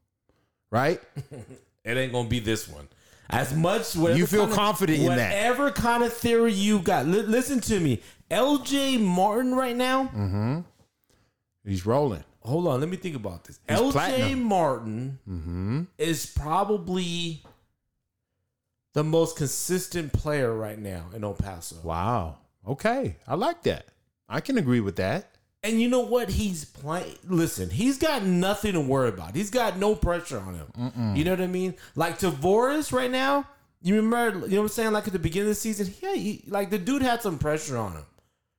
right? 0.70 1.00
It 1.84 1.98
ain't 1.98 2.12
gonna 2.12 2.30
be 2.30 2.40
this 2.40 2.66
one. 2.66 2.88
As 3.28 3.54
much 3.54 3.94
You 3.94 4.26
feel 4.26 4.40
kind 4.44 4.50
of- 4.52 4.56
confident 4.56 5.00
in 5.00 5.06
that? 5.16 5.34
Whatever 5.34 5.70
kind 5.70 6.02
of 6.02 6.14
theory 6.14 6.54
you 6.54 6.78
got, 6.78 7.04
li- 7.06 7.20
listen 7.20 7.60
to 7.60 7.78
me. 7.78 8.00
L.J. 8.30 8.96
Martin 8.96 9.54
right 9.54 9.76
now. 9.76 10.06
Mm. 10.16 10.64
He's 11.64 11.86
rolling. 11.86 12.24
Hold 12.42 12.68
on, 12.68 12.80
let 12.80 12.88
me 12.88 12.96
think 12.96 13.16
about 13.16 13.44
this. 13.44 13.58
He's 13.68 13.78
L.J. 13.78 13.92
platinum. 13.92 14.42
Martin 14.42 15.18
mm-hmm. 15.28 15.82
is 15.96 16.26
probably 16.26 17.42
the 18.92 19.02
most 19.02 19.36
consistent 19.36 20.12
player 20.12 20.54
right 20.54 20.78
now 20.78 21.06
in 21.14 21.24
El 21.24 21.32
Paso. 21.32 21.76
Wow. 21.82 22.36
Okay, 22.66 23.16
I 23.26 23.34
like 23.34 23.62
that. 23.62 23.86
I 24.28 24.40
can 24.40 24.58
agree 24.58 24.80
with 24.80 24.96
that. 24.96 25.30
And 25.62 25.80
you 25.80 25.88
know 25.88 26.00
what? 26.00 26.28
He's 26.28 26.66
playing. 26.66 27.16
Listen, 27.26 27.70
he's 27.70 27.96
got 27.96 28.22
nothing 28.22 28.74
to 28.74 28.80
worry 28.80 29.08
about. 29.08 29.34
He's 29.34 29.48
got 29.48 29.78
no 29.78 29.94
pressure 29.94 30.38
on 30.38 30.54
him. 30.54 31.16
You 31.16 31.24
know 31.24 31.30
what 31.30 31.40
I 31.40 31.46
mean? 31.46 31.74
Like 31.94 32.18
Tavoris 32.18 32.92
right 32.92 33.10
now. 33.10 33.48
You 33.80 33.96
remember? 33.96 34.46
You 34.46 34.56
know 34.56 34.62
what 34.62 34.64
I'm 34.64 34.68
saying? 34.68 34.92
Like 34.92 35.06
at 35.06 35.14
the 35.14 35.18
beginning 35.18 35.48
of 35.48 35.54
the 35.56 35.60
season, 35.60 35.92
yeah, 36.02 36.14
he, 36.14 36.44
like 36.48 36.68
the 36.68 36.78
dude 36.78 37.00
had 37.00 37.22
some 37.22 37.38
pressure 37.38 37.78
on 37.78 37.92
him. 37.92 38.04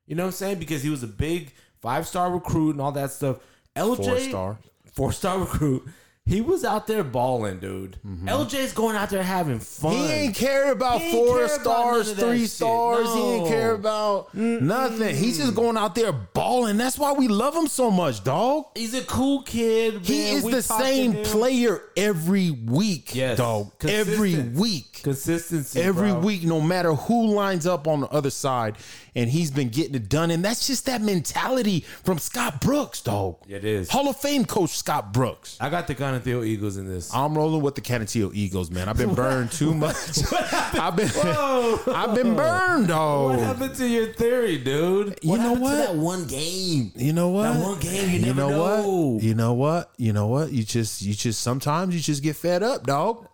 You 0.07 0.15
know 0.15 0.23
what 0.23 0.29
I'm 0.29 0.33
saying? 0.33 0.59
Because 0.59 0.81
he 0.81 0.89
was 0.89 1.03
a 1.03 1.07
big 1.07 1.53
five 1.86 2.07
star 2.07 2.31
recruit 2.31 2.71
and 2.71 2.81
all 2.81 2.91
that 2.91 3.11
stuff. 3.11 3.38
LJ, 3.75 3.97
Four-star. 4.05 4.57
four 4.93 5.11
star 5.11 5.38
recruit. 5.45 5.83
He 6.28 6.41
was 6.41 6.65
out 6.65 6.88
there 6.88 7.03
balling, 7.03 7.59
dude. 7.59 7.97
Mm-hmm. 8.03 8.28
LJ's 8.28 8.73
going 8.73 8.95
out 8.95 9.11
there 9.11 9.21
having 9.21 9.59
fun. 9.59 9.91
He 9.91 10.07
ain't 10.11 10.36
care 10.36 10.71
about 10.71 10.99
ain't 10.99 11.13
four 11.13 11.38
care 11.38 11.47
stars, 11.49 12.15
that 12.15 12.26
three 12.26 12.47
stars. 12.47 13.13
He 13.13 13.19
ain't 13.21 13.43
No. 13.43 13.49
care 13.51 13.73
about 13.73 14.34
nothing. 14.34 15.15
He's 15.15 15.38
just 15.38 15.53
going 15.53 15.78
out 15.78 15.93
there 15.93 16.11
balling. 16.11 16.78
That's 16.78 16.97
why 16.97 17.11
we 17.11 17.28
love 17.28 17.55
him 17.55 17.67
so 17.67 17.91
much, 17.91 18.23
dog. 18.23 18.65
He's 18.73 18.95
a 18.95 19.03
cool 19.03 19.43
kid. 19.43 20.03
He 20.03 20.30
is 20.32 20.43
We 20.43 20.53
the 20.53 20.63
same 20.63 21.13
player 21.26 21.80
every 21.95 22.49
week, 22.49 23.13
Yes. 23.13 23.38
dog. 23.38 23.73
Every 23.88 24.36
week. 24.39 25.01
Consistency. 25.03 25.80
Every 25.80 26.09
bro. 26.09 26.21
week, 26.21 26.43
no 26.43 26.59
matter 26.59 26.95
who 26.95 27.36
lines 27.36 27.67
up 27.67 27.88
on 27.88 27.99
the 27.99 28.07
other 28.07 28.32
side, 28.32 28.78
and 29.17 29.30
he's 29.30 29.51
been 29.51 29.69
getting 29.69 29.93
it 29.93 30.09
done. 30.09 30.32
And 30.32 30.43
that's 30.43 30.65
just 30.65 30.88
that 30.88 31.01
mentality 31.01 31.82
from 32.03 32.17
Scott 32.17 32.59
Brooks, 32.61 32.99
dog. 33.01 33.38
It 33.47 33.63
is. 33.63 33.89
Hall 33.91 34.09
of 34.09 34.17
Fame 34.17 34.43
coach 34.43 34.71
Scott 34.71 35.13
Brooks. 35.13 35.55
I 35.61 35.69
got 35.69 35.86
the 35.88 35.93
Canutillo 36.22 36.45
Eagles 36.45 36.78
in 36.78 36.88
this. 36.88 37.13
I'm 37.13 37.38
rolling 37.38 37.61
with 37.61 37.76
the 37.76 37.82
Canutillo 37.82 38.32
Eagles, 38.34 38.72
man. 38.72 38.88
I've 38.89 38.97
been 38.97 39.13
burned 39.13 39.51
too 39.51 39.74
much. 39.74 39.95
I've 40.34 40.95
been, 40.95 41.07
Whoa. 41.09 41.80
I've 41.88 42.16
been 42.16 42.36
burned, 42.36 42.88
dog. 42.88 43.32
What 43.32 43.39
happened 43.39 43.76
to 43.76 43.88
your 43.88 44.13
theory, 44.13 44.57
dude? 44.57 45.20
You 45.22 45.32
What 45.32 45.38
know 45.38 45.55
happened 45.55 45.57
to 45.57 45.63
what? 45.63 45.76
that 45.88 45.95
one 45.95 46.28
game. 46.28 46.91
You 46.95 47.13
know 47.13 47.30
what? 47.30 47.53
That 47.53 47.63
one 47.63 47.80
game, 47.80 48.09
you 48.11 48.20
never 48.28 48.41
know, 48.41 48.49
know. 48.49 48.97
what? 49.13 49.24
You 49.24 49.34
know 49.36 49.53
what? 49.53 49.91
You 49.97 50.13
know 50.13 50.28
what? 50.28 50.51
You 50.51 50.63
just 50.63 51.01
you 51.01 51.13
just 51.13 51.41
sometimes 51.41 51.93
you 51.93 52.01
just 52.01 52.24
get 52.24 52.36
fed 52.36 52.63
up, 52.63 52.86
dog. 52.86 53.28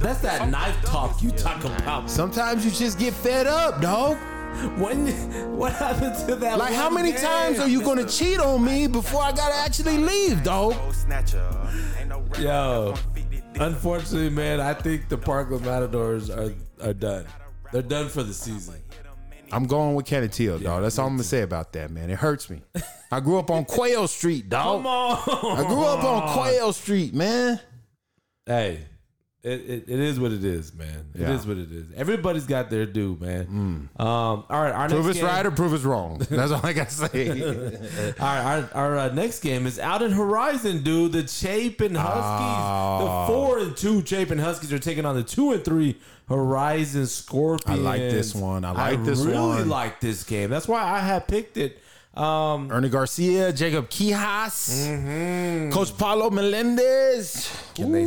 That's 0.00 0.20
that 0.20 0.48
knife 0.48 0.76
talk 0.84 1.22
you 1.22 1.30
talk 1.30 1.62
about. 1.64 2.10
Sometimes 2.10 2.64
you 2.64 2.70
just 2.70 2.98
get 2.98 3.14
fed 3.14 3.46
up, 3.46 3.80
dog. 3.80 4.16
When 4.78 5.08
what 5.56 5.72
happened 5.72 6.14
to 6.28 6.36
that? 6.36 6.58
Like 6.58 6.74
how 6.74 6.88
many 6.90 7.12
game? 7.12 7.20
times 7.20 7.58
are 7.58 7.68
you 7.68 7.82
gonna 7.82 8.06
cheat 8.08 8.38
on 8.38 8.64
me 8.64 8.86
before 8.86 9.22
I 9.22 9.32
gotta 9.32 9.54
actually 9.54 9.98
leave, 9.98 10.42
dog? 10.42 10.74
Yo, 12.38 12.94
unfortunately, 13.60 14.30
man, 14.30 14.60
I 14.60 14.74
think 14.74 15.08
the 15.08 15.18
Parkland 15.18 15.64
Matadors 15.64 16.30
are 16.30 16.52
are 16.82 16.94
done. 16.94 17.26
They're 17.72 17.82
done 17.82 18.08
for 18.08 18.22
the 18.22 18.34
season. 18.34 18.74
I'm 19.52 19.66
going 19.66 19.94
with 19.94 20.06
Canutillo, 20.06 20.62
dog. 20.62 20.82
That's 20.82 20.98
all 20.98 21.06
I'm 21.06 21.14
gonna 21.14 21.24
say 21.24 21.42
about 21.42 21.72
that, 21.74 21.90
man. 21.90 22.10
It 22.10 22.18
hurts 22.18 22.50
me. 22.50 22.62
I 23.10 23.20
grew 23.20 23.38
up 23.38 23.50
on 23.50 23.64
Quail 23.66 24.08
Street, 24.08 24.48
dog. 24.48 24.78
Come 24.78 24.86
on. 24.86 25.58
I 25.58 25.68
grew 25.68 25.84
up 25.84 26.02
on 26.04 26.32
Quail 26.32 26.72
Street, 26.72 27.14
man. 27.14 27.60
Hey, 28.46 28.80
it, 29.44 29.60
it, 29.60 29.84
it 29.88 30.00
is 30.00 30.18
what 30.18 30.32
it 30.32 30.42
is, 30.42 30.72
man. 30.74 31.04
It 31.14 31.20
is 31.20 31.44
Yeah. 31.44 31.48
what 31.48 31.58
it 31.58 31.70
is. 31.70 31.86
Everybody's 31.94 32.46
got 32.46 32.70
their 32.70 32.86
due, 32.86 33.16
man. 33.20 33.46
Um, 33.50 33.88
all 33.98 34.44
right, 34.50 34.72
our 34.72 34.88
Prove 34.88 35.04
next 35.04 35.16
us 35.18 35.22
game, 35.22 35.26
right 35.26 35.46
or 35.46 35.50
prove 35.50 35.72
us 35.74 35.82
wrong. 35.82 36.18
That's 36.30 36.50
all 36.50 36.60
I 36.64 36.72
gotta 36.72 36.90
say. 36.90 37.42
All 37.44 38.26
right, 38.26 38.68
our, 38.74 38.74
our 38.74 38.98
uh, 38.98 39.08
next 39.12 39.40
game 39.40 39.66
is 39.66 39.78
out 39.78 40.00
in 40.02 40.12
Horizon, 40.12 40.82
dude. 40.82 41.12
The 41.12 41.28
Chapin 41.28 41.94
Huskies, 41.94 43.04
the 43.04 43.26
four 43.34 43.58
and 43.58 43.76
two 43.76 44.04
Chapin 44.06 44.38
Huskies 44.38 44.72
are 44.72 44.78
taking 44.78 45.04
on 45.04 45.14
the 45.14 45.22
two 45.22 45.52
and 45.52 45.64
three 45.64 45.98
Horizon 46.28 47.06
Scorpions. 47.06 47.80
I 47.80 47.82
like 47.82 48.00
this 48.00 48.34
one. 48.34 48.64
I 48.64 48.70
like 48.72 49.04
this 49.04 49.20
really 49.20 49.36
one. 49.38 49.68
like 49.68 50.00
this 50.00 50.24
game. 50.24 50.48
That's 50.50 50.66
why 50.66 50.82
I 50.82 51.00
have 51.00 51.26
picked 51.26 51.58
it. 51.58 51.78
Um, 52.16 52.70
Ernie 52.70 52.88
Garcia, 52.90 53.52
Jacob 53.52 53.90
Quijas, 53.90 55.72
Coach 55.72 55.96
Paulo 55.98 56.30
Melendez. 56.30 57.50
can 57.74 57.90
they, 57.92 58.04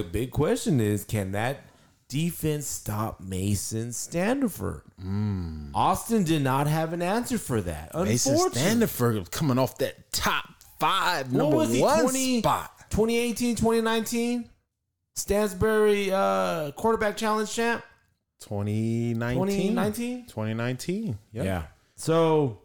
the 0.00 0.04
big 0.06 0.30
question 0.30 0.80
is, 0.80 1.04
can 1.04 1.32
that 1.32 1.62
defense 2.08 2.66
stop 2.68 3.20
Mason 3.20 3.92
Standifer? 3.92 4.84
Austin 5.74 6.22
did 6.24 6.42
not 6.42 6.68
have 6.68 6.92
an 6.92 7.02
answer 7.02 7.36
for 7.36 7.60
that. 7.62 7.94
Mason. 7.94 8.38
Standifer 8.50 9.24
coming 9.30 9.58
off 9.58 9.76
that 9.78 10.12
top 10.12 10.44
five 10.78 11.32
What 11.32 11.38
number 11.38 11.56
was 11.56 11.72
he, 11.72 11.80
one 11.80 12.02
20 12.02 12.38
spot. 12.40 12.70
2018, 12.90 13.56
2019? 13.56 14.48
Stansberry 15.16 16.10
uh, 16.12 16.70
quarterback 16.72 17.16
challenge 17.16 17.52
champ? 17.52 17.82
2019. 18.40 19.36
2019? 19.74 20.26
2019. 20.26 21.18
Yep. 21.32 21.44
Yeah. 21.44 21.62
So 21.96 22.60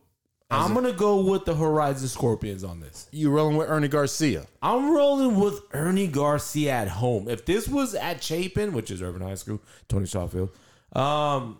I'm 0.53 0.73
going 0.73 0.85
to 0.85 0.93
go 0.93 1.21
with 1.21 1.45
the 1.45 1.55
Horizon 1.55 2.07
Scorpions 2.07 2.63
on 2.63 2.79
this. 2.79 3.07
You 3.11 3.31
rolling 3.31 3.57
with 3.57 3.69
Ernie 3.69 3.87
Garcia. 3.87 4.45
I'm 4.61 4.91
rolling 4.93 5.39
with 5.39 5.61
Ernie 5.73 6.07
Garcia 6.07 6.71
at 6.71 6.87
home. 6.87 7.27
If 7.27 7.45
this 7.45 7.67
was 7.67 7.95
at 7.95 8.23
Chapin, 8.23 8.73
which 8.73 8.91
is 8.91 9.01
Urban 9.01 9.21
High 9.21 9.35
School, 9.35 9.61
Tony 9.87 10.05
Shawfield, 10.05 10.49
um, 10.93 11.57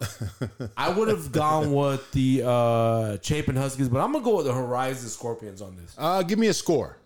I 0.77 0.89
would 0.89 1.07
have 1.07 1.31
gone 1.31 1.73
with 1.73 2.11
the 2.11 2.43
uh, 2.45 3.17
Chapin 3.21 3.55
Huskies, 3.55 3.89
but 3.89 3.99
I'm 3.99 4.11
gonna 4.11 4.23
go 4.23 4.37
with 4.37 4.45
the 4.45 4.53
Horizon 4.53 5.09
Scorpions 5.09 5.59
on 5.61 5.75
this. 5.75 5.95
Uh, 5.97 6.21
give 6.21 6.37
me 6.37 6.47
a 6.47 6.53
score. 6.53 6.97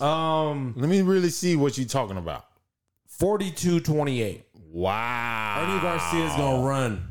Um, 0.00 0.74
Let 0.76 0.88
me 0.88 1.02
really 1.02 1.30
see 1.30 1.54
what 1.54 1.78
you're 1.78 1.86
talking 1.86 2.16
about. 2.16 2.46
42-28. 3.20 4.42
Wow. 4.72 5.62
Ernie 5.62 5.80
Garcia's 5.80 6.36
gonna 6.36 6.66
run. 6.66 7.02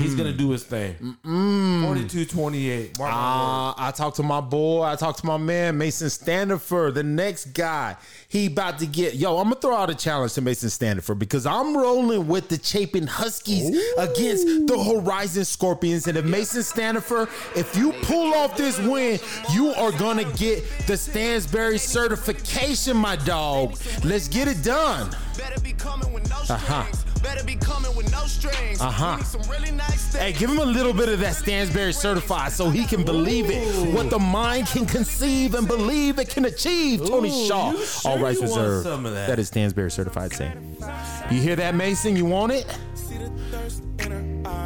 He's 0.00 0.14
gonna 0.14 0.32
do 0.32 0.50
his 0.50 0.64
thing. 0.64 0.94
42-28. 1.24 2.98
My 2.98 3.04
words. 3.04 3.14
Uh, 3.14 3.74
I 3.76 3.92
talked 3.94 4.16
to 4.16 4.22
my 4.22 4.40
boy. 4.40 4.82
I 4.84 4.96
talked 4.96 5.18
to 5.20 5.26
my 5.26 5.36
man 5.36 5.76
Mason 5.76 6.08
Standifer, 6.08 6.90
the 6.92 7.02
next 7.02 7.46
guy. 7.52 7.96
He 8.28 8.46
about 8.46 8.78
to 8.78 8.86
get 8.86 9.14
yo. 9.16 9.36
I'm 9.38 9.44
gonna 9.44 9.56
throw 9.56 9.76
out 9.76 9.90
a 9.90 9.94
challenge 9.94 10.32
to 10.34 10.40
Mason 10.40 10.70
Standifer 10.70 11.14
because 11.14 11.44
I'm 11.44 11.76
rolling 11.76 12.28
with 12.28 12.48
the 12.48 12.58
Chapin 12.62 13.06
Huskies 13.06 13.68
against 13.98 14.46
the 14.66 14.82
Horizon 14.82 15.44
Scorpions. 15.44 16.06
And 16.06 16.16
if 16.16 16.24
Mason 16.24 16.62
Standifer, 16.62 17.28
if 17.54 17.76
you 17.76 17.92
pull 18.02 18.32
off 18.34 18.56
this 18.56 18.78
win, 18.78 19.18
you 19.52 19.68
are 19.74 19.92
gonna 19.92 20.24
get 20.32 20.64
the 20.86 20.94
Stansberry 20.94 21.78
certification, 21.78 22.96
my 22.96 23.16
dog. 23.16 23.76
Let's 24.02 24.28
get 24.28 24.48
it 24.48 24.62
done. 24.64 25.14
Better 25.36 25.60
be 25.60 25.72
coming 25.72 26.12
with 26.12 26.28
no 26.28 26.36
strings. 26.36 26.50
Uh-huh. 26.50 26.84
Better 27.22 27.44
be 27.44 27.54
coming 27.56 27.94
with 27.96 28.10
no 28.12 28.24
strings. 28.26 28.80
Uh-huh. 28.80 29.16
Need 29.16 29.26
some 29.26 29.42
really 29.50 29.70
nice 29.70 30.12
Hey, 30.14 30.32
give 30.32 30.50
him 30.50 30.58
a 30.58 30.64
little 30.64 30.92
bit 30.92 31.08
of 31.08 31.20
that 31.20 31.34
Stansberry 31.36 31.94
certified 31.94 32.52
so 32.52 32.68
he 32.68 32.84
can 32.84 33.04
believe 33.04 33.46
it. 33.48 33.94
What 33.94 34.10
the 34.10 34.18
mind 34.18 34.66
can 34.66 34.84
conceive 34.86 35.54
and 35.54 35.66
believe 35.66 36.18
it 36.18 36.28
can 36.28 36.44
achieve. 36.44 37.00
Tony 37.06 37.30
Ooh, 37.30 37.46
Shaw. 37.48 37.72
sure 37.72 38.10
All 38.10 38.18
rights 38.18 38.40
reserved. 38.42 38.84
some 38.84 39.06
of 39.06 39.14
that? 39.14 39.28
that 39.28 39.38
is 39.38 39.50
Stansberry 39.50 39.90
certified 39.90 40.32
saying. 40.32 40.76
You 41.30 41.40
hear 41.40 41.56
that, 41.56 41.74
Mason? 41.74 42.14
You 42.16 42.26
want 42.26 42.52
it? 42.52 42.66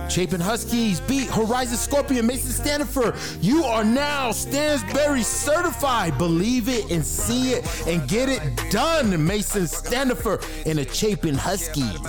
Chapin 0.08 0.40
Huskies 0.40 1.00
beat 1.00 1.28
Horizon 1.28 1.76
Scorpion 1.76 2.26
Mason 2.26 2.50
Standifer. 2.50 3.14
You 3.40 3.64
are 3.64 3.84
now 3.84 4.30
Stansberry 4.30 5.24
certified. 5.24 6.16
Believe 6.18 6.68
it 6.68 6.90
and 6.90 7.04
see 7.04 7.52
it 7.52 7.86
and 7.86 8.08
get 8.08 8.28
it 8.28 8.40
done, 8.70 9.26
Mason 9.26 9.66
Standifer 9.66 10.40
and 10.64 10.78
the 10.78 10.88
Chapin 10.92 11.34
Huskies. 11.34 12.00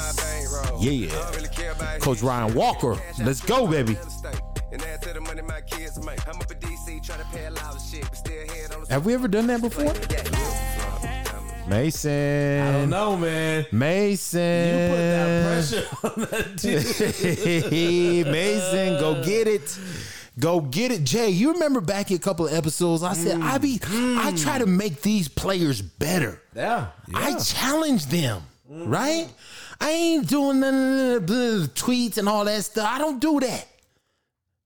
Yeah. 0.80 1.10
Coach 2.00 2.22
Ryan 2.22 2.54
Walker. 2.54 2.98
Let's 3.20 3.42
go, 3.42 3.68
baby. 3.68 3.98
Have 8.90 9.06
we 9.06 9.14
ever 9.14 9.28
done 9.28 9.48
that 9.48 9.62
before? 9.62 9.94
Mason. 11.68 12.62
I 12.62 12.72
don't 12.72 12.90
know, 12.90 13.18
man. 13.18 13.66
Mason. 13.74 14.40
You 14.40 14.88
put 14.90 14.98
that 14.98 15.46
pressure 15.46 15.88
on 16.04 16.30
that 16.32 16.56
dude. 16.56 18.28
Mason, 18.32 19.00
go 19.00 19.24
get 19.24 19.48
it. 19.48 19.80
Go 20.40 20.62
get 20.62 20.92
it, 20.92 21.04
Jay. 21.04 21.30
You 21.30 21.54
remember 21.54 21.82
back 21.82 22.10
a 22.12 22.20
couple 22.20 22.48
of 22.48 22.54
episodes? 22.54 23.04
I 23.04 23.14
said 23.14 23.42
I 23.42 23.58
be 23.58 23.80
I 23.84 24.32
mm. 24.32 24.44
try 24.44 24.60
to 24.60 24.66
make 24.66 25.02
these 25.02 25.28
players 25.28 25.82
better. 25.82 26.42
Yeah. 26.56 26.88
I 27.14 27.38
challenge 27.40 28.06
them, 28.06 28.44
mm. 28.72 28.88
right? 28.88 29.28
I 29.82 29.92
ain't 29.92 30.30
doing 30.30 30.62
none 30.62 31.16
of 31.16 31.28
the 31.28 31.72
tweets 31.74 32.18
and 32.18 32.30
all 32.30 32.46
that 32.46 32.64
stuff. 32.64 32.88
I 32.90 32.98
don't 32.98 33.20
do 33.20 33.40
that. 33.42 33.68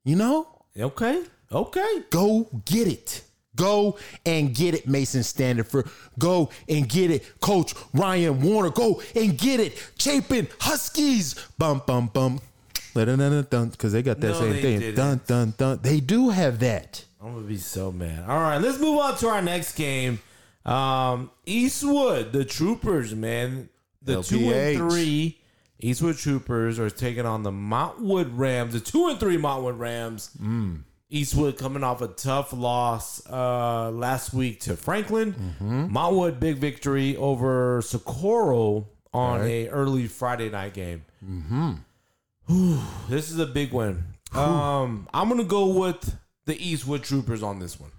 You 0.03 0.17
know? 0.17 0.47
Okay. 0.77 1.23
Okay. 1.51 2.03
Go 2.09 2.47
get 2.65 2.87
it. 2.87 3.23
Go 3.55 3.97
and 4.25 4.55
get 4.55 4.73
it, 4.73 4.87
Mason 4.87 5.23
Standifer. 5.23 5.89
Go 6.17 6.49
and 6.69 6.87
get 6.87 7.11
it, 7.11 7.39
Coach 7.41 7.73
Ryan 7.93 8.41
Warner. 8.41 8.69
Go 8.69 9.01
and 9.15 9.37
get 9.37 9.59
it, 9.59 9.77
Chapin 9.97 10.47
Huskies. 10.59 11.35
Bum 11.57 11.81
bum 11.85 12.07
bum. 12.13 12.39
Because 12.93 13.93
they 13.93 14.01
got 14.03 14.19
that 14.19 14.27
No, 14.29 14.39
same 14.39 14.53
thing. 14.61 14.79
didn't. 14.79 14.95
Dun 14.95 15.21
dun 15.25 15.53
dun. 15.57 15.79
They 15.81 15.99
do 15.99 16.29
have 16.29 16.59
that. 16.59 17.05
I'm 17.21 17.33
gonna 17.35 17.45
be 17.47 17.57
so 17.57 17.91
mad. 17.91 18.23
All 18.27 18.39
right, 18.39 18.57
let's 18.57 18.79
move 18.79 18.99
on 18.99 19.15
to 19.17 19.27
our 19.27 19.41
next 19.41 19.75
game. 19.75 20.19
Um, 20.65 21.31
Eastwood, 21.45 22.33
the 22.33 22.43
Troopers, 22.45 23.15
man, 23.15 23.69
the 24.01 24.21
two 24.21 24.51
and 24.51 24.77
three 24.77 25.39
Eastwood 25.79 26.17
Troopers 26.17 26.79
are 26.79 26.89
taking 26.89 27.25
on 27.25 27.43
the 27.43 27.51
Montwood 27.51 28.31
Rams, 28.33 28.73
the 28.73 28.79
two 28.79 29.07
and 29.07 29.19
three 29.19 29.37
Montwood 29.37 29.79
Rams. 29.79 30.31
Mm. 30.41 30.81
Eastwood 31.11 31.57
coming 31.57 31.83
off 31.83 32.01
a 32.01 32.07
tough 32.07 32.53
loss 32.53 33.21
uh, 33.29 33.91
last 33.91 34.33
week 34.33 34.61
to 34.61 34.77
Franklin. 34.77 35.33
Mm-hmm. 35.33 35.95
Montwood 35.95 36.39
big 36.39 36.57
victory 36.57 37.17
over 37.17 37.81
Socorro 37.81 38.87
on 39.13 39.41
a 39.41 39.67
early 39.67 40.07
Friday 40.07 40.49
night 40.49 40.73
game. 40.73 41.03
Mm-hmm. 41.23 42.77
This 43.09 43.29
is 43.29 43.39
a 43.39 43.45
big 43.45 43.73
one. 43.73 44.05
Um, 44.33 45.07
I'm 45.13 45.27
gonna 45.27 45.43
go 45.43 45.67
with 45.67 46.17
the 46.45 46.55
Eastwood 46.57 47.03
Troopers 47.03 47.43
on 47.43 47.59
this 47.59 47.79
one. 47.79 47.91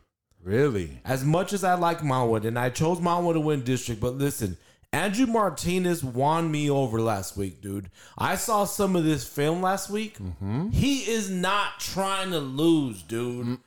Really? 0.42 0.98
As 1.04 1.22
much 1.24 1.52
as 1.52 1.62
I 1.62 1.74
like 1.74 2.00
Montwood, 2.00 2.46
and 2.46 2.58
I 2.58 2.70
chose 2.70 2.98
Montwood 2.98 3.34
to 3.34 3.40
win 3.40 3.62
district, 3.62 4.00
but 4.00 4.14
listen, 4.14 4.56
Andrew 4.92 5.26
Martinez 5.26 6.04
won 6.04 6.50
me 6.50 6.68
over 6.68 7.00
last 7.00 7.36
week, 7.36 7.62
dude. 7.62 7.90
I 8.18 8.36
saw 8.36 8.64
some 8.64 8.94
of 8.94 9.04
this 9.04 9.26
film 9.26 9.62
last 9.62 9.88
week. 9.88 10.18
Mm-hmm. 10.18 10.68
He 10.68 10.98
is 11.10 11.30
not 11.30 11.80
trying 11.80 12.30
to 12.32 12.38
lose, 12.38 13.02
dude. 13.02 13.58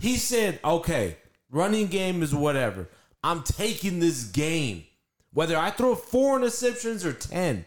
He 0.00 0.16
said, 0.16 0.60
okay, 0.64 1.16
running 1.50 1.88
game 1.88 2.22
is 2.22 2.32
whatever. 2.32 2.88
I'm 3.24 3.42
taking 3.42 3.98
this 3.98 4.24
game. 4.24 4.84
Whether 5.32 5.56
I 5.56 5.70
throw 5.70 5.94
four 5.96 6.38
interceptions 6.38 7.04
or 7.04 7.12
10, 7.12 7.64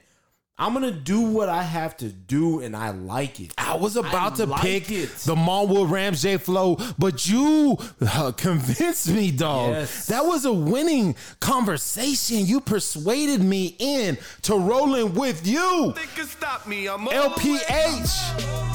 I'm 0.62 0.74
going 0.76 0.86
to 0.94 1.00
do 1.00 1.22
what 1.22 1.50
I 1.50 1.64
have 1.64 1.98
to 1.98 2.10
do, 2.10 2.60
and 2.60 2.76
I 2.76 2.92
like 2.92 3.40
it. 3.40 3.52
I 3.58 3.76
was 3.76 3.96
about 3.96 4.34
I 4.34 4.36
to 4.36 4.46
like 4.46 4.62
pick 4.62 4.92
it. 4.92 5.10
the 5.26 5.34
Montwood 5.34 5.90
Rams 5.90 6.22
J 6.22 6.38
Flow, 6.38 6.78
but 7.00 7.28
you 7.28 7.80
uh, 8.02 8.32
convinced 8.34 9.10
me, 9.10 9.32
dog. 9.32 9.72
Yes. 9.72 10.06
That 10.06 10.24
was 10.24 10.46
a 10.46 10.54
winning 10.54 11.16
conversation. 11.40 12.46
You 12.46 12.62
persuaded 12.62 13.42
me 13.42 13.76
in 13.80 14.20
to 14.44 14.56
rolling 14.56 15.16
with 15.16 15.48
you. 15.48 15.94
They 15.96 16.06
can 16.16 16.28
stop 16.28 16.68
me. 16.68 16.88
I'm 16.88 17.08
LPH. 17.08 18.71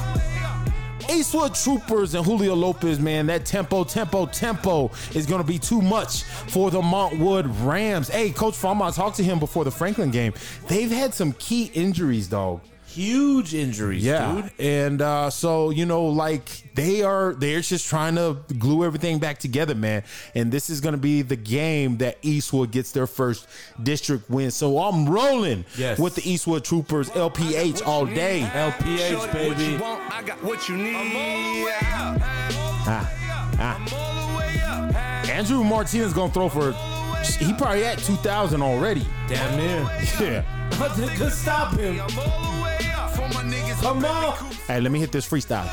Eastwood 1.11 1.55
Troopers 1.55 2.15
and 2.15 2.25
Julio 2.25 2.55
Lopez, 2.55 2.99
man, 2.99 3.27
that 3.27 3.45
tempo, 3.45 3.85
tempo, 3.85 4.27
tempo 4.27 4.91
is 5.15 5.27
going 5.27 5.41
to 5.41 5.47
be 5.47 5.59
too 5.59 5.81
much 5.81 6.25
for 6.25 6.71
the 6.71 6.81
Montwood 6.81 7.47
Rams. 7.65 8.09
Hey, 8.09 8.31
Coach 8.31 8.55
Fama, 8.57 8.85
I 8.85 8.91
talked 8.91 9.17
to 9.17 9.25
him 9.25 9.39
before 9.39 9.65
the 9.65 9.71
Franklin 9.71 10.11
game. 10.11 10.35
They've 10.69 10.91
had 10.91 11.15
some 11.15 11.33
key 11.35 11.71
injuries, 11.75 12.29
dog. 12.29 12.61
Huge 12.97 13.55
injuries, 13.55 14.03
Yeah, 14.03 14.41
dude. 14.43 14.51
and 14.59 15.03
uh, 15.03 15.29
so 15.31 15.69
you 15.71 15.85
know, 15.85 16.07
like 16.07 16.49
they 16.75 17.03
are, 17.03 17.35
they're 17.35 17.61
just 17.61 17.87
trying 17.89 18.15
to 18.17 18.39
glue 18.59 18.85
everything 18.85 19.19
back 19.19 19.39
together, 19.39 19.75
man. 19.75 20.03
And 20.35 20.51
this 20.51 20.71
is 20.71 20.81
going 20.81 20.93
to 20.95 20.99
be 21.01 21.21
the 21.23 21.37
game 21.37 21.99
that 21.99 22.17
Eastwood 22.23 22.71
gets 22.71 22.93
their 22.93 23.07
first 23.07 23.47
district 23.83 24.31
win. 24.31 24.51
So 24.51 24.79
I'm 24.79 25.07
rolling 25.09 25.65
Yes. 25.77 25.99
with 25.99 26.15
the 26.15 26.29
Eastwood 26.31 26.65
Troopers, 26.65 27.11
LPH 27.11 27.87
all 27.87 28.07
day. 28.07 28.41
LPH, 28.53 29.33
baby. 29.33 29.83
I 29.85 30.23
got 30.25 30.43
what 30.43 30.67
you 30.69 30.77
need. 30.79 31.69
Andrew 35.31 35.63
Martinez 35.65 36.13
going 36.13 36.31
to 36.31 36.35
throw 36.35 36.49
for. 36.49 36.73
He 37.39 37.53
probably 37.55 37.85
at 37.85 37.99
2,000 37.99 38.63
already. 38.63 39.05
Damn 39.29 39.57
near. 39.57 39.81
Yeah. 40.21 40.69
Nothing 40.79 41.09
could 41.17 41.33
stop 41.33 41.73
him. 41.75 41.97
Come 43.17 44.05
on. 44.05 44.35
Hey, 44.67 44.81
let 44.81 44.93
me 44.93 44.99
hit 44.99 45.13
this 45.13 45.27
freestyle. 45.29 45.67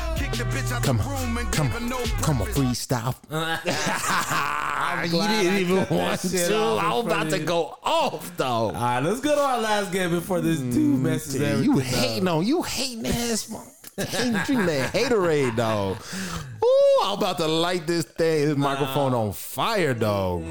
Come 0.82 1.00
on, 1.00 1.46
come 1.46 1.70
on, 1.72 1.90
come 2.22 2.40
on, 2.42 2.48
freestyle. 2.48 3.14
you 5.04 5.22
didn't 5.22 5.58
even 5.58 5.76
want 5.76 6.20
to. 6.20 6.54
I 6.54 6.94
was 6.94 7.06
about 7.06 7.26
of 7.26 7.32
to 7.32 7.38
go 7.40 7.76
off, 7.82 8.36
though. 8.36 8.44
All 8.46 8.72
right, 8.72 9.00
let's 9.00 9.20
go 9.20 9.34
to 9.34 9.40
our 9.40 9.60
last 9.60 9.92
game 9.92 10.10
before 10.10 10.40
this 10.40 10.60
dude 10.60 11.00
messes 11.00 11.36
Yeah, 11.40 11.48
everything 11.48 11.72
you 11.74 11.78
up. 11.80 11.84
hating 11.86 12.28
on 12.28 12.46
you 12.46 12.62
hating 12.62 13.06
ass 13.06 13.48
mom. 13.50 13.62
Hating 13.62 13.73
drink 13.96 14.66
that 14.66 14.92
haterade 14.92 15.56
dog. 15.56 15.96
Ooh, 16.64 17.00
I'm 17.04 17.18
about 17.18 17.38
to 17.38 17.46
light 17.46 17.86
this 17.86 18.04
thing, 18.04 18.48
this 18.48 18.56
microphone 18.56 19.14
on 19.14 19.32
fire, 19.32 19.94
dog. 19.94 20.44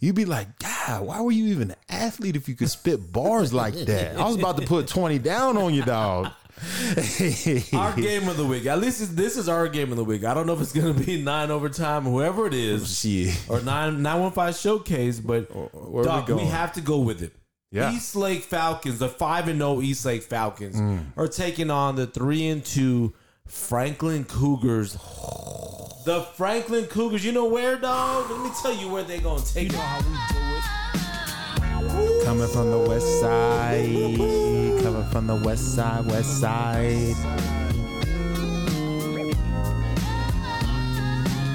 You'd 0.00 0.14
be 0.14 0.24
like, 0.24 0.58
God, 0.58 1.06
why 1.06 1.20
were 1.20 1.32
you 1.32 1.46
even 1.46 1.70
an 1.70 1.76
athlete 1.88 2.36
if 2.36 2.48
you 2.48 2.54
could 2.54 2.70
spit 2.70 3.12
bars 3.12 3.52
like 3.52 3.74
that? 3.74 4.16
I 4.16 4.26
was 4.26 4.36
about 4.36 4.58
to 4.58 4.66
put 4.66 4.86
20 4.88 5.18
down 5.18 5.56
on 5.56 5.72
you, 5.74 5.82
dog. 5.82 6.30
Our 7.72 7.92
game 7.96 8.28
of 8.28 8.36
the 8.36 8.46
week. 8.48 8.66
At 8.66 8.78
least 8.78 9.16
this 9.16 9.36
is 9.36 9.48
our 9.48 9.68
game 9.68 9.90
of 9.90 9.96
the 9.96 10.04
week. 10.04 10.24
I 10.24 10.34
don't 10.34 10.46
know 10.46 10.54
if 10.54 10.60
it's 10.60 10.72
gonna 10.72 10.94
be 10.94 11.20
nine 11.20 11.50
overtime, 11.50 12.04
whoever 12.04 12.46
it 12.46 12.54
is, 12.54 12.82
oh, 12.82 12.86
Shit. 12.86 13.50
or 13.50 13.60
nine 13.60 14.02
nine 14.02 14.20
one 14.20 14.30
five 14.32 14.54
showcase. 14.54 15.18
But 15.18 15.50
where 15.52 16.02
we 16.02 16.04
dog, 16.04 16.28
we, 16.28 16.34
going? 16.36 16.46
have 16.46 16.72
to 16.74 16.80
go 16.80 16.98
with 17.00 17.22
it. 17.22 17.32
Yeah. 17.74 17.92
East 17.92 18.14
Lake 18.14 18.44
Falcons, 18.44 19.00
the 19.00 19.08
five 19.08 19.48
and 19.48 19.58
zero 19.58 19.82
East 19.82 20.06
Lake 20.06 20.22
Falcons, 20.22 20.76
mm. 20.76 21.06
are 21.16 21.26
taking 21.26 21.72
on 21.72 21.96
the 21.96 22.06
three 22.06 22.46
and 22.46 22.64
two 22.64 23.12
Franklin 23.48 24.24
Cougars. 24.24 24.92
The 26.04 26.24
Franklin 26.36 26.84
Cougars. 26.84 27.24
You 27.24 27.32
know 27.32 27.46
where, 27.46 27.76
dog? 27.76 28.30
Let 28.30 28.40
me 28.44 28.50
tell 28.62 28.72
you 28.72 28.88
where 28.88 29.02
they 29.02 29.18
gonna 29.18 29.42
take 29.42 29.72
it. 29.72 29.80
Coming 32.24 32.46
from 32.46 32.70
the 32.70 32.84
west 32.88 33.20
side. 33.20 34.18
Coming 34.84 35.10
from 35.10 35.26
the 35.26 35.40
west 35.44 35.74
side, 35.74 36.06
west 36.06 36.40
side. 36.40 37.16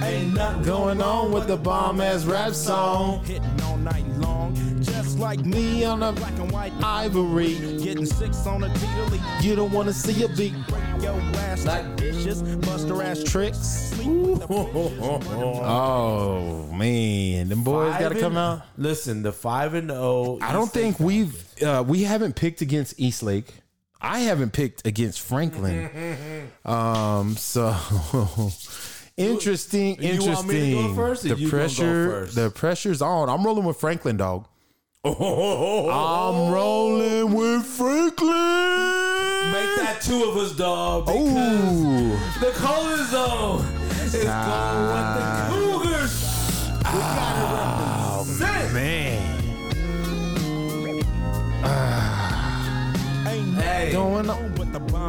Ain't 0.04 0.34
nothing 0.34 0.64
Going 0.64 1.02
on 1.02 1.32
with 1.32 1.48
the 1.48 1.58
bomb 1.58 2.02
ass 2.02 2.26
rap 2.26 2.54
song. 2.54 3.24
Hitting 3.26 3.62
all 3.64 3.78
night 3.78 4.08
long, 4.18 4.56
just 4.82 5.20
like 5.20 5.46
Me 5.46 5.84
on 5.84 6.02
a 6.04 6.12
black 6.12 6.38
and 6.40 6.52
white 6.52 6.74
ivory. 6.82 7.56
Getting 7.82 8.06
six 8.06 8.46
on 8.48 8.64
a 8.64 8.74
teeter 8.74 9.20
You 9.42 9.56
don't 9.56 9.72
want 9.72 9.88
to 9.88 9.94
see 9.94 10.24
a 10.24 10.30
beat. 10.30 10.54
break 10.68 10.84
your 11.02 11.14
ass 11.38 11.66
like 11.66 11.96
dishes, 11.98 12.42
bust 12.42 12.90
ass 12.90 13.24
tricks. 13.24 13.58
Sleep 13.58 14.10
with 14.10 14.40
the 14.40 14.48
Oh 14.52 16.70
man, 16.72 17.50
them 17.50 17.64
boys 17.64 17.96
got 17.98 18.10
to 18.10 18.20
come 18.20 18.38
out. 18.38 18.62
Listen, 18.78 19.24
the 19.24 19.32
five 19.32 19.74
and 19.74 19.90
zero. 19.90 20.40
I 20.42 20.54
don't 20.54 20.64
East 20.64 20.76
Lake 20.76 20.84
think 20.84 21.00
we've 21.00 21.64
uh, 21.64 21.84
we 21.86 22.04
haven't 22.04 22.36
picked 22.36 22.62
against 22.62 23.00
Eastlake. 23.00 23.54
I 24.02 24.20
haven't 24.20 24.54
picked 24.54 24.88
against 24.88 25.20
Franklin. 25.20 26.50
um, 26.66 27.36
so 27.36 27.72
interesting, 29.20 30.02
You 30.02 30.10
interesting. 30.14 30.34
want 30.34 30.48
me 30.48 30.74
to 30.76 30.88
go 30.90 30.96
first, 30.96 31.26
or 31.26 31.30
the 31.30 31.36
you 31.42 31.50
gonna 31.50 31.64
go 31.64 31.68
pressure, 31.68 32.10
first? 32.10 32.36
the 32.36 32.50
pressure's 32.52 33.02
on. 33.02 33.30
I'm 33.30 33.44
rolling 33.46 33.66
with 33.66 33.78
Franklin, 33.78 34.18
dog. 34.18 34.48
I'm 35.06 35.14
rolling 36.52 37.34
with 37.34 37.66
Franklin. 37.66 38.30
Make 39.52 39.76
that 39.78 40.00
two 40.02 40.24
of 40.24 40.36
us, 40.38 40.52
dog. 40.56 41.06
Because 41.06 41.82
Ooh. 41.82 42.18
the 42.40 42.52
color 42.56 42.98
zone 43.06 43.66
is 44.04 44.26
Ah. 44.28 45.48
going 45.50 45.72
with 45.72 45.82
the 45.82 45.90
Cougars. 45.90 46.16
We 46.94 47.00
gotta 47.00 48.30
represent. 48.30 48.74
Man, 48.74 49.36
Hey, 53.56 53.92
going 53.92 54.30
on. 54.30 54.54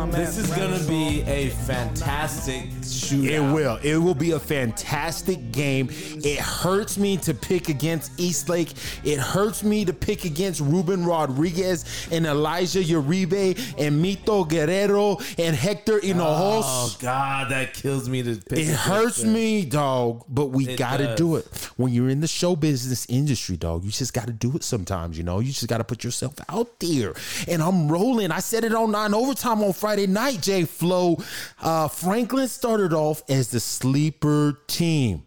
Bomb 0.00 0.10
this 0.10 0.38
is 0.38 0.50
gonna 0.50 0.82
be 0.88 1.22
a 1.22 1.50
fantastic 1.50 2.64
shootout. 2.80 3.30
It 3.30 3.40
will. 3.40 3.76
It 3.82 3.96
will 3.96 4.14
be 4.14 4.32
a 4.32 4.40
fantastic 4.40 5.52
game. 5.52 5.88
It 5.90 6.38
hurts 6.38 6.96
me 6.98 7.16
to 7.18 7.34
pick 7.34 7.68
against 7.68 8.18
Eastlake. 8.18 8.72
It 9.04 9.18
hurts 9.18 9.62
me 9.62 9.84
to 9.84 9.92
pick 9.92 10.24
against 10.24 10.60
Ruben 10.60 11.04
Rodriguez 11.04 11.84
and 12.10 12.26
Elijah 12.26 12.80
Uribe 12.82 13.58
and 13.78 14.04
Mito 14.04 14.48
Guerrero 14.48 15.18
and 15.38 15.54
Hector 15.54 15.98
Hinojos. 16.00 16.62
Oh 16.64 16.96
God, 17.00 17.50
that 17.50 17.74
kills 17.74 18.08
me 18.08 18.22
to 18.22 18.36
pick. 18.36 18.58
It 18.58 18.68
hurts 18.74 19.22
them. 19.22 19.32
me, 19.32 19.64
dog, 19.64 20.24
but 20.28 20.46
we 20.46 20.68
It 20.68 20.78
got 20.78 20.98
to 20.98 21.06
does. 21.08 21.18
do 21.18 21.36
it. 21.36 21.46
When 21.76 21.92
you're 21.92 22.10
in 22.10 22.20
the 22.20 22.28
show 22.28 22.56
business 22.56 23.06
industry, 23.08 23.56
dog, 23.56 23.84
you 23.84 23.90
just 23.90 24.12
got 24.14 24.26
to 24.26 24.32
do 24.32 24.54
it 24.56 24.62
sometimes, 24.64 25.16
you 25.18 25.24
know? 25.24 25.40
You 25.40 25.52
just 25.52 25.68
got 25.68 25.78
to 25.78 25.84
put 25.84 26.04
yourself 26.04 26.34
out 26.48 26.78
there. 26.80 27.14
And 27.48 27.62
I'm 27.62 27.90
rolling. 27.90 28.30
I 28.30 28.40
said 28.40 28.64
it 28.64 28.74
on 28.74 28.90
9 28.92 29.14
overtime 29.14 29.62
on 29.62 29.72
Friday 29.72 29.89
night, 29.98 30.40
Jay 30.42 30.64
Flow. 30.64 31.18
Uh, 31.60 31.88
Franklin 31.88 32.48
started 32.48 32.92
off 32.92 33.22
as 33.28 33.50
the 33.50 33.60
sleeper 33.60 34.58
team. 34.66 35.24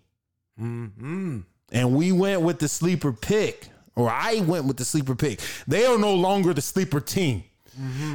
And 0.57 1.45
we 1.95 2.11
went 2.11 2.41
with 2.41 2.59
the 2.59 2.67
sleeper 2.67 3.11
pick, 3.11 3.69
or 3.95 4.09
I 4.09 4.41
went 4.41 4.65
with 4.65 4.77
the 4.77 4.85
sleeper 4.85 5.15
pick. 5.15 5.39
They 5.67 5.85
are 5.85 5.97
no 5.97 6.13
longer 6.13 6.53
the 6.53 6.61
sleeper 6.61 6.99
team. 6.99 7.43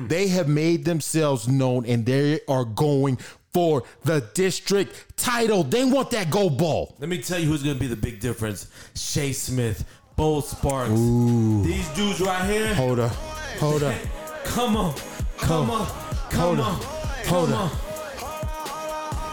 They 0.07 0.29
have 0.29 0.49
made 0.49 0.85
themselves 0.85 1.49
known 1.49 1.85
and 1.85 2.07
they 2.07 2.41
are 2.47 2.65
going 2.65 3.19
for 3.53 3.83
the 4.05 4.21
district 4.35 5.17
title. 5.17 5.65
They 5.65 5.85
want 5.85 6.11
that 6.13 6.31
gold 6.31 6.59
ball. 6.59 6.95
Let 7.01 7.09
me 7.09 7.21
tell 7.21 7.41
you 7.41 7.47
who's 7.47 7.63
gonna 7.63 7.75
be 7.75 7.89
the 7.89 7.97
big 7.97 8.21
difference. 8.21 8.69
Shay 8.95 9.33
Smith, 9.33 9.85
Bo 10.15 10.41
Sparks. 10.43 10.91
These 10.91 11.89
dudes 11.97 12.21
right 12.21 12.49
here. 12.49 12.73
Hold 12.75 13.01
up. 13.01 13.13
Hold 13.59 13.83
up. 13.83 13.97
Come 14.45 14.77
on. 14.77 14.95
Come 15.39 15.71
on. 15.71 16.08
Come 16.31 16.57
Hold 16.57 16.61
on. 16.61 16.81
Hold 17.27 17.53
on. 17.53 17.71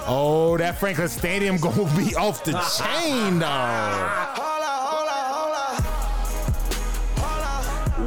Oh, 0.07 0.55
that 0.57 0.77
Franklin 0.77 1.09
Stadium 1.09 1.57
gonna 1.57 1.83
be 1.97 2.15
off 2.15 2.43
the 2.43 2.51
chain, 2.77 3.39
dog. 3.39 4.39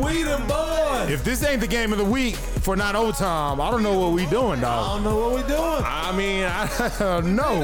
We 0.01 0.23
the 0.23 0.39
boys. 0.47 1.11
If 1.11 1.25
this 1.25 1.43
ain't 1.43 1.61
the 1.61 1.67
game 1.67 1.91
of 1.93 1.99
the 1.99 2.05
week 2.05 2.37
for 2.37 2.77
not 2.77 2.95
overtime, 2.95 3.61
I 3.61 3.69
don't 3.71 3.83
know 3.83 3.99
what 3.99 4.13
we 4.13 4.27
doing, 4.27 4.61
dog. 4.61 4.87
I 4.87 4.95
don't 4.95 5.03
know 5.03 5.19
what 5.19 5.35
we 5.35 5.43
doing. 5.49 5.83
I 5.85 6.13
mean, 6.17 6.45
I 6.45 6.69
don't 7.01 7.35
know. 7.35 7.61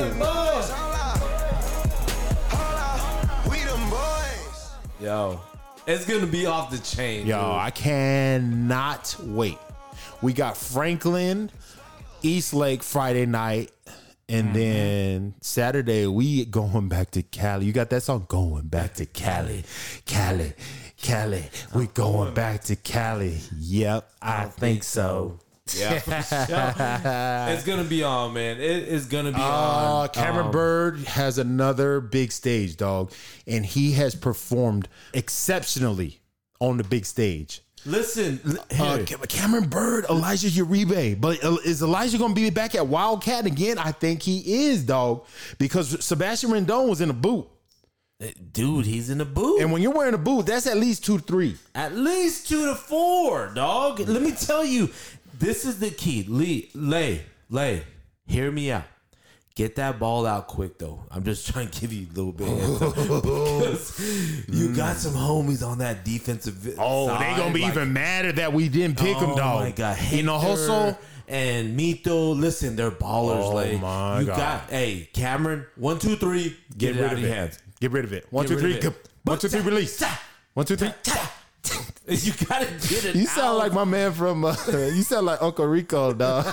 We 3.49 3.61
them 3.61 3.89
boys. 3.89 4.73
Yo, 4.99 5.41
it's 5.87 6.05
gonna 6.07 6.27
be 6.27 6.47
off 6.47 6.71
the 6.73 6.79
chain. 6.79 7.25
Yo, 7.25 7.37
dude. 7.39 7.45
I 7.45 7.71
cannot 7.71 9.15
wait. 9.21 9.59
We 10.23 10.33
got 10.33 10.57
Franklin, 10.57 11.51
East 12.23 12.55
Lake 12.55 12.83
Friday 12.83 13.27
night, 13.27 13.71
and 14.29 14.55
then 14.55 15.35
Saturday 15.43 16.07
we 16.07 16.45
going 16.47 16.89
back 16.89 17.11
to 17.13 17.23
Cali. 17.23 17.67
You 17.67 17.73
got 17.73 17.91
that 17.91 18.03
song? 18.03 18.25
Going 18.29 18.69
back 18.69 18.95
to 18.95 19.07
Cali, 19.07 19.65
Cali, 20.07 20.55
Cali. 20.97 21.45
We 21.75 21.89
going 21.89 22.33
back 22.35 22.63
to 22.65 22.77
Cali. 22.77 23.39
Yep, 23.59 24.11
I 24.23 24.45
think 24.47 24.83
so. 24.83 25.41
Yeah, 25.75 25.99
for 25.99 26.11
sure. 26.23 27.55
it's 27.55 27.65
gonna 27.65 27.85
be 27.85 28.03
on, 28.03 28.35
man. 28.35 28.59
It 28.59 28.89
is 28.89 29.07
gonna 29.07 29.33
be 29.33 29.41
Uh, 29.41 29.43
on. 29.45 30.09
Cameron 30.11 30.47
Um, 30.47 30.53
Bird 30.53 30.99
has 31.05 31.39
another 31.39 32.01
big 32.01 32.33
stage, 32.33 32.77
dog, 32.77 33.13
and 33.47 33.65
he 33.65 33.93
has 33.93 34.15
performed 34.15 34.89
exceptionally 35.15 36.21
on 36.61 36.77
the 36.77 36.85
big 36.85 37.05
stage. 37.07 37.63
Listen, 37.87 38.41
li- 38.45 38.59
Uh, 38.79 38.99
Cameron 39.29 39.69
Bird, 39.69 40.07
Elijah 40.09 40.49
Uribe, 40.49 41.21
but 41.21 41.39
is 41.65 41.83
Elijah 41.83 42.17
going 42.19 42.35
to 42.35 42.41
be 42.41 42.49
back 42.51 42.75
at 42.75 42.87
Wildcat 42.87 43.45
again? 43.47 43.79
I 43.79 43.93
think 43.93 44.23
he 44.23 44.67
is, 44.69 44.83
dog, 44.85 45.25
because 45.59 46.03
Sebastian 46.05 46.51
Rendon 46.51 46.89
was 46.89 47.01
in 47.03 47.11
a 47.11 47.15
boot, 47.15 47.47
dude, 48.53 48.87
he's 48.87 49.11
in 49.11 49.21
a 49.21 49.25
boot. 49.27 49.61
and 49.61 49.71
when 49.71 49.83
you're 49.83 49.93
wearing 49.93 50.15
a 50.15 50.19
boot, 50.19 50.47
that's 50.47 50.67
at 50.67 50.79
least 50.79 51.05
two 51.05 51.19
to 51.19 51.25
three. 51.25 51.57
At 51.75 51.95
least 51.95 52.49
two 52.49 52.65
to 52.67 52.75
four, 52.75 53.49
dog. 53.55 54.01
Let 54.01 54.23
me 54.23 54.33
tell 54.33 54.65
you, 54.65 54.89
this 55.39 55.65
is 55.67 55.79
the 55.79 55.91
key. 55.91 56.25
Lee, 56.27 56.71
lay, 56.75 57.27
lay. 57.51 57.83
Hear 58.27 58.51
me 58.51 58.71
out. 58.73 58.85
Get 59.57 59.77
that 59.77 60.01
ball 60.01 60.27
out 60.27 60.49
quick, 60.49 60.79
though. 60.79 61.05
I'm 61.13 61.23
just 61.23 61.47
trying 61.53 61.69
to 61.69 61.81
give 61.81 61.93
you 61.93 62.07
a 62.13 62.15
little 62.17 62.33
bit. 62.33 62.49
of 62.49 62.59
heads 62.59 62.83
up 62.83 62.95
because 63.23 64.49
you 64.49 64.75
got 64.75 64.97
some 64.97 65.13
homies 65.15 65.65
on 65.67 65.79
that 65.79 66.05
defensive. 66.05 66.75
Oh, 66.79 67.07
side, 67.07 67.21
they 67.21 67.37
gonna 67.41 67.55
be 67.55 67.61
like- 67.63 67.73
even 67.73 67.93
madder 67.93 68.33
that 68.33 68.53
we 68.53 68.69
didn't 68.69 68.99
pick 68.99 69.17
Oh 69.17 69.37
dog. 69.37 69.61
my 69.63 69.71
god, 69.71 69.97
you 70.11 70.25
know, 70.25 70.39
Hector 70.41 70.57
Hoso. 70.67 70.99
and 71.29 71.79
Mito. 71.79 72.37
Listen, 72.37 72.75
they're 72.75 72.91
ballers. 72.91 73.45
Oh 73.45 73.51
like 73.55 73.81
my 73.81 74.21
you 74.21 74.27
God. 74.27 74.37
got. 74.37 74.71
Hey, 74.71 75.09
Cameron, 75.13 75.67
one, 75.77 76.01
two, 76.01 76.17
three. 76.17 76.57
Get, 76.77 76.97
it 76.97 77.05
out 77.05 77.13
of 77.13 77.21
your 77.21 77.31
hands. 77.33 77.61
Get 77.81 77.93
rid 77.93 78.05
of 78.05 78.13
it. 78.13 78.27
One 78.31 78.47
get 78.47 78.55
two 78.55 78.61
three, 78.61 78.81
go, 78.81 78.93
one 79.23 79.39
two 79.39 79.47
three, 79.49 79.61
Release. 79.61 80.03
One, 80.55 80.67
two, 80.67 80.75
three. 80.77 80.91
You 82.07 82.33
gotta 82.47 82.67
get 82.67 83.07
it. 83.07 83.15
You 83.17 83.25
sound 83.25 83.53
out. 83.53 83.57
like 83.57 83.73
my 83.73 83.85
man 83.85 84.13
from. 84.13 84.45
Uh, 84.45 84.55
you 84.69 85.01
sound 85.03 85.25
like 85.25 85.41
Uncle 85.41 85.65
Rico, 85.65 86.13
dog. 86.13 86.45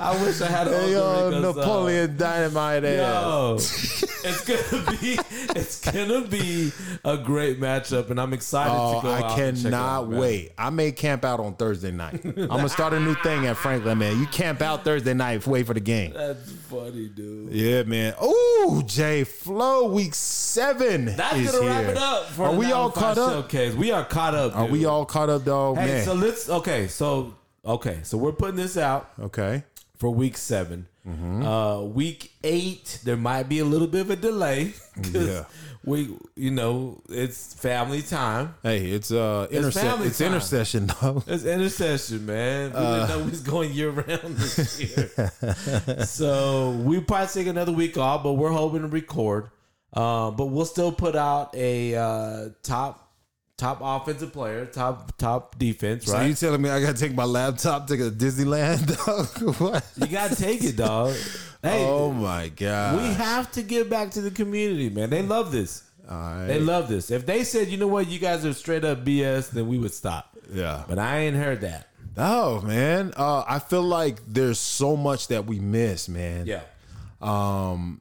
I 0.00 0.22
wish 0.22 0.40
I 0.40 0.46
had 0.48 0.66
a 0.68 0.70
hey, 0.80 0.92
yo, 0.92 1.04
Uncle 1.04 1.26
Rico's, 1.30 1.56
uh, 1.56 1.60
Napoleon 1.60 2.16
Dynamite 2.16 2.84
ass. 2.84 4.02
Yo, 4.02 4.08
it's 4.28 4.44
gonna 4.44 4.90
be 5.00 5.18
it's 5.58 5.80
gonna 5.90 6.20
be 6.28 6.72
a 7.04 7.16
great 7.16 7.60
matchup, 7.60 8.10
and 8.10 8.20
I'm 8.20 8.32
excited 8.32 8.72
Oh, 8.74 8.96
to 9.00 9.06
go. 9.06 9.10
I 9.12 9.18
out 9.22 9.38
and 9.38 9.56
check 9.56 9.66
it 9.66 9.70
cannot 9.70 9.88
out, 10.02 10.08
man. 10.10 10.20
wait. 10.20 10.52
I 10.58 10.70
may 10.70 10.92
camp 10.92 11.24
out 11.24 11.40
on 11.40 11.54
Thursday 11.54 11.90
night. 11.92 12.24
I'm 12.24 12.46
gonna 12.48 12.68
start 12.68 12.92
a 12.92 13.00
new 13.00 13.14
thing 13.16 13.46
at 13.46 13.56
Franklin, 13.56 13.98
man. 13.98 14.18
You 14.20 14.26
camp 14.26 14.62
out 14.62 14.84
Thursday 14.84 15.14
night, 15.14 15.46
wait 15.46 15.66
for 15.66 15.74
the 15.74 15.80
game. 15.80 16.12
That's 16.12 16.50
funny, 16.52 17.08
dude. 17.08 17.52
Yeah, 17.52 17.82
man. 17.84 18.14
Ooh, 18.22 18.82
Jay 18.86 19.24
Flow, 19.24 19.88
week 19.88 20.14
seven. 20.14 21.06
That's 21.16 21.36
is 21.36 21.52
gonna 21.52 21.66
wrap 21.66 21.82
here. 21.82 21.90
it 21.92 21.96
up. 21.98 22.26
For 22.30 22.44
Are 22.46 22.52
the 22.52 22.58
we 22.58 22.72
all 22.72 22.88
905 22.88 22.94
caught 22.94 23.18
up? 23.18 23.32
Showcase. 23.44 23.74
We 23.74 23.90
are 23.92 24.04
caught 24.04 24.34
up. 24.34 24.56
Are 24.56 24.62
dude. 24.64 24.72
we 24.72 24.84
all 24.84 25.04
caught 25.04 25.30
up, 25.30 25.44
dog? 25.44 25.76
Hey, 25.78 25.86
man. 25.86 26.04
so 26.04 26.14
let's. 26.14 26.48
Okay, 26.48 26.88
so 26.88 27.34
okay, 27.64 28.00
so 28.02 28.16
we're 28.18 28.32
putting 28.32 28.56
this 28.56 28.76
out 28.76 29.10
okay. 29.20 29.64
For 29.98 30.10
week 30.10 30.36
7 30.36 30.86
Mm-hmm. 31.06 31.46
Uh, 31.46 31.82
week 31.82 32.32
eight, 32.42 32.98
there 33.04 33.16
might 33.16 33.44
be 33.48 33.60
a 33.60 33.64
little 33.64 33.86
bit 33.86 34.00
of 34.00 34.10
a 34.10 34.16
delay 34.16 34.74
because 35.00 35.28
Yeah. 35.28 35.44
we, 35.84 36.10
you 36.34 36.50
know, 36.50 37.00
it's 37.08 37.54
family 37.54 38.02
time. 38.02 38.54
Hey, 38.64 38.86
it's 38.90 39.12
uh 39.12 39.46
interse- 39.52 39.74
family 39.80 40.08
it's 40.08 40.18
time. 40.18 40.26
intersession, 40.32 40.88
though. 41.00 41.22
It's 41.28 41.44
intersession, 41.44 42.26
man. 42.26 42.72
We 42.72 42.76
Uh. 42.76 43.06
didn't 43.06 43.08
know 43.10 43.24
we 43.24 43.30
was 43.30 43.40
going 43.40 43.72
year 43.72 43.90
round 43.90 44.36
this 44.36 44.80
year. 44.80 45.08
so 46.04 46.70
we 46.72 46.98
probably 47.00 47.28
take 47.28 47.46
another 47.46 47.70
week 47.72 47.96
off, 47.96 48.24
but 48.24 48.32
we're 48.32 48.50
hoping 48.50 48.82
to 48.82 48.88
record. 48.88 49.48
Uh, 49.92 50.32
but 50.32 50.46
we'll 50.46 50.66
still 50.66 50.90
put 50.90 51.14
out 51.14 51.54
a 51.54 51.94
uh, 51.94 52.48
top 52.64 53.05
top 53.56 53.80
offensive 53.82 54.32
player, 54.32 54.66
top 54.66 55.16
top 55.16 55.58
defense, 55.58 56.08
right? 56.08 56.20
So 56.20 56.26
you 56.26 56.34
telling 56.34 56.62
me 56.62 56.70
I 56.70 56.80
gotta 56.80 56.98
take 56.98 57.14
my 57.14 57.24
laptop 57.24 57.86
to 57.88 57.96
Disneyland, 57.96 58.86
dog? 59.06 59.58
what? 59.58 59.84
you 59.96 60.06
gotta 60.06 60.36
take 60.36 60.62
it, 60.62 60.76
dog. 60.76 61.14
Hey, 61.62 61.84
oh 61.84 62.12
my 62.12 62.48
god. 62.48 63.00
we 63.00 63.08
have 63.14 63.50
to 63.52 63.62
give 63.62 63.88
back 63.88 64.10
to 64.12 64.20
the 64.20 64.30
community, 64.30 64.90
man. 64.90 65.10
They 65.10 65.22
love 65.22 65.52
this. 65.52 65.82
Alright. 66.08 66.46
They 66.46 66.60
love 66.60 66.88
this. 66.88 67.10
If 67.10 67.26
they 67.26 67.42
said, 67.42 67.68
you 67.68 67.78
know 67.78 67.88
what, 67.88 68.06
you 68.08 68.20
guys 68.20 68.46
are 68.46 68.52
straight 68.52 68.84
up 68.84 69.04
BS, 69.04 69.50
then 69.50 69.66
we 69.66 69.76
would 69.78 69.92
stop. 69.92 70.36
Yeah. 70.52 70.84
But 70.88 71.00
I 71.00 71.20
ain't 71.20 71.36
heard 71.36 71.62
that. 71.62 71.88
Oh 72.16 72.60
man, 72.62 73.12
uh, 73.16 73.44
I 73.46 73.58
feel 73.58 73.82
like 73.82 74.20
there's 74.26 74.58
so 74.58 74.96
much 74.96 75.28
that 75.28 75.46
we 75.46 75.58
miss, 75.58 76.08
man. 76.08 76.46
Yeah. 76.46 76.62
Um, 77.20 78.00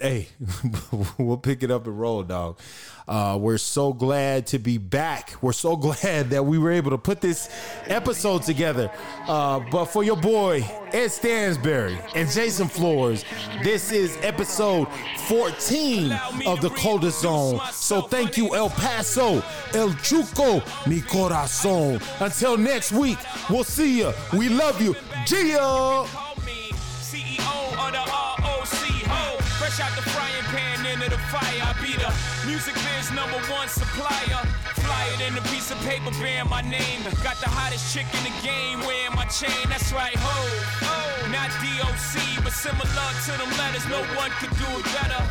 hey, 0.00 0.28
we'll 1.18 1.38
pick 1.38 1.62
it 1.62 1.70
up 1.70 1.86
and 1.86 1.98
roll, 1.98 2.22
dog. 2.22 2.58
Uh, 3.06 3.36
we're 3.38 3.58
so 3.58 3.92
glad 3.92 4.46
to 4.46 4.58
be 4.58 4.78
back. 4.78 5.34
We're 5.42 5.52
so 5.52 5.76
glad 5.76 6.30
that 6.30 6.44
we 6.44 6.58
were 6.58 6.72
able 6.72 6.90
to 6.90 6.98
put 6.98 7.20
this 7.20 7.50
episode 7.86 8.42
together. 8.42 8.90
Uh, 9.26 9.60
but 9.70 9.86
for 9.86 10.02
your 10.02 10.16
boy 10.16 10.62
Ed 10.92 11.08
Stansberry 11.08 11.98
and 12.14 12.30
Jason 12.30 12.68
Flores, 12.68 13.24
this 13.62 13.92
is 13.92 14.16
episode 14.22 14.88
14 15.28 16.12
of 16.46 16.60
the 16.60 16.70
Coldest 16.70 17.20
Zone. 17.20 17.60
So 17.72 18.02
thank 18.02 18.36
you, 18.36 18.54
El 18.54 18.70
Paso, 18.70 19.42
El 19.74 19.90
Chuco, 20.02 20.62
mi 20.86 21.00
corazón. 21.00 22.02
Until 22.20 22.56
next 22.56 22.92
week, 22.92 23.18
we'll 23.50 23.64
see 23.64 23.98
you. 23.98 24.12
We 24.32 24.48
love 24.48 24.80
you. 24.80 24.94
Gia. 25.26 26.06
Fresh 29.64 29.80
out 29.80 29.96
the 29.96 30.02
frying 30.10 30.44
pan 30.52 30.84
into 30.84 31.08
the 31.08 31.16
fire. 31.32 31.62
I 31.64 31.72
be 31.80 31.96
the 31.96 32.12
music 32.46 32.74
biz 32.74 32.93
number 33.14 33.38
one 33.48 33.68
supplier. 33.68 34.42
Fly 34.82 35.04
it 35.14 35.20
in 35.30 35.38
a 35.38 35.44
piece 35.48 35.70
of 35.70 35.78
paper 35.86 36.10
bearing 36.20 36.50
my 36.50 36.60
name. 36.60 37.02
Got 37.22 37.38
the 37.40 37.48
hottest 37.48 37.94
chick 37.94 38.06
in 38.12 38.22
the 38.26 38.34
game 38.42 38.80
wearing 38.82 39.14
my 39.14 39.24
chain. 39.30 39.64
That's 39.70 39.92
right, 39.94 40.18
ho. 40.18 40.36
Not 41.30 41.48
DOC, 41.62 42.44
but 42.44 42.52
similar 42.52 43.08
to 43.26 43.32
them 43.38 43.50
letters. 43.56 43.86
No 43.88 44.02
one 44.18 44.30
could 44.42 44.52
do 44.58 44.68
it 44.76 44.86
better. 44.92 45.22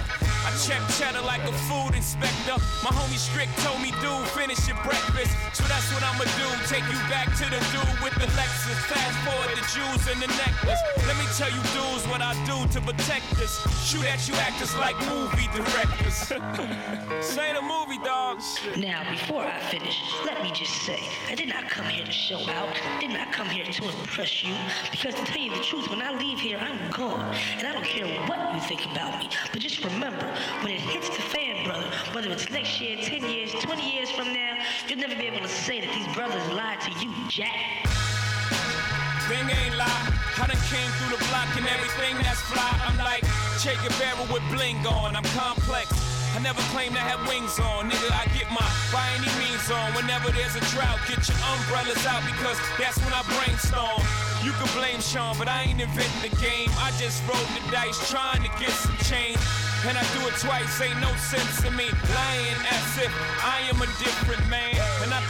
I 0.43 0.51
check 0.59 0.81
cheddar 0.99 1.23
like 1.23 1.43
a 1.47 1.55
food 1.71 1.95
inspector. 1.95 2.59
My 2.83 2.91
homie 2.91 3.15
Strick 3.19 3.47
told 3.63 3.79
me, 3.79 3.95
dude, 4.03 4.27
finish 4.35 4.59
your 4.67 4.75
breakfast. 4.83 5.31
So 5.55 5.63
that's 5.71 5.87
what 5.95 6.03
I'ma 6.03 6.27
do. 6.35 6.47
Take 6.67 6.83
you 6.91 6.99
back 7.07 7.31
to 7.39 7.45
the 7.47 7.59
dude 7.71 7.97
with 8.03 8.15
the 8.19 8.27
Lexus. 8.35 8.79
Fast 8.91 9.17
forward 9.23 9.55
the 9.55 9.63
jewels 9.71 10.03
and 10.11 10.19
the 10.19 10.27
necklace. 10.35 10.81
Let 11.07 11.15
me 11.15 11.27
tell 11.39 11.51
you, 11.51 11.63
dudes, 11.71 12.03
what 12.11 12.19
I 12.19 12.35
do 12.43 12.59
to 12.75 12.79
protect 12.83 13.39
us. 13.39 13.55
Shoot 13.87 14.03
at 14.03 14.27
you 14.27 14.35
actors 14.35 14.75
like 14.75 14.99
movie 15.07 15.47
directors. 15.55 16.27
Say 17.33 17.53
the 17.55 17.63
movie, 17.79 17.97
dog. 18.03 18.41
Now, 18.77 19.09
before 19.09 19.43
I 19.43 19.59
finish, 19.59 20.01
let 20.25 20.41
me 20.43 20.51
just 20.51 20.73
say, 20.83 20.99
I 21.29 21.35
did 21.35 21.49
not 21.49 21.69
come 21.69 21.85
here 21.85 22.05
to 22.05 22.11
show 22.11 22.39
out. 22.49 22.69
Did 22.99 23.11
not 23.11 23.31
come 23.31 23.47
here 23.47 23.65
to 23.65 23.83
impress 23.85 24.43
you. 24.43 24.53
Because 24.91 25.15
to 25.15 25.23
tell 25.25 25.41
you 25.41 25.51
the 25.55 25.63
truth, 25.63 25.89
when 25.89 26.01
I 26.01 26.13
leave 26.17 26.39
here, 26.39 26.57
I'm 26.59 26.79
gone. 26.91 27.35
And 27.57 27.67
I 27.67 27.73
don't 27.73 27.85
care 27.85 28.05
what 28.27 28.53
you 28.53 28.61
think 28.61 28.85
about 28.91 29.19
me. 29.19 29.29
But 29.51 29.61
just 29.61 29.83
remember, 29.83 30.25
when 30.61 30.71
it 30.73 30.81
hits 30.81 31.09
the 31.09 31.21
fan, 31.21 31.65
brother, 31.65 31.87
whether 32.13 32.29
it's 32.31 32.49
next 32.49 32.79
year, 32.79 32.97
10 32.97 33.29
years, 33.29 33.51
20 33.53 33.95
years 33.95 34.09
from 34.09 34.33
now, 34.33 34.57
you'll 34.87 34.99
never 34.99 35.15
be 35.15 35.27
able 35.27 35.41
to 35.41 35.47
say 35.47 35.81
that 35.81 35.93
these 35.93 36.15
brothers 36.15 36.45
lied 36.51 36.81
to 36.81 36.91
you, 36.99 37.11
Jack. 37.29 37.87
Thing 39.27 39.49
ain't 39.49 39.77
lie. 39.77 40.13
I 40.37 40.47
done 40.47 40.57
came 40.67 40.89
through 40.97 41.17
the 41.17 41.23
block 41.29 41.49
and 41.55 41.65
everything 41.67 42.15
that's 42.23 42.41
fly. 42.41 42.73
I'm 42.85 42.97
like 42.97 43.23
Che 43.59 43.73
Guevara 43.81 44.33
with 44.33 44.43
bling 44.51 44.85
on. 44.85 45.15
I'm 45.15 45.23
complex. 45.35 46.02
I 46.33 46.39
never 46.41 46.61
claimed 46.73 46.97
I 46.97 47.05
had 47.05 47.21
wings 47.29 47.61
on. 47.61 47.89
Nigga, 47.89 48.09
I 48.09 48.25
get 48.33 48.49
my 48.49 48.65
by 48.89 49.05
any 49.21 49.29
means 49.37 49.69
on. 49.69 49.93
Whenever 49.93 50.33
there's 50.33 50.57
a 50.57 50.63
drought, 50.73 50.97
get 51.05 51.21
your 51.29 51.37
umbrellas 51.53 52.01
out 52.09 52.25
because 52.25 52.57
that's 52.81 52.97
when 53.05 53.13
I 53.13 53.21
brainstorm. 53.37 54.01
You 54.41 54.51
can 54.59 54.67
blame 54.75 54.99
Sean, 54.99 55.37
but 55.37 55.47
I 55.47 55.69
ain't 55.69 55.79
inventing 55.79 56.25
the 56.25 56.35
game. 56.41 56.67
I 56.81 56.91
just 56.99 57.23
rolled 57.29 57.47
the 57.55 57.63
dice 57.71 57.95
trying 58.11 58.43
to 58.43 58.51
get 58.59 58.75
some 58.75 58.97
change. 59.07 59.39
And 59.87 59.97
I 59.97 60.03
do 60.15 60.27
it 60.27 60.35
twice, 60.39 60.81
ain't 60.81 60.99
no 60.99 61.11
sense 61.15 61.61
to 61.61 61.71
me 61.71 61.87
lying 61.87 62.59
as 62.71 62.87
if 62.97 63.11
I 63.43 63.63
am 63.71 63.81
a 63.81 63.87
different 64.03 64.43
man. 64.49 64.75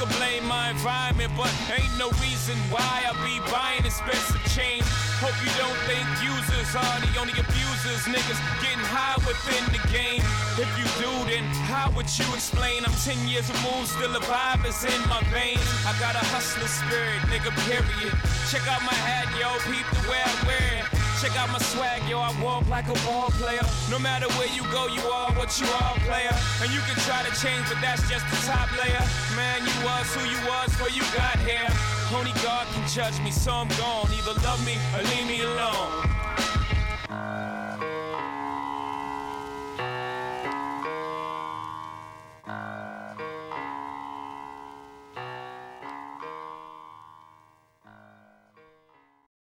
Could 0.03 0.19
blame 0.19 0.43
my 0.47 0.71
environment, 0.71 1.31
but 1.37 1.47
ain't 1.71 1.95
no 1.97 2.11
reason 2.19 2.59
why 2.67 3.07
I 3.07 3.15
be 3.23 3.39
buying 3.47 3.87
expensive 3.87 4.43
change. 4.51 4.83
Hope 5.23 5.31
you 5.39 5.47
don't 5.55 5.79
think 5.87 6.03
users 6.19 6.75
are 6.75 6.99
the 7.07 7.15
only 7.23 7.31
abusers. 7.39 8.03
Niggas 8.11 8.35
getting 8.59 8.83
high 8.83 9.15
within 9.23 9.63
the 9.71 9.79
game. 9.87 10.19
If 10.59 10.67
you 10.75 10.83
do, 10.99 11.07
then 11.31 11.47
how 11.71 11.87
would 11.95 12.11
you 12.19 12.27
explain? 12.35 12.83
I'm 12.83 12.91
10 12.91 13.15
years 13.31 13.47
removed, 13.47 13.95
still 13.95 14.11
a 14.11 14.19
vibe 14.27 14.67
is 14.67 14.83
in 14.83 14.99
my 15.07 15.23
veins. 15.31 15.63
I 15.87 15.95
got 16.03 16.19
a 16.19 16.25
hustler 16.35 16.67
spirit, 16.67 17.23
nigga, 17.31 17.55
period. 17.63 18.11
Check 18.51 18.67
out 18.67 18.83
my 18.83 18.97
hat, 19.07 19.31
yo, 19.39 19.55
peep 19.71 19.87
the 19.87 20.03
way 20.11 20.19
I 20.19 20.33
wear 20.43 20.83
it. 20.83 21.02
Check 21.24 21.39
out 21.39 21.49
my 21.53 21.57
swag, 21.59 22.03
yo, 22.09 22.19
I 22.19 22.36
walk 22.43 22.67
like 22.67 22.84
a 22.89 22.99
ball 23.07 23.30
player. 23.39 23.63
No 23.89 23.97
matter 23.97 24.28
where 24.36 24.51
you 24.51 24.61
go, 24.74 24.88
you 24.88 24.99
are 25.07 25.32
what 25.39 25.57
you 25.57 25.65
are, 25.67 25.95
player. 26.03 26.36
And 26.61 26.69
you 26.69 26.82
can 26.82 26.99
try 27.07 27.24
to 27.24 27.32
change, 27.39 27.63
but 27.69 27.80
that's 27.80 28.03
just 28.11 28.28
the 28.28 28.36
top 28.45 28.67
layer. 28.76 28.99
Man, 29.34 29.63
you 29.63 29.71
was 29.88 30.03
who 30.13 30.28
you 30.28 30.36
was 30.43 30.67
before 30.67 30.89
you 30.89 31.01
got 31.15 31.39
here. 31.47 31.63
Only 32.11 32.34
God 32.43 32.67
can 32.74 32.86
judge 32.89 33.17
me, 33.24 33.32
so 33.32 33.53
I'm 33.53 33.69
gone. 33.80 34.11
Either 34.11 34.36
love 34.43 34.59
me 34.65 34.76
or 34.91 35.01
leave 35.15 35.26
me 35.26 35.43
alone. 35.43 36.03